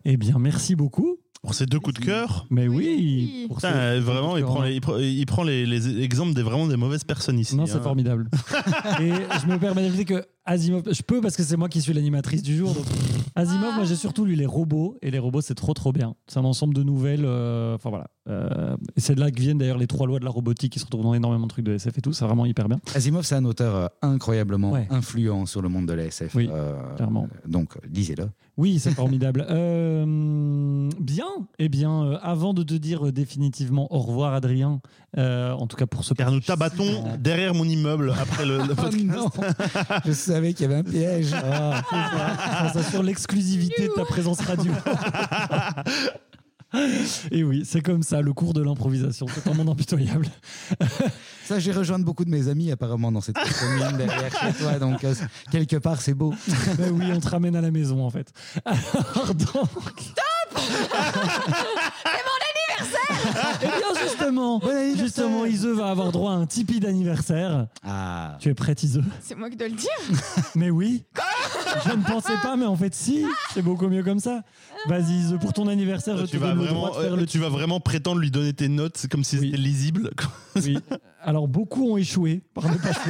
Eh 0.06 0.15
bien, 0.17 0.39
merci 0.39 0.75
beaucoup. 0.75 1.17
Pour 1.41 1.56
ces 1.56 1.65
deux 1.65 1.80
coups 1.80 1.99
de 1.99 2.06
cœur. 2.06 2.45
Mais 2.51 2.67
oui, 2.67 3.45
pour 3.47 3.58
Putain, 3.58 3.73
euh, 3.73 3.99
vraiment, 3.99 4.38
il 4.38 4.43
prend, 4.43 4.62
les, 4.62 4.75
il 4.75 4.82
prend, 4.82 4.97
il 4.97 5.25
prend 5.25 5.43
les, 5.43 5.65
les 5.65 6.04
exemples 6.04 6.34
des 6.34 6.43
vraiment 6.43 6.67
des 6.67 6.77
mauvaises 6.77 7.04
personnes 7.04 7.39
ici. 7.39 7.56
Non, 7.56 7.63
hein. 7.63 7.65
c'est 7.67 7.82
formidable. 7.82 8.30
Et 9.01 9.12
je 9.41 9.47
me 9.47 9.58
permets 9.58 9.82
d'ajouter 9.82 10.06
que 10.06 10.23
Asimov, 10.43 10.84
je 10.91 11.01
peux 11.04 11.21
parce 11.21 11.36
que 11.38 11.43
c'est 11.43 11.56
moi 11.56 11.69
qui 11.69 11.82
suis 11.82 11.93
l'animatrice 11.93 12.41
du 12.41 12.58
jour. 12.58 12.73
donc 12.73 12.84
Asimov, 13.36 13.75
moi 13.75 13.84
j'ai 13.84 13.95
surtout 13.95 14.25
lu 14.25 14.34
les 14.36 14.47
robots 14.47 14.97
et 15.04 15.12
les 15.12 15.19
robots 15.19 15.41
c'est 15.41 15.54
trop 15.56 15.73
trop 15.73 15.91
bien. 15.93 16.15
C'est 16.27 16.39
un 16.39 16.43
ensemble 16.45 16.73
de 16.73 16.82
nouvelles. 16.84 17.25
euh, 17.25 17.75
Enfin 17.75 17.89
voilà. 17.91 18.08
Euh, 18.30 18.75
et 18.95 18.99
c'est 19.01 19.13
de 19.15 19.19
là 19.19 19.30
que 19.32 19.39
viennent 19.39 19.58
d'ailleurs 19.60 19.77
les 19.77 19.88
trois 19.88 20.08
lois 20.08 20.19
de 20.19 20.25
la 20.25 20.32
robotique 20.32 20.73
qui 20.73 20.80
se 20.80 20.86
retrouvent 20.86 21.04
dans 21.04 21.13
énormément 21.13 21.45
de 21.45 21.51
trucs 21.51 21.65
de 21.65 21.73
SF 21.73 21.97
et 21.97 22.01
tout. 22.01 22.13
C'est 22.13 22.25
vraiment 22.25 22.45
hyper 22.45 22.67
bien. 22.67 22.80
Asimov 22.95 23.23
c'est 23.23 23.36
un 23.36 23.45
auteur 23.45 23.75
euh, 23.75 23.88
incroyablement 24.01 24.71
Ouais. 24.71 24.88
influent 24.89 25.45
sur 25.45 25.62
le 25.62 25.69
monde 25.69 25.86
de 25.86 25.93
la 25.93 26.06
SF. 26.06 26.34
Oui, 26.36 26.49
euh, 26.51 26.73
clairement. 26.95 27.27
donc 27.47 27.77
lisez-le. 27.93 28.25
Oui, 28.58 28.80
c'est 28.80 28.91
formidable. 28.91 29.45
Euh, 30.01 30.89
bien. 30.99 31.25
Eh 31.60 31.67
bien, 31.69 32.04
euh, 32.04 32.17
avant 32.21 32.54
de 32.54 32.63
te 32.63 32.73
dire 32.73 33.12
définitivement 33.12 33.93
au 33.93 33.99
revoir, 33.99 34.34
Adrien, 34.34 34.82
euh, 35.17 35.51
en 35.51 35.67
tout 35.67 35.75
cas 35.77 35.86
pour 35.86 36.04
ce 36.04 36.13
Car 36.13 36.32
nous 36.32 36.39
t'abattons 36.39 37.04
derrière 37.19 37.54
mon 37.54 37.65
immeuble 37.65 38.13
après 38.19 38.45
le, 38.45 38.58
le 38.60 38.63
Oh 38.71 38.75
podcast. 38.75 39.04
non, 39.06 39.30
je 40.06 40.12
savais 40.32 40.54
qu'il 40.54 40.70
y 40.70 40.74
avait 40.74 40.80
un 40.80 40.84
piège. 40.84 41.34
Ah, 41.34 41.82
ça. 41.89 42.74
Ça 42.74 42.80
assure 42.80 43.04
l'exclusivité 43.04 43.88
de 43.88 43.94
ta 43.94 44.06
présence 44.06 44.39
radio. 44.41 44.72
Et 47.32 47.44
oui, 47.44 47.63
c'est 47.65 47.82
comme 47.82 48.02
ça, 48.02 48.22
le 48.22 48.32
cours 48.32 48.54
de 48.54 48.62
l'improvisation. 48.63 49.26
C'est 49.34 49.50
un 49.50 49.54
monde 49.54 49.70
impitoyable. 49.70 50.28
Ça, 51.44 51.60
j'ai 51.60 51.74
rejoint 51.74 52.00
beaucoup 52.00 52.24
de 52.24 52.30
mes 52.30 52.48
amis 52.48 52.72
apparemment 52.72 53.12
dans 53.12 53.20
cette 53.20 53.36
commune 53.36 53.98
derrière 53.98 54.32
chez 54.39 54.54
toi, 54.54 54.80
donc 54.80 55.04
euh, 55.04 55.13
quelque 55.52 55.76
part 55.76 56.02
c'est 56.02 56.13
beau. 56.13 56.34
Mais 56.80 56.89
oui, 56.89 57.06
on 57.13 57.20
te 57.20 57.28
ramène 57.28 57.58
à 57.58 57.62
la 57.62 57.72
maison 57.72 58.06
en 58.06 58.10
fait. 58.10 58.32
Alors 58.63 59.36
donc. 59.36 59.50
Eh 63.62 63.65
bien 63.65 64.02
justement, 64.04 64.62
justement, 64.98 65.46
Iseu 65.46 65.74
va 65.74 65.89
avoir 65.89 66.12
droit 66.12 66.32
à 66.32 66.36
un 66.36 66.46
Tipeee 66.46 66.80
d'anniversaire. 66.80 67.67
Ah, 67.84 68.38
Tu 68.39 68.50
es 68.50 68.54
prête 68.54 68.82
Iseu 68.84 69.04
C'est 69.22 69.36
moi 69.36 69.50
qui 69.50 69.56
dois 69.56 69.67
le 69.67 69.76
dire. 69.76 69.89
Mais 70.56 70.70
oui. 70.70 71.04
Je 71.86 71.91
ne 71.96 72.04
pensais 72.04 72.34
pas, 72.44 72.56
mais 72.58 72.65
en 72.65 72.76
fait 72.76 72.94
si. 72.94 73.26
C'est 73.54 73.62
beaucoup 73.62 73.88
mieux 73.88 74.04
comme 74.04 74.20
ça. 74.20 74.41
Vas-y 74.88 75.12
Iseu, 75.13 75.38
pour 75.38 75.54
ton 75.54 75.67
anniversaire, 75.67 76.17
je 76.17 76.26
tu, 76.26 76.32
te 76.32 76.38
vas 76.38 76.48
donne 76.50 76.58
le 76.60 76.63
vraiment, 76.65 76.88
droit 76.88 76.98
de 76.98 77.04
faire 77.04 77.13
euh, 77.13 77.17
le 77.17 77.26
tu 77.26 77.38
vas 77.39 77.50
vraiment 77.50 77.80
prétendre 77.80 78.20
lui 78.20 78.32
donner 78.32 78.54
tes 78.54 78.67
notes 78.67 79.06
comme 79.10 79.24
si 79.24 79.38
Oui. 79.38 79.46
c'était 79.52 79.58
lisible. 79.62 80.12
Oui. 80.58 80.78
Alors 81.24 81.48
beaucoup 81.48 81.91
ont 81.91 81.98
échoué 81.98 82.41
par 82.54 82.67
le 82.67 82.78
passé. 82.78 83.10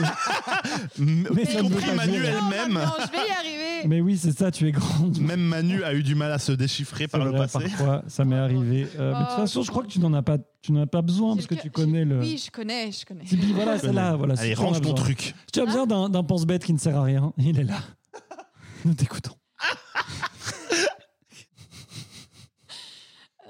Mais 1.00 1.44
y 1.44 1.46
ça 1.46 1.54
ne 1.54 1.58
veut 1.58 1.70
compris 1.70 1.86
pas 1.88 1.96
Manu 1.96 2.12
dire. 2.12 2.26
elle-même. 2.26 2.74
Non, 2.74 2.92
je 3.00 3.12
vais 3.12 3.28
y 3.28 3.32
arriver. 3.32 3.61
Mais 3.88 4.02
oui, 4.02 4.17
c'est 4.17 4.38
ça, 4.38 4.52
tu 4.52 4.67
es 4.67 4.72
grande. 4.72 5.20
Même 5.20 5.41
Manu 5.41 5.84
a 5.84 5.94
eu 5.94 6.04
du 6.04 6.15
mal 6.15 6.32
à 6.32 6.39
se 6.39 6.52
déchiffrer 6.52 7.08
par 7.08 7.24
le 7.24 7.32
vrai, 7.32 7.39
passé. 7.48 7.60
Parfois, 7.60 8.04
ça 8.08 8.26
m'est 8.26 8.38
arrivé. 8.38 8.88
Euh, 9.00 9.13
mais 9.13 9.20
de 9.20 9.24
toute 9.26 9.34
Oh, 9.38 9.41
façon, 9.41 9.63
je 9.63 9.72
crois 9.72 9.84
que 9.84 9.89
tu 9.89 10.00
n'en 10.00 10.13
as 10.13 10.22
pas, 10.22 10.38
tu 10.62 10.72
n'en 10.72 10.82
as 10.84 10.88
pas 10.88 11.02
besoin 11.02 11.36
parce 11.36 11.48
que 11.48 11.56
tu 11.56 11.67
le- 11.67 11.72
connais 11.72 12.06
le. 12.06 12.20
Oui, 12.20 12.41
je 12.44 12.52
connais, 12.52 12.91
je 12.91 13.06
connais. 13.06 13.24
Tipeee, 13.26 13.54
voilà, 13.54 13.78
c'est 13.80 13.91
là, 13.94 14.15
voilà. 14.15 14.36
Allez, 14.38 14.54
range 14.54 14.78
ton 14.78 14.82
besoin. 14.91 14.96
truc. 14.96 15.20
Si 15.22 15.34
tu 15.54 15.60
as 15.62 15.65
besoin 15.65 15.88
d'un, 15.88 16.10
d'un 16.10 16.24
pense-bête 16.24 16.63
qui 16.65 16.74
ne 16.74 16.80
sert 16.80 16.98
à 16.98 17.04
rien, 17.04 17.34
il 17.38 17.60
est 17.60 17.63
là. 17.63 17.80
Nous 18.86 18.94
t'écoutons. 18.94 19.34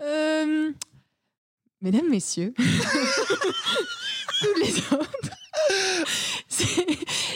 Euh, 0.03 0.71
Mesdames, 1.83 2.09
messieurs, 2.09 2.53
tous 2.57 2.63
les 4.63 4.71
autres, 4.95 5.29
c'est 6.47 6.85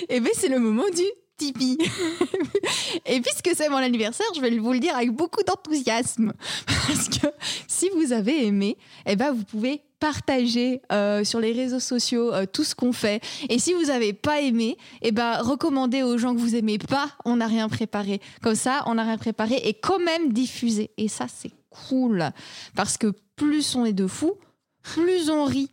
eh 0.09 0.19
ben, 0.19 0.31
c'est 0.35 0.49
le 0.49 0.57
moment 0.59 0.83
du 0.95 1.03
Tipeee. 1.37 1.77
Et 3.05 3.21
puisque 3.21 3.51
c'est 3.55 3.69
mon 3.69 3.77
anniversaire, 3.77 4.25
je 4.35 4.41
vais 4.41 4.57
vous 4.57 4.73
le 4.73 4.79
dire 4.79 4.95
avec 4.95 5.11
beaucoup 5.11 5.43
d'enthousiasme. 5.43 6.33
Parce 6.65 7.09
que 7.09 7.27
si 7.67 7.89
vous 7.95 8.13
avez 8.13 8.45
aimé, 8.45 8.77
eh 9.05 9.15
ben, 9.15 9.31
vous 9.31 9.43
pouvez 9.43 9.81
partager 9.99 10.81
euh, 10.91 11.23
sur 11.23 11.39
les 11.39 11.51
réseaux 11.51 11.79
sociaux 11.79 12.33
euh, 12.33 12.45
tout 12.45 12.63
ce 12.63 12.75
qu'on 12.75 12.93
fait. 12.93 13.21
Et 13.49 13.59
si 13.59 13.73
vous 13.73 13.85
n'avez 13.85 14.13
pas 14.13 14.41
aimé, 14.41 14.77
eh 15.01 15.11
ben, 15.11 15.41
recommandez 15.41 16.03
aux 16.03 16.17
gens 16.17 16.35
que 16.35 16.39
vous 16.39 16.55
aimez 16.55 16.77
pas, 16.77 17.09
on 17.25 17.37
n'a 17.37 17.47
rien 17.47 17.69
préparé. 17.69 18.21
Comme 18.41 18.55
ça, 18.55 18.83
on 18.85 18.95
n'a 18.95 19.03
rien 19.03 19.17
préparé 19.17 19.55
et 19.55 19.73
quand 19.73 19.99
même 19.99 20.31
diffusé. 20.31 20.91
Et 20.97 21.07
ça, 21.07 21.27
c'est 21.33 21.51
cool. 21.69 22.29
Parce 22.75 22.97
que 22.97 23.13
plus 23.35 23.75
on 23.75 23.85
est 23.85 23.93
de 23.93 24.07
fous, 24.07 24.35
plus 24.81 25.29
on 25.29 25.45
rit. 25.45 25.69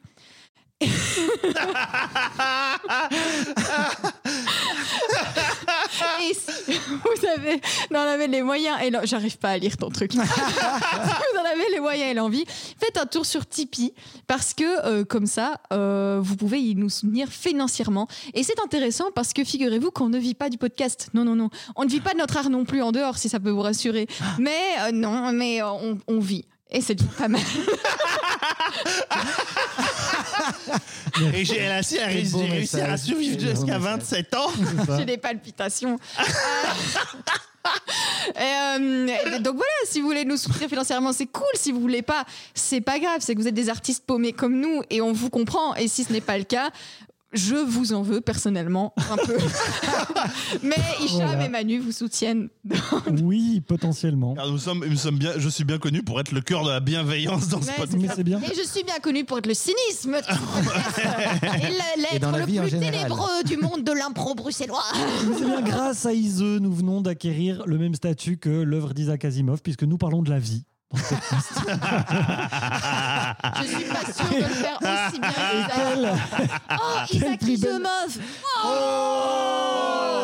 Vous 7.16 7.26
avez, 7.26 7.61
en 7.90 7.95
avez 7.95 8.26
les 8.28 8.43
moyens 8.43 8.76
et 8.82 8.90
l'en- 8.90 9.05
j'arrive 9.05 9.38
pas 9.38 9.51
à 9.51 9.59
lire 9.59 9.76
ton 9.76 9.88
truc. 9.90 10.12
vous 10.14 10.20
en 10.20 11.45
avez 11.45 11.70
les 11.72 11.80
moyens 11.80 12.11
et 12.11 12.14
l'envie, 12.14 12.45
faites 12.78 12.97
un 12.99 13.07
tour 13.07 13.26
sur 13.26 13.47
Tipeee 13.47 13.93
parce 14.26 14.55
que 14.55 14.64
euh, 14.86 15.05
comme 15.05 15.26
ça, 15.26 15.61
euh, 15.72 16.18
vous 16.22 16.36
pouvez 16.36 16.61
y 16.61 16.74
nous 16.74 16.88
soutenir 16.90 17.28
financièrement. 17.28 18.09
Et 18.34 18.43
c'est 18.43 18.59
intéressant 18.64 19.07
parce 19.14 19.32
que 19.32 19.45
figurez-vous 19.45 19.90
qu'on 19.90 20.09
ne 20.09 20.18
vit 20.18 20.34
pas 20.34 20.49
du 20.51 20.59
podcast. 20.59 21.09
Non, 21.14 21.24
non, 21.24 21.36
non. 21.36 21.51
On 21.76 21.84
ne 21.84 21.90
vit 21.90 22.01
pas 22.01 22.12
de 22.12 22.18
notre 22.18 22.36
art 22.36 22.51
non 22.51 22.64
plus 22.64 22.82
en 22.82 22.93
dehors, 22.93 23.18
si 23.18 23.28
ça 23.28 23.40
peut 23.40 23.51
vous 23.51 23.62
rassurer. 23.62 24.07
Mais 24.38 24.59
euh, 24.80 24.93
non, 24.93 25.32
mais 25.32 25.62
on, 25.62 25.99
on 26.09 26.18
vit. 26.20 26.45
Et 26.73 26.81
c'est 26.81 26.95
déjà 26.95 27.11
pas 27.18 27.29
mal. 27.29 27.41
Et 31.35 31.45
j'ai 31.45 31.68
réussi, 31.68 31.99
à- 31.99 32.09
j'ai 32.09 32.49
réussi 32.49 32.81
à 32.81 32.97
survivre 32.97 33.39
jusqu'à 33.39 33.79
message. 33.79 33.99
27 33.99 34.35
ans. 34.35 34.51
J'ai 34.99 35.05
des 35.05 35.18
palpitations. 35.18 35.99
Euh, 38.41 39.07
et, 39.07 39.12
euh, 39.35 39.39
donc 39.39 39.57
voilà, 39.57 39.70
si 39.85 40.01
vous 40.01 40.07
voulez 40.07 40.25
nous 40.25 40.37
soutenir 40.39 40.68
financièrement, 40.68 41.12
c'est 41.12 41.27
cool. 41.27 41.45
Si 41.55 41.70
vous 41.70 41.81
voulez 41.81 42.03
pas, 42.03 42.25
c'est 42.55 42.81
pas 42.81 42.99
grave. 42.99 43.18
C'est 43.20 43.35
que 43.35 43.41
vous 43.41 43.49
êtes 43.49 43.55
des 43.55 43.68
artistes 43.68 44.05
paumés 44.07 44.33
comme 44.33 44.59
nous 44.59 44.83
et 44.91 45.01
on 45.01 45.12
vous 45.12 45.31
comprend. 45.31 45.75
Et 45.77 45.89
si 45.89 46.05
ce 46.05 46.12
n'est 46.12 46.20
pas 46.23 46.39
le 46.39 46.45
cas, 46.45 46.70
je 47.33 47.55
vous 47.55 47.93
en 47.93 48.03
veux 48.03 48.20
personnellement 48.20 48.95
un 49.11 49.16
peu. 49.16 49.37
Mais 50.62 50.76
Hicham 51.01 51.26
Voilà. 51.26 51.47
et 51.47 51.49
Manu 51.49 51.78
vous 51.78 51.93
soutiennent. 51.93 52.49
Oui, 53.22 53.61
potentiellement. 53.66 54.35
Car 54.35 54.49
nous 54.51 54.59
sommes, 54.59 54.85
nous 54.87 54.97
sommes 54.97 55.18
bien, 55.18 55.33
je 55.39 55.49
suis 55.49 55.64
bien 55.64 55.78
connu 55.78 56.03
pour 56.03 56.20
être 56.20 56.33
le 56.33 56.41
cœur 56.41 56.64
de 56.64 56.70
la 56.70 56.80
bienveillance 56.80 57.49
dans 57.49 57.61
ce 57.62 57.70
podcast. 57.72 57.97
Mais 57.99 58.09
c'est 58.14 58.24
bien. 58.24 58.41
Et 58.41 58.55
je 58.55 58.66
suis 58.66 58.85
bien 58.85 58.99
connu 59.03 59.24
pour 59.24 59.39
être 59.39 59.47
le 59.47 59.55
cynisme 59.55 60.14
et 60.16 62.01
l'être 62.01 62.39
le 62.39 62.45
plus 62.45 62.70
ténébreux 62.78 63.43
du 63.45 63.57
monde 63.57 63.85
de 63.85 63.93
l'impro 63.93 64.35
bruxellois. 64.35 64.83
C'est 65.39 65.45
bien 65.45 65.62
grâce 65.62 66.07
à 66.07 66.12
Ise, 66.12 66.43
nous 66.43 66.72
venons 66.72 67.01
d'acquérir 67.01 67.62
le 67.66 67.78
même 67.78 67.95
statut 67.95 68.37
que 68.39 68.51
l'œuvre 68.51 68.93
d'Isaac 68.95 69.24
Asimov, 69.24 69.61
puisque 69.62 69.85
nous 69.85 69.99
parlons 69.99 70.22
de 70.22 70.30
la 70.30 70.39
vie. 70.39 70.64
Dans 70.93 70.99
cette 70.99 71.32
liste. 71.32 71.61
Je 73.57 73.66
suis 73.66 73.84
pas 73.84 74.05
sûre 74.12 74.30
de 74.30 74.36
le 74.36 74.43
faire 74.55 74.78
aussi 74.80 75.18
bien 75.20 75.30
qu'Isaac. 75.30 76.18
Oh, 76.70 76.76
Quel 77.09 77.16
Isaac 77.16 77.40
prix 77.40 77.57
belle- 77.57 77.70
Asimov 77.72 78.18
Oh, 78.64 78.68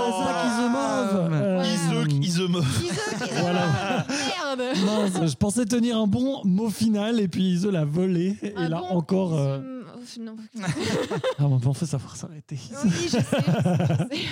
Isaac 0.09 0.37
Asimov 0.47 1.33
Euh, 1.33 1.63
Isaac, 1.65 2.13
Isaac. 2.23 2.49
Isaac 2.85 3.31
Voilà. 3.41 3.65
Merde 4.09 4.63
Mince, 4.85 5.31
je 5.31 5.37
pensais 5.37 5.65
tenir 5.65 5.97
un 5.99 6.07
bon 6.07 6.43
mot 6.45 6.71
final 6.71 7.21
et 7.21 7.29
puis 7.29 7.43
Ise 7.55 7.67
l'a 7.67 7.85
volé. 7.85 8.37
Et 8.43 8.55
Ah 8.57 8.69
là 8.69 8.79
bon 8.79 8.97
encore. 8.99 9.35
euh, 9.39 9.59
Isaac- 9.59 10.25
Non. 10.25 10.37
Ah, 10.63 11.43
bon, 11.45 11.61
on 11.65 11.75
fait 11.75 11.87
savoir 11.87 12.17
s'arrêter. 12.17 12.59
Oui, 12.85 12.91
je 13.05 13.11
sais, 13.11 13.19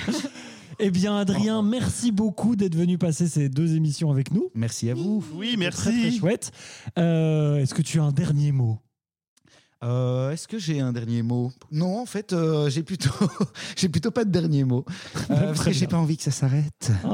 je 0.06 0.12
sais. 0.12 0.28
Eh 0.78 0.90
bien, 0.90 1.16
Adrien, 1.16 1.62
merci 1.62 2.12
beaucoup 2.12 2.54
d'être 2.56 2.74
venu 2.76 2.98
passer 2.98 3.28
ces 3.28 3.48
deux 3.48 3.74
émissions 3.76 4.10
avec 4.10 4.30
nous. 4.30 4.50
Merci 4.54 4.90
à 4.90 4.94
vous. 4.94 5.24
Oui, 5.34 5.56
Très, 5.58 5.70
très 5.70 5.92
merci. 5.92 6.18
chouette. 6.18 6.52
Euh, 6.98 7.56
Est-ce 7.56 7.74
que 7.74 7.82
tu 7.82 7.98
as 7.98 8.04
un 8.04 8.12
dernier 8.12 8.52
mot? 8.52 8.78
Euh, 9.84 10.30
Est-ce 10.32 10.48
que 10.48 10.58
j'ai 10.58 10.80
un 10.80 10.92
dernier 10.92 11.22
mot? 11.22 11.52
Non, 11.70 12.00
en 12.00 12.06
fait, 12.06 12.32
euh, 12.32 12.68
j'ai 12.70 12.82
plutôt, 12.82 13.10
j'ai 13.76 13.88
plutôt 13.88 14.10
pas 14.10 14.24
de 14.24 14.30
dernier 14.30 14.64
mot 14.64 14.84
Euh, 15.30 15.46
parce 15.46 15.58
Très 15.60 15.70
que 15.72 15.76
j'ai 15.78 15.86
pas 15.86 15.98
envie 15.98 16.16
que 16.16 16.22
ça 16.22 16.30
s'arrête. 16.30 16.90
Oh. 17.04 17.08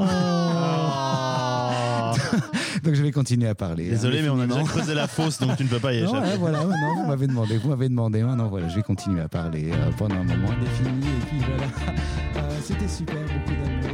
Donc 2.83 2.93
je 2.95 3.03
vais 3.03 3.11
continuer 3.11 3.47
à 3.47 3.55
parler. 3.55 3.89
Désolé, 3.89 4.19
hein, 4.19 4.21
mais 4.23 4.29
on 4.29 4.39
a 4.39 4.47
déjà 4.47 4.63
creusé 4.63 4.93
la 4.93 5.07
fosse, 5.07 5.39
donc 5.39 5.55
tu 5.57 5.63
ne 5.63 5.69
peux 5.69 5.79
pas 5.79 5.93
y 5.93 6.01
Non, 6.03 6.09
échapper. 6.11 6.27
ouais, 6.31 6.37
voilà, 6.37 6.59
vous 6.61 7.07
m'avez 7.07 7.27
demandé, 7.27 7.57
vous 7.57 7.69
m'avez 7.69 7.89
demandé, 7.89 8.21
maintenant 8.23 8.47
voilà, 8.47 8.67
je 8.69 8.75
vais 8.75 8.81
continuer 8.83 9.21
à 9.21 9.27
parler 9.27 9.69
euh, 9.71 9.91
pendant 9.97 10.15
un 10.15 10.23
moment 10.23 10.49
indéfini 10.51 11.05
et 11.07 11.25
puis 11.27 11.37
voilà. 11.39 11.71
Euh, 12.47 12.49
C'était 12.63 12.87
super, 12.87 13.15
beaucoup 13.15 13.51
d'amour, 13.51 13.92